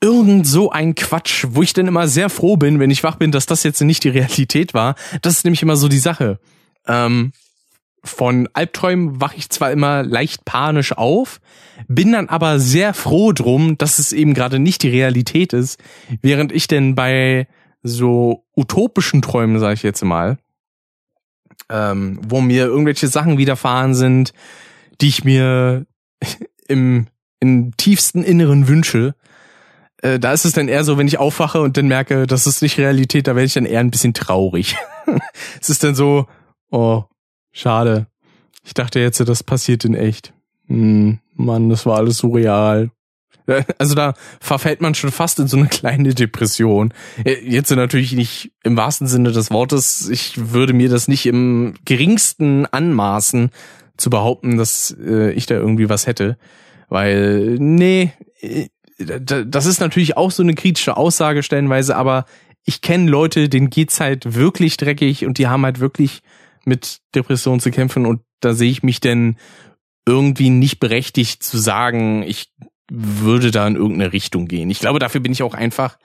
irgend 0.00 0.46
so 0.46 0.70
ein 0.70 0.94
Quatsch, 0.94 1.46
wo 1.50 1.62
ich 1.62 1.72
dann 1.72 1.88
immer 1.88 2.08
sehr 2.08 2.28
froh 2.28 2.56
bin, 2.56 2.78
wenn 2.78 2.90
ich 2.90 3.02
wach 3.02 3.16
bin, 3.16 3.32
dass 3.32 3.46
das 3.46 3.62
jetzt 3.62 3.80
nicht 3.80 4.04
die 4.04 4.10
Realität 4.10 4.74
war. 4.74 4.96
Das 5.22 5.34
ist 5.34 5.44
nämlich 5.44 5.62
immer 5.62 5.76
so 5.76 5.88
die 5.88 5.98
Sache. 5.98 6.38
Ähm, 6.86 7.32
von 8.02 8.48
Albträumen 8.52 9.20
wache 9.20 9.36
ich 9.36 9.48
zwar 9.48 9.72
immer 9.72 10.02
leicht 10.02 10.44
panisch 10.44 10.92
auf, 10.92 11.40
bin 11.88 12.12
dann 12.12 12.28
aber 12.28 12.60
sehr 12.60 12.92
froh 12.92 13.32
drum, 13.32 13.78
dass 13.78 13.98
es 13.98 14.12
eben 14.12 14.34
gerade 14.34 14.58
nicht 14.58 14.82
die 14.82 14.90
Realität 14.90 15.54
ist, 15.54 15.82
während 16.20 16.52
ich 16.52 16.66
denn 16.66 16.94
bei 16.94 17.48
so 17.82 18.44
utopischen 18.54 19.22
Träumen, 19.22 19.58
sage 19.58 19.74
ich 19.74 19.82
jetzt 19.82 20.04
mal, 20.04 20.36
ähm, 21.70 22.20
wo 22.28 22.42
mir 22.42 22.66
irgendwelche 22.66 23.08
Sachen 23.08 23.38
widerfahren 23.38 23.94
sind, 23.94 24.34
die 25.04 25.08
ich 25.08 25.22
mir 25.22 25.84
im, 26.66 27.08
im 27.38 27.76
tiefsten 27.76 28.24
Inneren 28.24 28.68
wünsche, 28.68 29.14
äh, 29.98 30.18
da 30.18 30.32
ist 30.32 30.46
es 30.46 30.54
dann 30.54 30.68
eher 30.68 30.82
so, 30.82 30.96
wenn 30.96 31.06
ich 31.06 31.18
aufwache 31.18 31.60
und 31.60 31.76
dann 31.76 31.88
merke, 31.88 32.26
das 32.26 32.46
ist 32.46 32.62
nicht 32.62 32.78
Realität, 32.78 33.26
da 33.26 33.36
werde 33.36 33.44
ich 33.44 33.52
dann 33.52 33.66
eher 33.66 33.80
ein 33.80 33.90
bisschen 33.90 34.14
traurig. 34.14 34.76
es 35.60 35.68
ist 35.68 35.84
dann 35.84 35.94
so, 35.94 36.26
oh, 36.70 37.04
schade. 37.52 38.06
Ich 38.64 38.72
dachte 38.72 38.98
jetzt, 38.98 39.20
das 39.20 39.42
passiert 39.42 39.84
in 39.84 39.94
echt. 39.94 40.32
Hm, 40.68 41.18
Mann, 41.34 41.68
das 41.68 41.84
war 41.84 41.98
alles 41.98 42.18
surreal. 42.18 42.90
Also 43.76 43.94
da 43.94 44.14
verfällt 44.40 44.80
man 44.80 44.94
schon 44.94 45.12
fast 45.12 45.38
in 45.38 45.48
so 45.48 45.58
eine 45.58 45.66
kleine 45.66 46.14
Depression. 46.14 46.94
Jetzt 47.26 47.70
natürlich 47.70 48.14
nicht 48.14 48.52
im 48.62 48.74
wahrsten 48.74 49.06
Sinne 49.06 49.32
des 49.32 49.50
Wortes. 49.50 50.08
Ich 50.08 50.50
würde 50.54 50.72
mir 50.72 50.88
das 50.88 51.08
nicht 51.08 51.26
im 51.26 51.74
geringsten 51.84 52.64
anmaßen, 52.64 53.50
zu 53.96 54.10
behaupten, 54.10 54.56
dass 54.56 54.96
äh, 55.00 55.32
ich 55.32 55.46
da 55.46 55.54
irgendwie 55.54 55.88
was 55.88 56.06
hätte. 56.06 56.36
Weil, 56.88 57.56
nee, 57.58 58.12
äh, 58.40 58.68
das 58.98 59.66
ist 59.66 59.80
natürlich 59.80 60.16
auch 60.16 60.30
so 60.30 60.42
eine 60.42 60.54
kritische 60.54 60.96
Aussage 60.96 61.42
stellenweise, 61.42 61.96
aber 61.96 62.26
ich 62.64 62.80
kenne 62.80 63.10
Leute, 63.10 63.48
denen 63.48 63.70
geht's 63.70 64.00
halt 64.00 64.34
wirklich 64.34 64.76
dreckig 64.76 65.26
und 65.26 65.38
die 65.38 65.48
haben 65.48 65.64
halt 65.64 65.80
wirklich 65.80 66.20
mit 66.64 66.98
Depressionen 67.14 67.60
zu 67.60 67.70
kämpfen 67.70 68.06
und 68.06 68.22
da 68.40 68.54
sehe 68.54 68.70
ich 68.70 68.82
mich 68.82 69.00
denn 69.00 69.36
irgendwie 70.06 70.50
nicht 70.50 70.80
berechtigt 70.80 71.42
zu 71.42 71.58
sagen, 71.58 72.22
ich 72.22 72.52
würde 72.90 73.50
da 73.50 73.66
in 73.66 73.76
irgendeine 73.76 74.12
Richtung 74.12 74.46
gehen. 74.46 74.70
Ich 74.70 74.80
glaube, 74.80 74.98
dafür 74.98 75.20
bin 75.20 75.32
ich 75.32 75.42
auch 75.42 75.54
einfach 75.54 75.98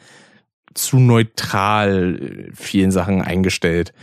zu 0.73 0.99
neutral 0.99 2.49
vielen 2.53 2.91
Sachen 2.91 3.21
eingestellt. 3.21 3.93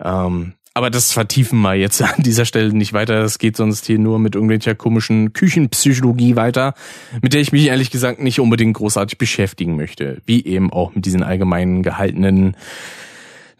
Ähm, 0.00 0.54
aber 0.74 0.90
das 0.90 1.12
vertiefen 1.12 1.60
wir 1.60 1.74
jetzt 1.74 2.02
an 2.02 2.22
dieser 2.22 2.44
Stelle 2.44 2.72
nicht 2.72 2.92
weiter. 2.92 3.20
Das 3.20 3.38
geht 3.38 3.56
sonst 3.56 3.86
hier 3.86 3.98
nur 3.98 4.18
mit 4.18 4.34
irgendwelcher 4.34 4.74
komischen 4.74 5.32
Küchenpsychologie 5.32 6.36
weiter, 6.36 6.74
mit 7.20 7.34
der 7.34 7.40
ich 7.40 7.52
mich 7.52 7.66
ehrlich 7.66 7.90
gesagt 7.90 8.20
nicht 8.20 8.40
unbedingt 8.40 8.76
großartig 8.76 9.18
beschäftigen 9.18 9.76
möchte. 9.76 10.22
Wie 10.26 10.44
eben 10.44 10.72
auch 10.72 10.94
mit 10.94 11.04
diesen 11.04 11.22
allgemeinen 11.22 11.82
gehaltenen 11.82 12.56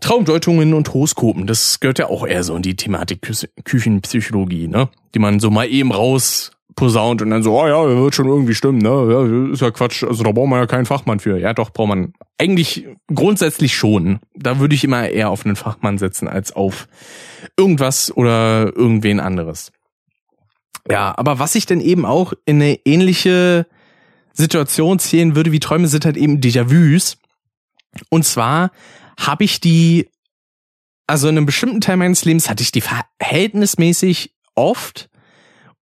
Traumdeutungen 0.00 0.74
und 0.74 0.92
Horoskopen. 0.92 1.46
Das 1.46 1.80
gehört 1.80 1.98
ja 1.98 2.06
auch 2.06 2.26
eher 2.26 2.42
so 2.42 2.56
in 2.56 2.62
die 2.62 2.76
Thematik 2.76 3.20
Küchenpsychologie, 3.64 4.66
ne? 4.66 4.88
Die 5.14 5.18
man 5.18 5.38
so 5.38 5.50
mal 5.50 5.68
eben 5.68 5.92
raus 5.92 6.50
posaunt 6.74 7.22
und 7.22 7.30
dann 7.30 7.42
so, 7.42 7.58
oh 7.58 7.66
ja, 7.66 7.86
wird 7.86 8.14
schon 8.14 8.26
irgendwie 8.26 8.54
stimmen, 8.54 8.78
ne? 8.78 8.88
Ja, 8.88 9.52
ist 9.52 9.60
ja 9.60 9.70
Quatsch. 9.70 10.04
Also 10.04 10.22
da 10.22 10.32
braucht 10.32 10.48
man 10.48 10.60
ja 10.60 10.66
keinen 10.66 10.86
Fachmann 10.86 11.20
für. 11.20 11.38
Ja, 11.38 11.52
doch, 11.54 11.70
braucht 11.70 11.88
man 11.88 12.12
eigentlich 12.38 12.86
grundsätzlich 13.12 13.74
schon. 13.74 14.20
Da 14.34 14.58
würde 14.58 14.74
ich 14.74 14.84
immer 14.84 15.08
eher 15.08 15.30
auf 15.30 15.44
einen 15.44 15.56
Fachmann 15.56 15.98
setzen 15.98 16.28
als 16.28 16.52
auf 16.52 16.88
irgendwas 17.56 18.14
oder 18.16 18.72
irgendwen 18.74 19.20
anderes. 19.20 19.72
Ja, 20.90 21.14
aber 21.16 21.38
was 21.38 21.54
ich 21.54 21.66
denn 21.66 21.80
eben 21.80 22.04
auch 22.04 22.32
in 22.44 22.56
eine 22.56 22.78
ähnliche 22.84 23.66
Situation 24.32 24.98
zählen 24.98 25.36
würde 25.36 25.52
wie 25.52 25.60
Träume 25.60 25.88
sind 25.88 26.04
halt 26.04 26.16
eben 26.16 26.40
Déjà-vus. 26.40 27.18
Und 28.08 28.24
zwar 28.24 28.70
habe 29.18 29.44
ich 29.44 29.60
die, 29.60 30.08
also 31.06 31.28
in 31.28 31.36
einem 31.36 31.46
bestimmten 31.46 31.80
Teil 31.80 31.98
meines 31.98 32.24
Lebens 32.24 32.48
hatte 32.48 32.62
ich 32.62 32.72
die 32.72 32.82
verhältnismäßig 32.82 34.34
oft 34.54 35.10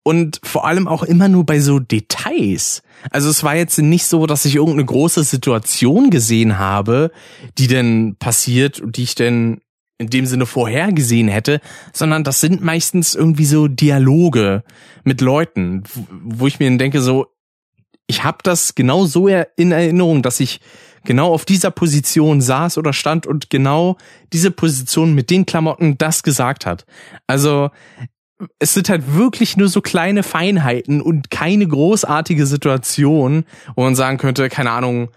und 0.08 0.40
vor 0.42 0.66
allem 0.66 0.88
auch 0.88 1.04
immer 1.04 1.28
nur 1.28 1.46
bei 1.46 1.60
so 1.60 1.80
Details. 1.80 2.82
Also 3.12 3.30
es 3.30 3.44
war 3.44 3.58
jetzt 3.58 3.78
nicht 3.78 4.06
so, 4.06 4.26
dass 4.26 4.46
ich 4.46 4.56
irgendeine 4.56 4.86
große 4.86 5.22
Situation 5.26 6.10
gesehen 6.12 6.58
habe, 6.58 7.12
die 7.58 7.68
denn 7.68 8.16
passiert 8.18 8.80
und 8.80 8.96
die 8.96 9.04
ich 9.04 9.16
denn 9.16 9.60
in 9.98 10.10
dem 10.10 10.26
Sinne 10.26 10.46
vorhergesehen 10.46 11.28
hätte, 11.28 11.60
sondern 11.92 12.24
das 12.24 12.40
sind 12.40 12.64
meistens 12.64 13.16
irgendwie 13.16 13.44
so 13.44 13.68
Dialoge 13.68 14.64
mit 15.04 15.20
Leuten, 15.20 15.84
wo 16.24 16.48
ich 16.48 16.58
mir 16.60 16.78
denke 16.78 17.02
so, 17.02 17.28
ich 18.08 18.24
habe 18.24 18.38
das 18.44 18.76
genau 18.76 19.06
so 19.06 19.28
in 19.28 19.74
Erinnerung, 19.74 20.22
dass 20.22 20.40
ich 20.40 20.62
genau 21.04 21.34
auf 21.34 21.44
dieser 21.44 21.72
Position 21.72 22.40
saß 22.40 22.78
oder 22.78 22.94
stand 22.94 23.28
und 23.28 23.50
genau 23.50 23.98
diese 24.32 24.52
Position 24.52 25.14
mit 25.16 25.30
den 25.30 25.46
Klamotten 25.46 25.98
das 25.98 26.24
gesagt 26.24 26.66
hat. 26.66 26.86
Also 27.28 27.72
es 28.60 28.74
sind 28.74 28.90
halt 28.90 29.16
wirklich 29.16 29.58
nur 29.58 29.68
so 29.68 29.82
kleine 29.82 30.24
Feinheiten 30.24 31.02
und 31.02 31.32
keine 31.32 31.68
großartige 31.68 32.46
Situation, 32.46 33.46
wo 33.76 33.84
man 33.84 33.96
sagen 33.96 34.18
könnte, 34.18 34.50
keine 34.50 34.72
Ahnung, 34.72 35.10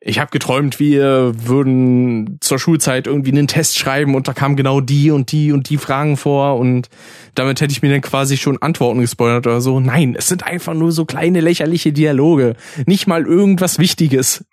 ich 0.00 0.20
habe 0.20 0.30
geträumt, 0.30 0.78
wir 0.78 1.32
würden 1.36 2.38
zur 2.40 2.58
Schulzeit 2.58 3.06
irgendwie 3.06 3.32
einen 3.32 3.48
Test 3.48 3.76
schreiben 3.78 4.14
und 4.14 4.28
da 4.28 4.34
kamen 4.34 4.54
genau 4.54 4.80
die 4.80 5.10
und 5.10 5.32
die 5.32 5.52
und 5.52 5.68
die 5.68 5.78
Fragen 5.78 6.16
vor 6.16 6.58
und 6.58 6.88
damit 7.34 7.60
hätte 7.60 7.72
ich 7.72 7.82
mir 7.82 7.90
dann 7.90 8.02
quasi 8.02 8.36
schon 8.36 8.60
Antworten 8.62 9.00
gespoilert 9.00 9.46
oder 9.46 9.60
so. 9.60 9.80
Nein, 9.80 10.14
es 10.16 10.28
sind 10.28 10.44
einfach 10.44 10.74
nur 10.74 10.92
so 10.92 11.06
kleine 11.06 11.40
lächerliche 11.40 11.92
Dialoge, 11.92 12.54
nicht 12.86 13.06
mal 13.06 13.24
irgendwas 13.24 13.78
Wichtiges. 13.78 14.44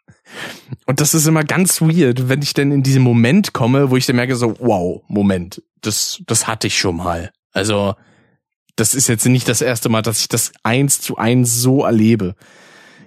Und 0.87 0.99
das 0.99 1.13
ist 1.13 1.27
immer 1.27 1.43
ganz 1.43 1.81
weird, 1.81 2.29
wenn 2.29 2.41
ich 2.41 2.53
denn 2.53 2.71
in 2.71 2.81
diesen 2.81 3.03
Moment 3.03 3.53
komme, 3.53 3.91
wo 3.91 3.97
ich 3.97 4.07
dann 4.07 4.15
merke 4.15 4.35
so, 4.35 4.55
wow, 4.59 5.03
Moment, 5.07 5.61
das, 5.81 6.23
das 6.25 6.47
hatte 6.47 6.67
ich 6.67 6.79
schon 6.79 6.95
mal. 6.95 7.31
Also, 7.53 7.95
das 8.75 8.95
ist 8.95 9.07
jetzt 9.07 9.25
nicht 9.25 9.47
das 9.47 9.61
erste 9.61 9.89
Mal, 9.89 10.01
dass 10.01 10.19
ich 10.19 10.27
das 10.27 10.51
eins 10.63 10.99
zu 10.99 11.17
eins 11.17 11.61
so 11.61 11.83
erlebe. 11.83 12.35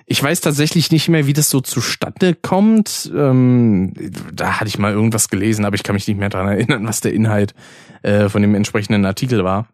Ich 0.08 0.22
weiß 0.22 0.40
tatsächlich 0.40 0.92
nicht 0.92 1.08
mehr, 1.08 1.26
wie 1.26 1.32
das 1.32 1.50
so 1.50 1.60
zustande 1.60 2.34
kommt. 2.34 3.10
Ähm, 3.14 3.92
da 4.32 4.60
hatte 4.60 4.68
ich 4.68 4.78
mal 4.78 4.92
irgendwas 4.92 5.28
gelesen, 5.28 5.64
aber 5.64 5.74
ich 5.74 5.82
kann 5.82 5.94
mich 5.94 6.06
nicht 6.06 6.18
mehr 6.18 6.28
dran 6.28 6.46
erinnern, 6.46 6.86
was 6.86 7.00
der 7.00 7.12
Inhalt 7.12 7.54
äh, 8.02 8.28
von 8.28 8.40
dem 8.40 8.54
entsprechenden 8.54 9.04
Artikel 9.04 9.42
war. 9.42 9.66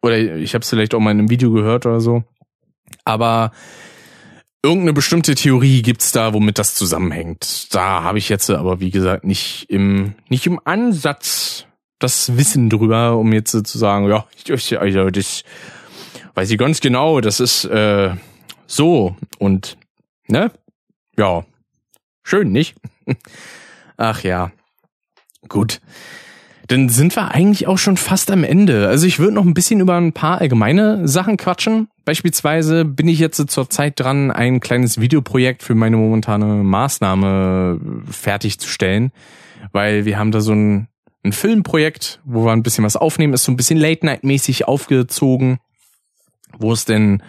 Oder 0.00 0.18
ich 0.18 0.54
habe 0.54 0.62
es 0.62 0.70
vielleicht 0.70 0.94
auch 0.94 1.00
mal 1.00 1.10
in 1.10 1.18
einem 1.18 1.30
Video 1.30 1.50
gehört 1.50 1.86
oder 1.86 2.00
so. 2.00 2.22
Aber 3.04 3.50
irgendeine 4.62 4.92
bestimmte 4.92 5.34
Theorie 5.34 5.82
gibt's 5.82 6.12
da, 6.12 6.32
womit 6.32 6.58
das 6.58 6.76
zusammenhängt. 6.76 7.74
Da 7.74 8.04
habe 8.04 8.18
ich 8.18 8.28
jetzt 8.28 8.48
aber, 8.50 8.78
wie 8.78 8.90
gesagt, 8.90 9.24
nicht 9.24 9.66
im, 9.68 10.14
nicht 10.28 10.46
im 10.46 10.60
Ansatz 10.64 11.66
das 11.98 12.36
Wissen 12.36 12.70
drüber, 12.70 13.16
um 13.16 13.32
jetzt 13.32 13.52
zu 13.52 13.78
sagen, 13.78 14.08
ja, 14.08 14.26
ich, 14.44 14.78
also 14.78 15.10
das 15.10 15.44
weiß 16.34 16.50
ich 16.50 16.58
ganz 16.58 16.80
genau, 16.80 17.20
das 17.20 17.40
ist 17.40 17.64
äh, 17.64 18.14
so 18.66 19.16
und 19.38 19.76
ne? 20.28 20.50
Ja. 21.16 21.44
Schön, 22.22 22.52
nicht? 22.52 22.74
Ach 23.96 24.22
ja. 24.22 24.50
Gut. 25.48 25.80
Dann 26.68 26.88
sind 26.88 27.14
wir 27.14 27.32
eigentlich 27.32 27.66
auch 27.66 27.76
schon 27.76 27.98
fast 27.98 28.30
am 28.30 28.42
Ende. 28.42 28.88
Also 28.88 29.06
ich 29.06 29.18
würde 29.18 29.34
noch 29.34 29.44
ein 29.44 29.52
bisschen 29.52 29.80
über 29.80 29.96
ein 29.96 30.14
paar 30.14 30.40
allgemeine 30.40 31.06
Sachen 31.06 31.36
quatschen. 31.36 31.88
Beispielsweise 32.06 32.86
bin 32.86 33.06
ich 33.06 33.18
jetzt 33.18 33.50
zur 33.50 33.68
Zeit 33.68 34.00
dran, 34.00 34.30
ein 34.30 34.60
kleines 34.60 34.98
Videoprojekt 34.98 35.62
für 35.62 35.74
meine 35.74 35.98
momentane 35.98 36.46
Maßnahme 36.64 37.80
fertigzustellen, 38.10 39.12
weil 39.72 40.06
wir 40.06 40.18
haben 40.18 40.32
da 40.32 40.40
so 40.40 40.52
ein 40.52 40.88
ein 41.24 41.32
Filmprojekt, 41.32 42.20
wo 42.24 42.44
wir 42.44 42.52
ein 42.52 42.62
bisschen 42.62 42.84
was 42.84 42.96
aufnehmen, 42.96 43.32
ist 43.32 43.44
so 43.44 43.52
ein 43.52 43.56
bisschen 43.56 43.78
Late-Night-mäßig 43.78 44.68
aufgezogen, 44.68 45.58
wo 46.58 46.72
es 46.72 46.84
denn 46.84 47.22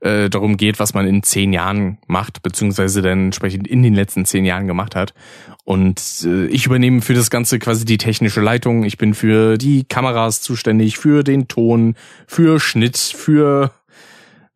äh, 0.00 0.30
darum 0.30 0.56
geht, 0.56 0.78
was 0.78 0.94
man 0.94 1.06
in 1.06 1.22
zehn 1.22 1.52
Jahren 1.52 1.98
macht, 2.06 2.42
beziehungsweise 2.42 3.02
dann 3.02 3.26
entsprechend 3.26 3.66
in 3.66 3.82
den 3.82 3.94
letzten 3.94 4.24
zehn 4.24 4.44
Jahren 4.44 4.66
gemacht 4.66 4.94
hat. 4.94 5.14
Und 5.64 6.00
äh, 6.24 6.46
ich 6.46 6.66
übernehme 6.66 7.02
für 7.02 7.14
das 7.14 7.30
Ganze 7.30 7.58
quasi 7.58 7.84
die 7.84 7.98
technische 7.98 8.40
Leitung. 8.40 8.84
Ich 8.84 8.98
bin 8.98 9.14
für 9.14 9.58
die 9.58 9.84
Kameras 9.84 10.40
zuständig, 10.40 10.96
für 10.96 11.22
den 11.22 11.48
Ton, 11.48 11.96
für 12.26 12.60
Schnitt, 12.60 12.96
für 12.96 13.72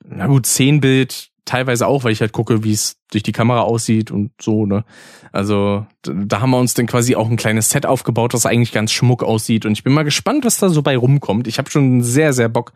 na 0.07 0.27
gut, 0.27 0.47
Szenenbild, 0.47 1.31
teilweise 1.45 1.87
auch, 1.87 2.05
weil 2.05 2.13
ich 2.13 2.21
halt 2.21 2.33
gucke, 2.33 2.65
wie 2.65 2.73
es 2.73 2.97
durch 3.11 3.23
die 3.23 3.33
Kamera 3.33 3.61
aussieht 3.61 4.11
und 4.11 4.31
so, 4.41 4.67
ne? 4.67 4.85
Also 5.33 5.87
da 6.03 6.41
haben 6.41 6.51
wir 6.51 6.59
uns 6.59 6.75
dann 6.75 6.87
quasi 6.87 7.17
auch 7.17 7.29
ein 7.29 7.37
kleines 7.37 7.71
Set 7.71 7.87
aufgebaut, 7.87 8.35
das 8.35 8.47
eigentlich 8.47 8.73
ganz 8.73 8.93
schmuck 8.93 9.23
aussieht 9.23 9.67
und 9.67 9.73
ich 9.73 9.85
bin 9.85 9.93
mal 9.93 10.05
gespannt, 10.05 10.45
was 10.45 10.59
da 10.59 10.69
so 10.69 10.83
bei 10.83 10.97
rumkommt. 10.97 11.47
Ich 11.47 11.59
habe 11.59 11.71
schon 11.71 12.03
sehr, 12.03 12.33
sehr 12.33 12.49
Bock, 12.49 12.73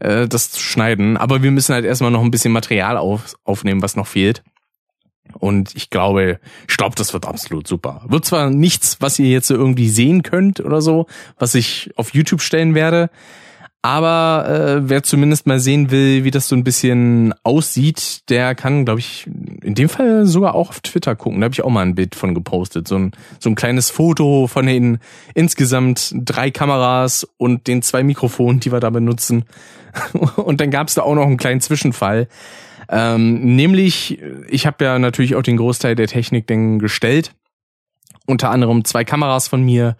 äh, 0.00 0.28
das 0.28 0.50
zu 0.50 0.60
schneiden, 0.60 1.16
aber 1.16 1.42
wir 1.42 1.50
müssen 1.50 1.74
halt 1.74 1.84
erstmal 1.84 2.10
noch 2.10 2.22
ein 2.22 2.30
bisschen 2.30 2.52
Material 2.52 2.96
auf, 2.96 3.34
aufnehmen, 3.44 3.82
was 3.82 3.96
noch 3.96 4.06
fehlt. 4.06 4.42
Und 5.38 5.74
ich 5.74 5.90
glaube, 5.90 6.38
ich 6.68 6.76
glaube, 6.76 6.94
das 6.96 7.12
wird 7.12 7.26
absolut 7.26 7.66
super. 7.66 8.02
Wird 8.06 8.24
zwar 8.24 8.50
nichts, 8.50 8.98
was 9.00 9.18
ihr 9.18 9.30
jetzt 9.30 9.50
irgendwie 9.50 9.88
sehen 9.88 10.22
könnt 10.22 10.60
oder 10.60 10.80
so, 10.80 11.06
was 11.38 11.54
ich 11.54 11.90
auf 11.96 12.14
YouTube 12.14 12.42
stellen 12.42 12.74
werde, 12.74 13.10
aber 13.84 14.48
äh, 14.48 14.88
wer 14.88 15.02
zumindest 15.02 15.46
mal 15.46 15.60
sehen 15.60 15.90
will, 15.90 16.24
wie 16.24 16.30
das 16.30 16.48
so 16.48 16.56
ein 16.56 16.64
bisschen 16.64 17.34
aussieht, 17.42 18.30
der 18.30 18.54
kann, 18.54 18.86
glaube 18.86 19.00
ich, 19.00 19.26
in 19.62 19.74
dem 19.74 19.90
Fall 19.90 20.24
sogar 20.24 20.54
auch 20.54 20.70
auf 20.70 20.80
Twitter 20.80 21.14
gucken. 21.14 21.42
Da 21.42 21.44
habe 21.44 21.52
ich 21.52 21.62
auch 21.62 21.68
mal 21.68 21.82
ein 21.82 21.94
Bild 21.94 22.14
von 22.14 22.34
gepostet. 22.34 22.88
So 22.88 22.96
ein, 22.96 23.12
so 23.38 23.50
ein 23.50 23.54
kleines 23.56 23.90
Foto 23.90 24.46
von 24.46 24.64
den 24.64 25.00
insgesamt 25.34 26.14
drei 26.16 26.50
Kameras 26.50 27.28
und 27.36 27.66
den 27.66 27.82
zwei 27.82 28.02
Mikrofonen, 28.04 28.58
die 28.58 28.72
wir 28.72 28.80
da 28.80 28.88
benutzen. 28.88 29.44
Und 30.36 30.62
dann 30.62 30.70
gab 30.70 30.88
es 30.88 30.94
da 30.94 31.02
auch 31.02 31.14
noch 31.14 31.26
einen 31.26 31.36
kleinen 31.36 31.60
Zwischenfall. 31.60 32.28
Ähm, 32.88 33.54
nämlich, 33.54 34.18
ich 34.48 34.66
habe 34.66 34.82
ja 34.82 34.98
natürlich 34.98 35.34
auch 35.36 35.42
den 35.42 35.58
Großteil 35.58 35.94
der 35.94 36.06
Technik 36.06 36.46
denn 36.46 36.78
gestellt. 36.78 37.34
Unter 38.26 38.48
anderem 38.48 38.86
zwei 38.86 39.04
Kameras 39.04 39.46
von 39.46 39.62
mir 39.62 39.98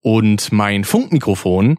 und 0.00 0.52
mein 0.52 0.84
Funkmikrofon. 0.84 1.76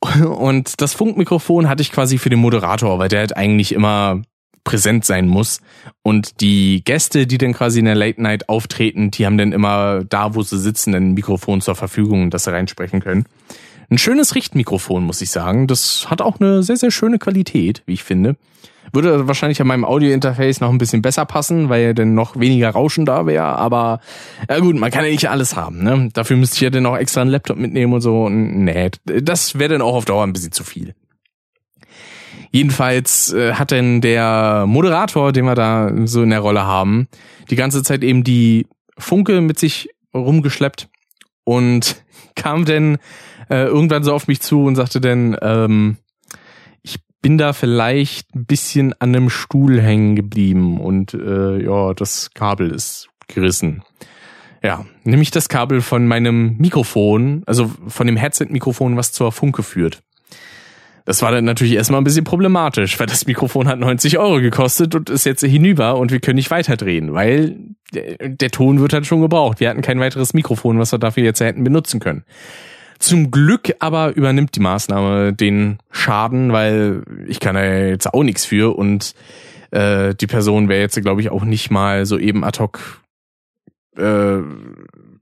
Und 0.24 0.80
das 0.80 0.94
Funkmikrofon 0.94 1.68
hatte 1.68 1.82
ich 1.82 1.92
quasi 1.92 2.18
für 2.18 2.30
den 2.30 2.38
Moderator, 2.38 2.98
weil 2.98 3.08
der 3.08 3.20
halt 3.20 3.36
eigentlich 3.36 3.72
immer 3.72 4.22
präsent 4.64 5.04
sein 5.04 5.26
muss. 5.26 5.60
Und 6.02 6.40
die 6.40 6.84
Gäste, 6.84 7.26
die 7.26 7.38
dann 7.38 7.54
quasi 7.54 7.78
in 7.78 7.86
der 7.86 7.94
Late 7.94 8.20
Night 8.20 8.48
auftreten, 8.48 9.10
die 9.10 9.24
haben 9.24 9.38
dann 9.38 9.52
immer 9.52 10.04
da, 10.04 10.34
wo 10.34 10.42
sie 10.42 10.58
sitzen, 10.58 10.94
ein 10.94 11.14
Mikrofon 11.14 11.60
zur 11.60 11.74
Verfügung, 11.74 12.30
dass 12.30 12.44
sie 12.44 12.52
reinsprechen 12.52 13.00
können. 13.00 13.24
Ein 13.90 13.98
schönes 13.98 14.34
Richtmikrofon, 14.34 15.04
muss 15.04 15.22
ich 15.22 15.30
sagen. 15.30 15.66
Das 15.66 16.10
hat 16.10 16.20
auch 16.20 16.40
eine 16.40 16.62
sehr, 16.62 16.76
sehr 16.76 16.90
schöne 16.90 17.18
Qualität, 17.18 17.82
wie 17.86 17.94
ich 17.94 18.04
finde. 18.04 18.36
Würde 18.92 19.28
wahrscheinlich 19.28 19.60
an 19.60 19.66
meinem 19.66 19.84
Audio-Interface 19.84 20.60
noch 20.60 20.70
ein 20.70 20.78
bisschen 20.78 21.02
besser 21.02 21.26
passen, 21.26 21.68
weil 21.68 21.82
ja 21.82 21.92
dann 21.92 22.14
noch 22.14 22.38
weniger 22.38 22.70
Rauschen 22.70 23.04
da 23.04 23.26
wäre. 23.26 23.44
Aber 23.44 24.00
ja 24.48 24.58
gut, 24.60 24.76
man 24.76 24.90
kann 24.90 25.04
ja 25.04 25.10
nicht 25.10 25.28
alles 25.28 25.56
haben. 25.56 25.82
Ne? 25.82 26.08
Dafür 26.12 26.36
müsste 26.36 26.56
ich 26.56 26.60
ja 26.62 26.70
dann 26.70 26.86
auch 26.86 26.96
extra 26.96 27.20
einen 27.20 27.30
Laptop 27.30 27.58
mitnehmen 27.58 27.92
und 27.92 28.00
so. 28.00 28.24
Und 28.24 28.64
nee, 28.64 28.90
das 29.04 29.58
wäre 29.58 29.72
dann 29.72 29.82
auch 29.82 29.94
auf 29.94 30.04
Dauer 30.04 30.24
ein 30.24 30.32
bisschen 30.32 30.52
zu 30.52 30.64
viel. 30.64 30.94
Jedenfalls 32.50 33.32
äh, 33.32 33.54
hat 33.54 33.70
denn 33.70 34.00
der 34.00 34.64
Moderator, 34.66 35.32
den 35.32 35.44
wir 35.44 35.54
da 35.54 35.90
so 36.06 36.22
in 36.22 36.30
der 36.30 36.40
Rolle 36.40 36.64
haben, 36.64 37.08
die 37.50 37.56
ganze 37.56 37.82
Zeit 37.82 38.02
eben 38.02 38.24
die 38.24 38.66
Funke 38.96 39.40
mit 39.40 39.58
sich 39.58 39.90
rumgeschleppt 40.14 40.88
und 41.44 42.02
kam 42.38 42.64
denn 42.64 42.96
äh, 43.50 43.64
irgendwann 43.66 44.04
so 44.04 44.14
auf 44.14 44.28
mich 44.28 44.40
zu 44.40 44.64
und 44.64 44.76
sagte 44.76 45.00
dann, 45.00 45.36
ähm, 45.42 45.98
bin 47.20 47.38
da 47.38 47.52
vielleicht 47.52 48.34
ein 48.34 48.46
bisschen 48.46 48.94
an 49.00 49.14
einem 49.14 49.30
Stuhl 49.30 49.80
hängen 49.80 50.16
geblieben 50.16 50.80
und 50.80 51.14
äh, 51.14 51.62
ja, 51.62 51.94
das 51.94 52.30
Kabel 52.34 52.70
ist 52.70 53.08
gerissen. 53.26 53.82
Ja, 54.62 54.86
nämlich 55.04 55.30
das 55.30 55.48
Kabel 55.48 55.80
von 55.80 56.06
meinem 56.06 56.56
Mikrofon, 56.58 57.42
also 57.46 57.70
von 57.86 58.06
dem 58.06 58.16
Headset-Mikrofon, 58.16 58.96
was 58.96 59.12
zur 59.12 59.30
Funke 59.30 59.62
führt. 59.62 60.02
Das 61.08 61.22
war 61.22 61.30
dann 61.30 61.46
natürlich 61.46 61.72
erstmal 61.72 62.02
ein 62.02 62.04
bisschen 62.04 62.24
problematisch, 62.24 63.00
weil 63.00 63.06
das 63.06 63.26
Mikrofon 63.26 63.66
hat 63.66 63.78
90 63.78 64.18
Euro 64.18 64.42
gekostet 64.42 64.94
und 64.94 65.08
ist 65.08 65.24
jetzt 65.24 65.42
hinüber 65.42 65.96
und 65.96 66.12
wir 66.12 66.20
können 66.20 66.36
nicht 66.36 66.50
weiterdrehen, 66.50 67.14
weil 67.14 67.56
der, 67.90 68.50
Ton 68.50 68.78
wird 68.78 68.92
halt 68.92 69.06
schon 69.06 69.22
gebraucht. 69.22 69.58
Wir 69.58 69.70
hatten 69.70 69.80
kein 69.80 70.00
weiteres 70.00 70.34
Mikrofon, 70.34 70.78
was 70.78 70.92
wir 70.92 70.98
dafür 70.98 71.24
jetzt 71.24 71.40
hätten 71.40 71.64
benutzen 71.64 71.98
können. 71.98 72.24
Zum 72.98 73.30
Glück 73.30 73.74
aber 73.78 74.16
übernimmt 74.16 74.54
die 74.54 74.60
Maßnahme 74.60 75.32
den 75.32 75.78
Schaden, 75.90 76.52
weil 76.52 77.04
ich 77.26 77.40
kann 77.40 77.54
da 77.54 77.64
jetzt 77.64 78.12
auch 78.12 78.22
nichts 78.22 78.44
für 78.44 78.76
und 78.76 79.14
äh, 79.70 80.14
die 80.14 80.26
Person 80.26 80.68
wäre 80.68 80.82
jetzt, 80.82 81.00
glaube 81.00 81.22
ich, 81.22 81.30
auch 81.30 81.44
nicht 81.44 81.70
mal 81.70 82.04
so 82.04 82.18
eben 82.18 82.44
ad 82.44 82.60
hoc, 82.60 83.00
äh, 83.96 84.42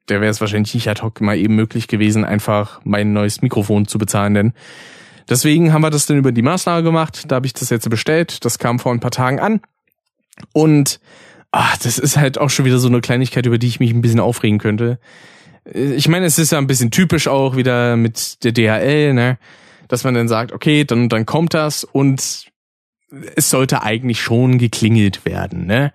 der 0.08 0.20
wäre 0.20 0.30
es 0.30 0.40
wahrscheinlich 0.40 0.74
nicht 0.74 0.88
ad 0.88 1.00
hoc 1.02 1.20
mal 1.20 1.36
eben 1.36 1.54
möglich 1.54 1.86
gewesen, 1.86 2.24
einfach 2.24 2.80
mein 2.82 3.12
neues 3.12 3.40
Mikrofon 3.40 3.86
zu 3.86 3.98
bezahlen, 3.98 4.34
denn 4.34 4.52
deswegen 5.28 5.72
haben 5.72 5.82
wir 5.82 5.90
das 5.90 6.06
dann 6.06 6.18
über 6.18 6.32
die 6.32 6.42
Maßnahme 6.42 6.82
gemacht. 6.82 7.24
Da 7.28 7.36
habe 7.36 7.46
ich 7.46 7.52
das 7.52 7.70
jetzt 7.70 7.88
bestellt. 7.88 8.44
Das 8.44 8.58
kam 8.58 8.78
vor 8.78 8.92
ein 8.92 9.00
paar 9.00 9.10
Tagen 9.10 9.40
an 9.40 9.60
und 10.52 11.00
ach, 11.52 11.76
das 11.78 11.98
ist 11.98 12.16
halt 12.16 12.38
auch 12.38 12.50
schon 12.50 12.64
wieder 12.64 12.78
so 12.78 12.88
eine 12.88 13.00
Kleinigkeit, 13.00 13.46
über 13.46 13.58
die 13.58 13.68
ich 13.68 13.80
mich 13.80 13.92
ein 13.92 14.02
bisschen 14.02 14.20
aufregen 14.20 14.58
könnte 14.58 14.98
ich 15.72 16.08
meine, 16.08 16.26
es 16.26 16.38
ist 16.38 16.52
ja 16.52 16.58
ein 16.58 16.66
bisschen 16.66 16.90
typisch 16.90 17.28
auch 17.28 17.56
wieder 17.56 17.96
mit 17.96 18.44
der 18.44 18.52
DHL, 18.52 19.12
ne, 19.14 19.38
dass 19.88 20.04
man 20.04 20.14
dann 20.14 20.28
sagt, 20.28 20.52
okay, 20.52 20.84
dann 20.84 21.08
dann 21.08 21.26
kommt 21.26 21.54
das 21.54 21.84
und 21.84 22.46
es 23.36 23.50
sollte 23.50 23.82
eigentlich 23.82 24.20
schon 24.20 24.58
geklingelt 24.58 25.24
werden, 25.24 25.66
ne? 25.66 25.92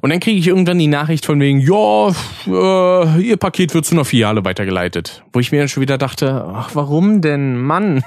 Und 0.00 0.10
dann 0.10 0.20
kriege 0.20 0.38
ich 0.38 0.46
irgendwann 0.46 0.78
die 0.78 0.86
Nachricht 0.86 1.26
von 1.26 1.40
wegen, 1.40 1.60
ja, 1.60 2.08
äh, 2.46 3.20
ihr 3.22 3.36
Paket 3.36 3.74
wird 3.74 3.86
zu 3.86 3.94
einer 3.94 4.04
Filiale 4.04 4.44
weitergeleitet. 4.44 5.22
Wo 5.32 5.40
ich 5.40 5.52
mir 5.52 5.58
dann 5.58 5.68
schon 5.68 5.80
wieder 5.80 5.98
dachte, 5.98 6.44
ach, 6.54 6.70
warum 6.74 7.20
denn, 7.22 7.56
Mann? 7.56 8.04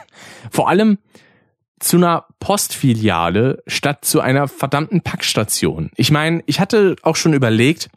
Vor 0.51 0.69
allem 0.69 0.99
zu 1.79 1.97
einer 1.97 2.25
Postfiliale 2.39 3.63
statt 3.65 4.03
zu 4.03 4.19
einer 4.19 4.47
verdammten 4.47 5.01
Packstation. 5.01 5.91
Ich 5.95 6.11
meine, 6.11 6.43
ich 6.45 6.59
hatte 6.59 6.95
auch 7.03 7.15
schon 7.15 7.33
überlegt, 7.33 7.89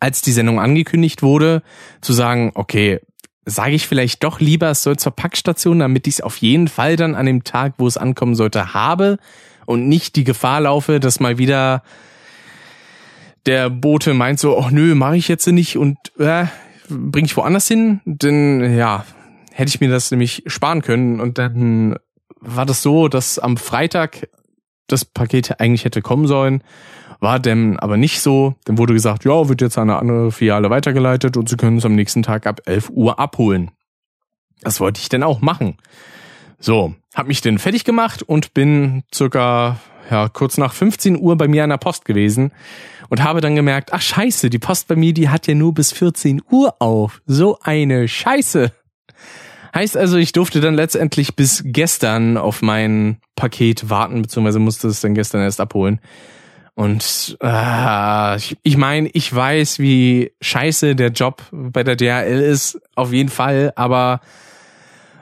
als 0.00 0.20
die 0.20 0.32
Sendung 0.32 0.60
angekündigt 0.60 1.22
wurde, 1.22 1.62
zu 2.00 2.12
sagen, 2.12 2.52
okay, 2.54 3.00
sage 3.44 3.74
ich 3.74 3.88
vielleicht 3.88 4.22
doch 4.24 4.40
lieber, 4.40 4.70
es 4.70 4.82
soll 4.82 4.98
zur 4.98 5.12
Packstation, 5.12 5.78
damit 5.78 6.06
ich 6.06 6.14
es 6.14 6.20
auf 6.20 6.36
jeden 6.36 6.68
Fall 6.68 6.96
dann 6.96 7.14
an 7.14 7.24
dem 7.24 7.44
Tag, 7.44 7.74
wo 7.78 7.86
es 7.86 7.96
ankommen 7.96 8.34
sollte, 8.34 8.74
habe 8.74 9.18
und 9.64 9.88
nicht 9.88 10.16
die 10.16 10.24
Gefahr 10.24 10.60
laufe, 10.60 11.00
dass 11.00 11.20
mal 11.20 11.38
wieder 11.38 11.82
der 13.46 13.70
Bote 13.70 14.14
meint 14.14 14.40
so, 14.40 14.58
ach 14.58 14.70
nö, 14.70 14.94
mache 14.94 15.16
ich 15.16 15.28
jetzt 15.28 15.46
nicht 15.46 15.76
und 15.76 15.96
äh, 16.18 16.46
bringe 16.88 17.26
ich 17.26 17.36
woanders 17.36 17.68
hin. 17.68 18.00
Denn 18.04 18.76
ja, 18.76 19.04
hätte 19.52 19.68
ich 19.68 19.80
mir 19.80 19.88
das 19.88 20.10
nämlich 20.10 20.44
sparen 20.46 20.82
können 20.82 21.20
und 21.20 21.38
dann 21.38 21.96
war 22.40 22.66
das 22.66 22.82
so, 22.82 23.08
dass 23.08 23.38
am 23.38 23.56
Freitag 23.56 24.28
das 24.86 25.04
Paket 25.04 25.60
eigentlich 25.60 25.84
hätte 25.84 26.02
kommen 26.02 26.26
sollen 26.26 26.62
war 27.20 27.40
dem 27.40 27.78
aber 27.78 27.96
nicht 27.96 28.20
so. 28.20 28.54
Dann 28.64 28.78
wurde 28.78 28.92
gesagt, 28.92 29.24
ja, 29.24 29.48
wird 29.48 29.60
jetzt 29.60 29.78
an 29.78 29.90
eine 29.90 29.98
andere 29.98 30.32
Filiale 30.32 30.70
weitergeleitet 30.70 31.36
und 31.36 31.48
sie 31.48 31.56
können 31.56 31.78
es 31.78 31.84
am 31.84 31.94
nächsten 31.94 32.22
Tag 32.22 32.46
ab 32.46 32.60
11 32.66 32.90
Uhr 32.90 33.18
abholen. 33.18 33.70
Das 34.62 34.80
wollte 34.80 35.00
ich 35.00 35.08
denn 35.08 35.22
auch 35.22 35.40
machen. 35.40 35.76
So, 36.58 36.94
hab 37.14 37.28
mich 37.28 37.40
denn 37.40 37.58
fertig 37.58 37.84
gemacht 37.84 38.22
und 38.22 38.54
bin 38.54 39.04
circa 39.14 39.78
ja, 40.10 40.28
kurz 40.28 40.58
nach 40.58 40.72
15 40.72 41.20
Uhr 41.20 41.36
bei 41.36 41.48
mir 41.48 41.64
an 41.64 41.70
der 41.70 41.76
Post 41.76 42.04
gewesen 42.04 42.52
und 43.08 43.22
habe 43.22 43.40
dann 43.40 43.56
gemerkt, 43.56 43.92
ach 43.92 44.00
scheiße, 44.00 44.50
die 44.50 44.58
Post 44.58 44.88
bei 44.88 44.96
mir, 44.96 45.14
die 45.14 45.28
hat 45.28 45.46
ja 45.46 45.54
nur 45.54 45.74
bis 45.74 45.92
14 45.92 46.42
Uhr 46.50 46.76
auf. 46.80 47.22
So 47.26 47.58
eine 47.62 48.08
Scheiße. 48.08 48.72
Heißt 49.74 49.96
also, 49.96 50.16
ich 50.16 50.32
durfte 50.32 50.60
dann 50.60 50.74
letztendlich 50.74 51.36
bis 51.36 51.62
gestern 51.64 52.36
auf 52.36 52.62
mein 52.62 53.18
Paket 53.36 53.90
warten, 53.90 54.22
beziehungsweise 54.22 54.58
musste 54.58 54.88
es 54.88 55.00
dann 55.00 55.14
gestern 55.14 55.42
erst 55.42 55.60
abholen. 55.60 56.00
Und 56.74 57.36
äh, 57.42 58.36
ich, 58.36 58.56
ich 58.62 58.76
meine, 58.76 59.08
ich 59.12 59.34
weiß, 59.34 59.78
wie 59.78 60.32
scheiße 60.40 60.94
der 60.94 61.10
Job 61.10 61.42
bei 61.50 61.82
der 61.82 61.96
DHL 61.96 62.40
ist, 62.40 62.80
auf 62.94 63.12
jeden 63.12 63.30
Fall, 63.30 63.72
aber 63.74 64.20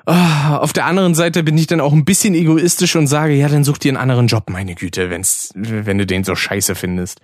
äh, 0.07 0.13
auf 0.13 0.73
der 0.73 0.85
anderen 0.85 1.15
Seite 1.15 1.43
bin 1.43 1.57
ich 1.57 1.67
dann 1.67 1.81
auch 1.81 1.93
ein 1.93 2.05
bisschen 2.05 2.35
egoistisch 2.35 2.95
und 2.95 3.07
sage, 3.07 3.35
ja, 3.35 3.49
dann 3.49 3.65
such 3.65 3.79
dir 3.79 3.91
einen 3.91 3.97
anderen 3.97 4.27
Job, 4.27 4.51
meine 4.51 4.75
Güte, 4.75 5.11
wenn's, 5.11 5.51
wenn 5.55 5.99
du 5.99 6.07
den 6.07 6.25
so 6.25 6.35
scheiße 6.35 6.75
findest. 6.75 7.21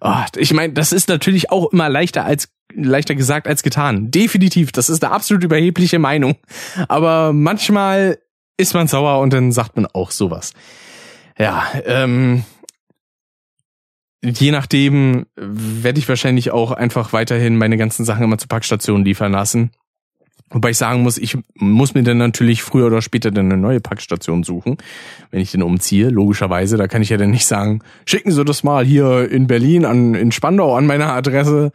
Oh, 0.00 0.22
ich 0.36 0.52
meine, 0.52 0.72
das 0.72 0.92
ist 0.92 1.08
natürlich 1.08 1.50
auch 1.50 1.72
immer 1.72 1.88
leichter 1.88 2.24
als 2.24 2.48
leichter 2.74 3.14
gesagt 3.14 3.48
als 3.48 3.62
getan. 3.62 4.10
Definitiv, 4.10 4.72
das 4.72 4.88
ist 4.90 5.02
eine 5.02 5.12
absolut 5.12 5.42
überhebliche 5.44 5.98
Meinung. 5.98 6.36
Aber 6.88 7.32
manchmal 7.32 8.18
ist 8.56 8.74
man 8.74 8.88
sauer 8.88 9.20
und 9.20 9.32
dann 9.32 9.52
sagt 9.52 9.76
man 9.76 9.86
auch 9.86 10.10
sowas. 10.10 10.52
Ja, 11.38 11.66
ähm, 11.84 12.44
je 14.22 14.50
nachdem 14.50 15.26
werde 15.36 15.98
ich 15.98 16.08
wahrscheinlich 16.08 16.50
auch 16.50 16.72
einfach 16.72 17.12
weiterhin 17.12 17.56
meine 17.56 17.76
ganzen 17.76 18.04
Sachen 18.04 18.24
immer 18.24 18.38
zur 18.38 18.48
Packstation 18.48 19.04
liefern 19.04 19.32
lassen. 19.32 19.70
Wobei 20.50 20.70
ich 20.70 20.78
sagen 20.78 21.02
muss, 21.02 21.18
ich 21.18 21.36
muss 21.56 21.92
mir 21.92 22.02
dann 22.02 22.16
natürlich 22.16 22.62
früher 22.62 22.86
oder 22.86 23.02
später 23.02 23.30
dann 23.30 23.52
eine 23.52 23.60
neue 23.60 23.80
Packstation 23.80 24.44
suchen, 24.44 24.78
wenn 25.30 25.40
ich 25.40 25.50
den 25.50 25.62
umziehe, 25.62 26.08
logischerweise. 26.08 26.78
Da 26.78 26.88
kann 26.88 27.02
ich 27.02 27.10
ja 27.10 27.18
dann 27.18 27.30
nicht 27.30 27.46
sagen, 27.46 27.80
schicken 28.06 28.30
Sie 28.30 28.44
das 28.44 28.62
mal 28.62 28.84
hier 28.84 29.30
in 29.30 29.46
Berlin 29.46 29.84
an, 29.84 30.14
in 30.14 30.32
Spandau 30.32 30.74
an 30.74 30.86
meine 30.86 31.12
Adresse. 31.12 31.72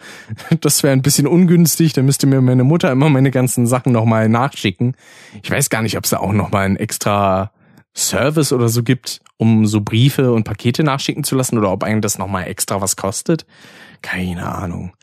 Das 0.62 0.82
wäre 0.82 0.94
ein 0.94 1.04
bisschen 1.04 1.28
ungünstig. 1.28 1.94
Da 1.94 2.02
müsste 2.02 2.26
mir 2.26 2.42
meine 2.42 2.64
Mutter 2.64 2.92
immer 2.92 3.10
meine 3.10 3.32
ganzen 3.32 3.68
Sachen 3.68 3.92
nochmal 3.92 4.28
nachschicken. 4.28 4.96
Ich 5.44 5.52
weiß 5.52 5.70
gar 5.70 5.84
nicht, 5.84 5.98
ob 5.98 6.06
es 6.06 6.10
da 6.10 6.18
auch 6.18 6.34
nochmal 6.34 6.66
ein 6.66 6.78
extra 6.78 7.52
Service 7.96 8.52
oder 8.52 8.70
so 8.70 8.82
gibt, 8.82 9.22
um 9.38 9.68
so 9.68 9.82
Briefe 9.82 10.34
und 10.34 10.46
Pakete 10.46 10.84
nachschicken 10.84 11.24
zu 11.24 11.36
lassen 11.36 11.58
oder 11.60 11.72
ob 11.72 11.84
eigentlich 11.84 12.02
das 12.02 12.18
nochmal 12.18 12.48
extra 12.48 12.82
was 12.82 12.96
kostet. 12.96 13.46
Keine 14.02 14.48
Ahnung. 14.48 14.94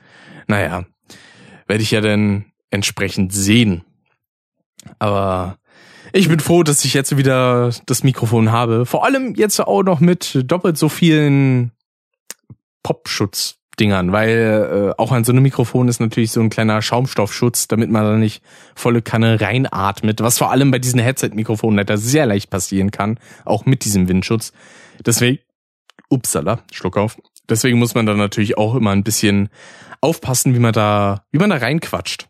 Naja, 0.48 0.84
werde 1.68 1.82
ich 1.82 1.92
ja 1.92 2.00
dann 2.00 2.46
entsprechend 2.70 3.32
sehen. 3.32 3.84
Aber 4.98 5.58
ich 6.12 6.28
bin 6.28 6.40
froh, 6.40 6.62
dass 6.62 6.84
ich 6.84 6.94
jetzt 6.94 7.16
wieder 7.16 7.70
das 7.86 8.02
Mikrofon 8.02 8.50
habe. 8.50 8.86
Vor 8.86 9.04
allem 9.04 9.34
jetzt 9.34 9.60
auch 9.60 9.82
noch 9.82 10.00
mit 10.00 10.40
doppelt 10.44 10.78
so 10.78 10.88
vielen 10.88 11.72
Popschutz 12.82 13.60
Dingern, 13.80 14.12
weil 14.12 14.92
äh, 14.98 15.00
auch 15.00 15.10
an 15.10 15.24
so 15.24 15.32
einem 15.32 15.42
Mikrofon 15.42 15.88
ist 15.88 16.00
natürlich 16.00 16.32
so 16.32 16.40
ein 16.40 16.50
kleiner 16.50 16.82
Schaumstoffschutz, 16.82 17.66
damit 17.66 17.90
man 17.90 18.04
da 18.04 18.16
nicht 18.16 18.42
volle 18.74 19.00
Kanne 19.00 19.40
reinatmet, 19.40 20.20
was 20.20 20.38
vor 20.38 20.50
allem 20.50 20.70
bei 20.70 20.78
diesen 20.78 21.00
Headset-Mikrofonen 21.00 21.78
leider 21.78 21.96
sehr 21.96 22.26
leicht 22.26 22.50
passieren 22.50 22.90
kann, 22.90 23.18
auch 23.44 23.64
mit 23.64 23.84
diesem 23.84 24.08
Windschutz. 24.08 24.52
Deswegen, 25.04 25.38
upsala, 26.10 26.60
Schluck 26.70 26.98
auf. 26.98 27.18
Deswegen 27.48 27.78
muss 27.78 27.94
man 27.94 28.06
da 28.06 28.14
natürlich 28.14 28.58
auch 28.58 28.74
immer 28.74 28.90
ein 28.90 29.02
bisschen 29.02 29.48
aufpassen, 30.00 30.54
wie 30.54 30.60
man 30.60 30.72
da, 30.72 31.24
wie 31.32 31.38
man 31.38 31.50
da 31.50 31.56
reinquatscht. 31.56 32.29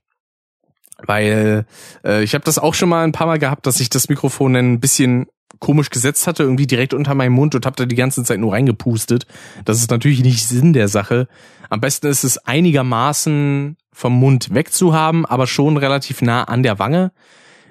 Weil 1.07 1.67
äh, 2.05 2.23
ich 2.23 2.35
habe 2.35 2.45
das 2.45 2.59
auch 2.59 2.75
schon 2.75 2.89
mal 2.89 3.05
ein 3.05 3.13
paar 3.13 3.27
Mal 3.27 3.39
gehabt, 3.39 3.67
dass 3.67 3.81
ich 3.81 3.91
das 3.91 4.09
Mikrofon 4.09 4.57
ein 4.57 4.81
bisschen 4.81 5.27
komisch 5.59 5.91
gesetzt 5.91 6.27
hatte, 6.27 6.43
irgendwie 6.43 6.67
direkt 6.67 6.95
unter 6.95 7.15
meinem 7.15 7.33
Mund 7.33 7.55
und 7.55 7.67
habe 7.67 7.77
da 7.77 7.85
die 7.85 7.97
ganze 7.97 8.25
Zeit 8.25 8.41
nur 8.41 8.53
reingepustet. 8.53 9.27
Das 9.65 9.79
ist 9.79 9.91
natürlich 9.91 10.23
nicht 10.23 10.47
Sinn 10.47 10.73
der 10.73 10.89
Sache. 10.89 11.29
Am 11.69 11.81
besten 11.81 12.07
ist 12.07 12.25
es 12.25 12.39
einigermaßen 12.39 13.77
vom 13.93 14.13
Mund 14.19 14.55
wegzuhaben, 14.55 15.27
aber 15.27 15.47
schon 15.47 15.77
relativ 15.77 16.23
nah 16.23 16.45
an 16.45 16.63
der 16.63 16.79
Wange. 16.79 17.13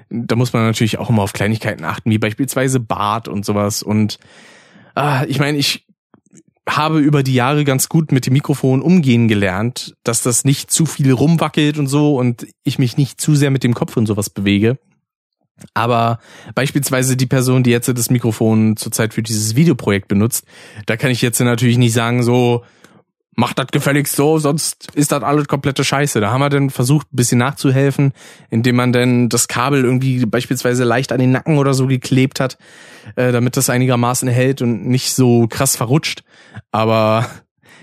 Da 0.09 0.35
muss 0.35 0.53
man 0.53 0.63
natürlich 0.63 0.99
auch 0.99 1.09
immer 1.09 1.23
auf 1.23 1.33
Kleinigkeiten 1.33 1.83
achten, 1.83 2.09
wie 2.11 2.17
beispielsweise 2.17 2.79
Bart 2.79 3.27
und 3.27 3.45
sowas. 3.45 3.83
Und 3.83 4.19
ah, 4.95 5.23
ich 5.27 5.39
meine, 5.39 5.57
ich 5.57 5.85
habe 6.77 6.99
über 6.99 7.23
die 7.23 7.33
Jahre 7.33 7.63
ganz 7.63 7.89
gut 7.89 8.11
mit 8.11 8.25
dem 8.25 8.33
Mikrofon 8.33 8.81
umgehen 8.81 9.27
gelernt, 9.27 9.95
dass 10.03 10.21
das 10.21 10.43
nicht 10.45 10.71
zu 10.71 10.85
viel 10.85 11.11
rumwackelt 11.11 11.77
und 11.77 11.87
so 11.87 12.15
und 12.15 12.47
ich 12.63 12.79
mich 12.79 12.97
nicht 12.97 13.21
zu 13.21 13.35
sehr 13.35 13.51
mit 13.51 13.63
dem 13.63 13.73
Kopf 13.73 13.97
und 13.97 14.05
sowas 14.05 14.29
bewege. 14.29 14.77
Aber 15.73 16.19
beispielsweise 16.55 17.17
die 17.17 17.25
Person, 17.25 17.63
die 17.63 17.71
jetzt 17.71 17.89
das 17.89 18.09
Mikrofon 18.09 18.77
zurzeit 18.77 19.13
für 19.13 19.23
dieses 19.23 19.55
Videoprojekt 19.55 20.07
benutzt, 20.07 20.45
da 20.85 20.95
kann 20.95 21.11
ich 21.11 21.21
jetzt 21.21 21.39
natürlich 21.39 21.77
nicht 21.77 21.93
sagen, 21.93 22.23
so, 22.23 22.63
mach 23.35 23.53
das 23.53 23.67
gefälligst 23.67 24.15
so, 24.15 24.37
sonst 24.37 24.87
ist 24.95 25.11
das 25.11 25.23
alles 25.23 25.47
komplette 25.47 25.83
Scheiße. 25.83 26.19
Da 26.19 26.31
haben 26.31 26.41
wir 26.41 26.49
dann 26.49 26.69
versucht, 26.69 27.07
ein 27.13 27.15
bisschen 27.15 27.39
nachzuhelfen, 27.39 28.11
indem 28.49 28.75
man 28.75 28.91
dann 28.91 29.29
das 29.29 29.47
Kabel 29.47 29.83
irgendwie 29.83 30.25
beispielsweise 30.25 30.83
leicht 30.83 31.11
an 31.11 31.19
den 31.19 31.31
Nacken 31.31 31.57
oder 31.57 31.73
so 31.73 31.87
geklebt 31.87 32.39
hat, 32.39 32.57
äh, 33.15 33.31
damit 33.31 33.55
das 33.55 33.69
einigermaßen 33.69 34.27
hält 34.27 34.61
und 34.61 34.87
nicht 34.87 35.13
so 35.13 35.47
krass 35.47 35.75
verrutscht. 35.75 36.23
Aber 36.71 37.29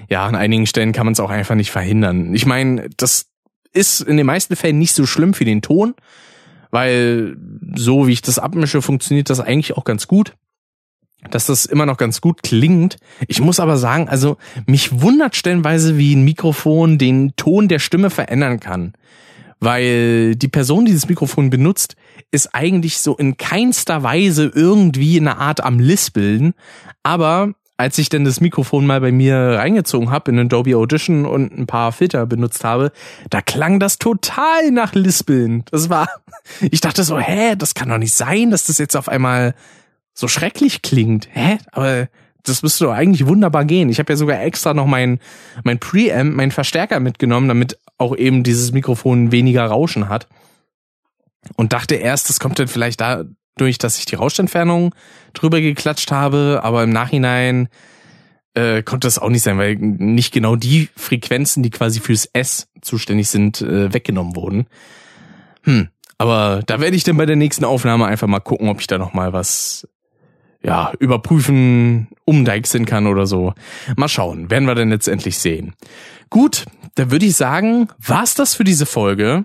ja, 0.08 0.24
an 0.26 0.34
einigen 0.34 0.66
Stellen 0.66 0.92
kann 0.92 1.06
man 1.06 1.12
es 1.12 1.20
auch 1.20 1.30
einfach 1.30 1.54
nicht 1.54 1.70
verhindern. 1.70 2.34
Ich 2.34 2.46
meine, 2.46 2.88
das 2.96 3.26
ist 3.72 4.00
in 4.00 4.16
den 4.16 4.26
meisten 4.26 4.56
Fällen 4.56 4.78
nicht 4.78 4.94
so 4.94 5.06
schlimm 5.06 5.34
für 5.34 5.44
den 5.44 5.62
Ton 5.62 5.94
weil 6.70 7.36
so 7.74 8.06
wie 8.06 8.12
ich 8.12 8.22
das 8.22 8.38
abmische, 8.38 8.82
funktioniert 8.82 9.30
das 9.30 9.40
eigentlich 9.40 9.76
auch 9.76 9.84
ganz 9.84 10.06
gut. 10.06 10.34
dass 11.30 11.46
das 11.46 11.64
immer 11.64 11.86
noch 11.86 11.96
ganz 11.96 12.20
gut 12.20 12.42
klingt. 12.42 12.98
Ich 13.26 13.40
muss 13.40 13.58
aber 13.58 13.78
sagen, 13.78 14.08
also 14.08 14.36
mich 14.66 15.00
wundert 15.00 15.34
stellenweise, 15.34 15.96
wie 15.96 16.14
ein 16.14 16.22
Mikrofon 16.22 16.98
den 16.98 17.34
Ton 17.34 17.66
der 17.66 17.78
Stimme 17.78 18.10
verändern 18.10 18.60
kann. 18.60 18.92
Weil 19.58 20.36
die 20.36 20.48
Person, 20.48 20.84
die 20.84 20.92
dieses 20.92 21.08
Mikrofon 21.08 21.48
benutzt, 21.48 21.96
ist 22.30 22.54
eigentlich 22.54 22.98
so 22.98 23.16
in 23.16 23.38
keinster 23.38 24.02
Weise 24.02 24.52
irgendwie 24.54 25.18
eine 25.18 25.38
Art 25.38 25.64
am 25.64 25.80
Lispeln. 25.80 26.52
Aber 27.02 27.54
als 27.76 27.98
ich 27.98 28.08
denn 28.08 28.24
das 28.24 28.40
Mikrofon 28.40 28.86
mal 28.86 29.00
bei 29.00 29.12
mir 29.12 29.36
reingezogen 29.36 30.10
habe 30.10 30.30
in 30.30 30.38
Adobe 30.38 30.76
Audition 30.76 31.26
und 31.26 31.56
ein 31.56 31.66
paar 31.66 31.92
Filter 31.92 32.24
benutzt 32.26 32.64
habe, 32.64 32.90
da 33.28 33.42
klang 33.42 33.80
das 33.80 33.98
total 33.98 34.70
nach 34.70 34.94
Lispeln. 34.94 35.64
Das 35.70 35.90
war, 35.90 36.08
ich 36.70 36.80
dachte 36.80 37.04
so, 37.04 37.18
hä, 37.18 37.54
das 37.56 37.74
kann 37.74 37.90
doch 37.90 37.98
nicht 37.98 38.14
sein, 38.14 38.50
dass 38.50 38.64
das 38.64 38.78
jetzt 38.78 38.96
auf 38.96 39.08
einmal 39.08 39.54
so 40.14 40.28
schrecklich 40.28 40.80
klingt. 40.80 41.28
Hä? 41.32 41.58
Aber 41.72 42.08
das 42.42 42.62
müsste 42.62 42.84
doch 42.84 42.92
eigentlich 42.92 43.26
wunderbar 43.26 43.64
gehen. 43.64 43.90
Ich 43.90 43.98
habe 43.98 44.12
ja 44.12 44.16
sogar 44.16 44.40
extra 44.40 44.72
noch 44.72 44.86
mein, 44.86 45.18
mein 45.62 45.78
Preamp, 45.78 46.34
mein 46.34 46.52
Verstärker 46.52 47.00
mitgenommen, 47.00 47.48
damit 47.48 47.78
auch 47.98 48.16
eben 48.16 48.42
dieses 48.42 48.72
Mikrofon 48.72 49.32
weniger 49.32 49.66
Rauschen 49.66 50.08
hat. 50.08 50.28
Und 51.56 51.72
dachte 51.72 51.96
erst, 51.96 52.28
das 52.28 52.40
kommt 52.40 52.58
dann 52.58 52.68
vielleicht 52.68 53.00
dadurch, 53.57 53.78
dass 53.78 53.98
ich 53.98 54.04
die 54.04 54.14
Rauschentfernung 54.14 54.94
drüber 55.32 55.61
geklatscht 55.61 56.12
habe, 56.12 56.61
aber 56.62 56.84
im 56.84 56.90
Nachhinein 56.90 57.68
äh, 58.54 58.82
konnte 58.82 59.07
das 59.07 59.18
auch 59.18 59.30
nicht 59.30 59.42
sein, 59.42 59.59
weil 59.59 59.76
nicht 59.76 60.32
genau 60.32 60.57
die 60.57 60.88
Frequenzen, 60.96 61.62
die 61.62 61.70
quasi 61.70 62.00
fürs 62.00 62.28
S 62.32 62.68
zuständig 62.82 63.28
sind, 63.28 63.61
äh, 63.62 63.92
weggenommen 63.92 64.36
wurden. 64.36 64.66
Hm. 65.62 65.88
Aber 66.18 66.62
da 66.66 66.80
werde 66.80 66.96
ich 66.96 67.04
dann 67.04 67.16
bei 67.16 67.26
der 67.26 67.36
nächsten 67.36 67.64
Aufnahme 67.64 68.07
einfach 68.07 68.28
mal 68.28 68.40
gucken, 68.40 68.68
ob 68.68 68.80
ich 68.80 68.86
da 68.86 68.96
noch 68.96 69.12
mal 69.12 69.32
was 69.32 69.86
ja, 70.62 70.92
überprüfen, 70.98 72.09
umdeichseln 72.24 72.86
kann 72.86 73.07
oder 73.07 73.26
so. 73.26 73.52
Mal 73.96 74.09
schauen, 74.09 74.50
werden 74.50 74.66
wir 74.66 74.74
denn 74.74 74.90
letztendlich 74.90 75.38
sehen. 75.38 75.74
Gut, 76.30 76.64
dann 76.94 77.11
würde 77.11 77.26
ich 77.26 77.36
sagen, 77.36 77.88
war's 77.98 78.34
das 78.34 78.54
für 78.54 78.64
diese 78.64 78.86
Folge. 78.86 79.44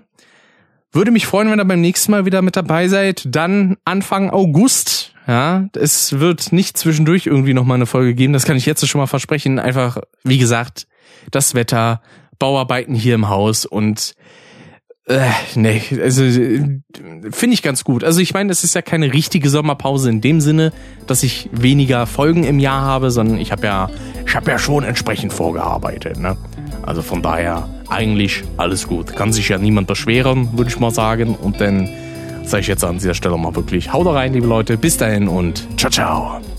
Würde 0.92 1.10
mich 1.10 1.26
freuen, 1.26 1.50
wenn 1.50 1.58
ihr 1.58 1.64
beim 1.64 1.80
nächsten 1.80 2.12
Mal 2.12 2.26
wieder 2.26 2.42
mit 2.42 2.54
dabei 2.54 2.86
seid. 2.88 3.22
Dann 3.26 3.78
Anfang 3.84 4.30
August. 4.30 5.14
Ja, 5.26 5.68
es 5.74 6.18
wird 6.18 6.52
nicht 6.52 6.76
zwischendurch 6.76 7.26
irgendwie 7.26 7.54
nochmal 7.54 7.76
eine 7.76 7.86
Folge 7.86 8.14
geben. 8.14 8.32
Das 8.32 8.44
kann 8.44 8.56
ich 8.56 8.66
jetzt 8.66 8.86
schon 8.86 9.00
mal 9.00 9.06
versprechen. 9.06 9.58
Einfach, 9.58 9.98
wie 10.24 10.38
gesagt, 10.38 10.86
das 11.30 11.54
Wetter, 11.54 12.02
Bauarbeiten 12.38 12.94
hier 12.94 13.14
im 13.14 13.28
Haus 13.28 13.64
und 13.64 14.14
äh, 15.06 15.30
nee, 15.56 15.82
also 16.00 16.22
finde 16.22 17.54
ich 17.54 17.62
ganz 17.62 17.82
gut. 17.82 18.04
Also 18.04 18.20
ich 18.20 18.34
meine, 18.34 18.52
es 18.52 18.62
ist 18.62 18.74
ja 18.74 18.82
keine 18.82 19.12
richtige 19.12 19.48
Sommerpause 19.50 20.08
in 20.10 20.20
dem 20.20 20.40
Sinne, 20.40 20.72
dass 21.08 21.24
ich 21.24 21.50
weniger 21.52 22.06
Folgen 22.06 22.44
im 22.44 22.60
Jahr 22.60 22.82
habe, 22.82 23.10
sondern 23.10 23.38
ich 23.38 23.50
habe 23.50 23.66
ja, 23.66 23.90
ich 24.26 24.34
habe 24.34 24.50
ja 24.50 24.58
schon 24.58 24.84
entsprechend 24.84 25.32
vorgearbeitet. 25.32 26.18
Ne? 26.18 26.36
Also 26.82 27.02
von 27.02 27.22
daher 27.22 27.68
eigentlich 27.88 28.42
alles 28.56 28.86
gut. 28.88 29.14
Kann 29.14 29.32
sich 29.32 29.48
ja 29.48 29.58
niemand 29.58 29.86
beschweren, 29.86 30.50
würde 30.56 30.70
ich 30.70 30.78
mal 30.78 30.90
sagen. 30.90 31.34
Und 31.34 31.60
dann 31.60 31.88
sage 32.44 32.62
ich 32.62 32.66
jetzt 32.68 32.84
an 32.84 32.98
dieser 32.98 33.14
Stelle 33.14 33.36
mal 33.36 33.54
wirklich, 33.54 33.92
haut 33.92 34.06
rein, 34.06 34.32
liebe 34.32 34.46
Leute. 34.46 34.76
Bis 34.76 34.96
dahin 34.96 35.28
und 35.28 35.66
ciao, 35.78 35.90
ciao. 35.90 36.51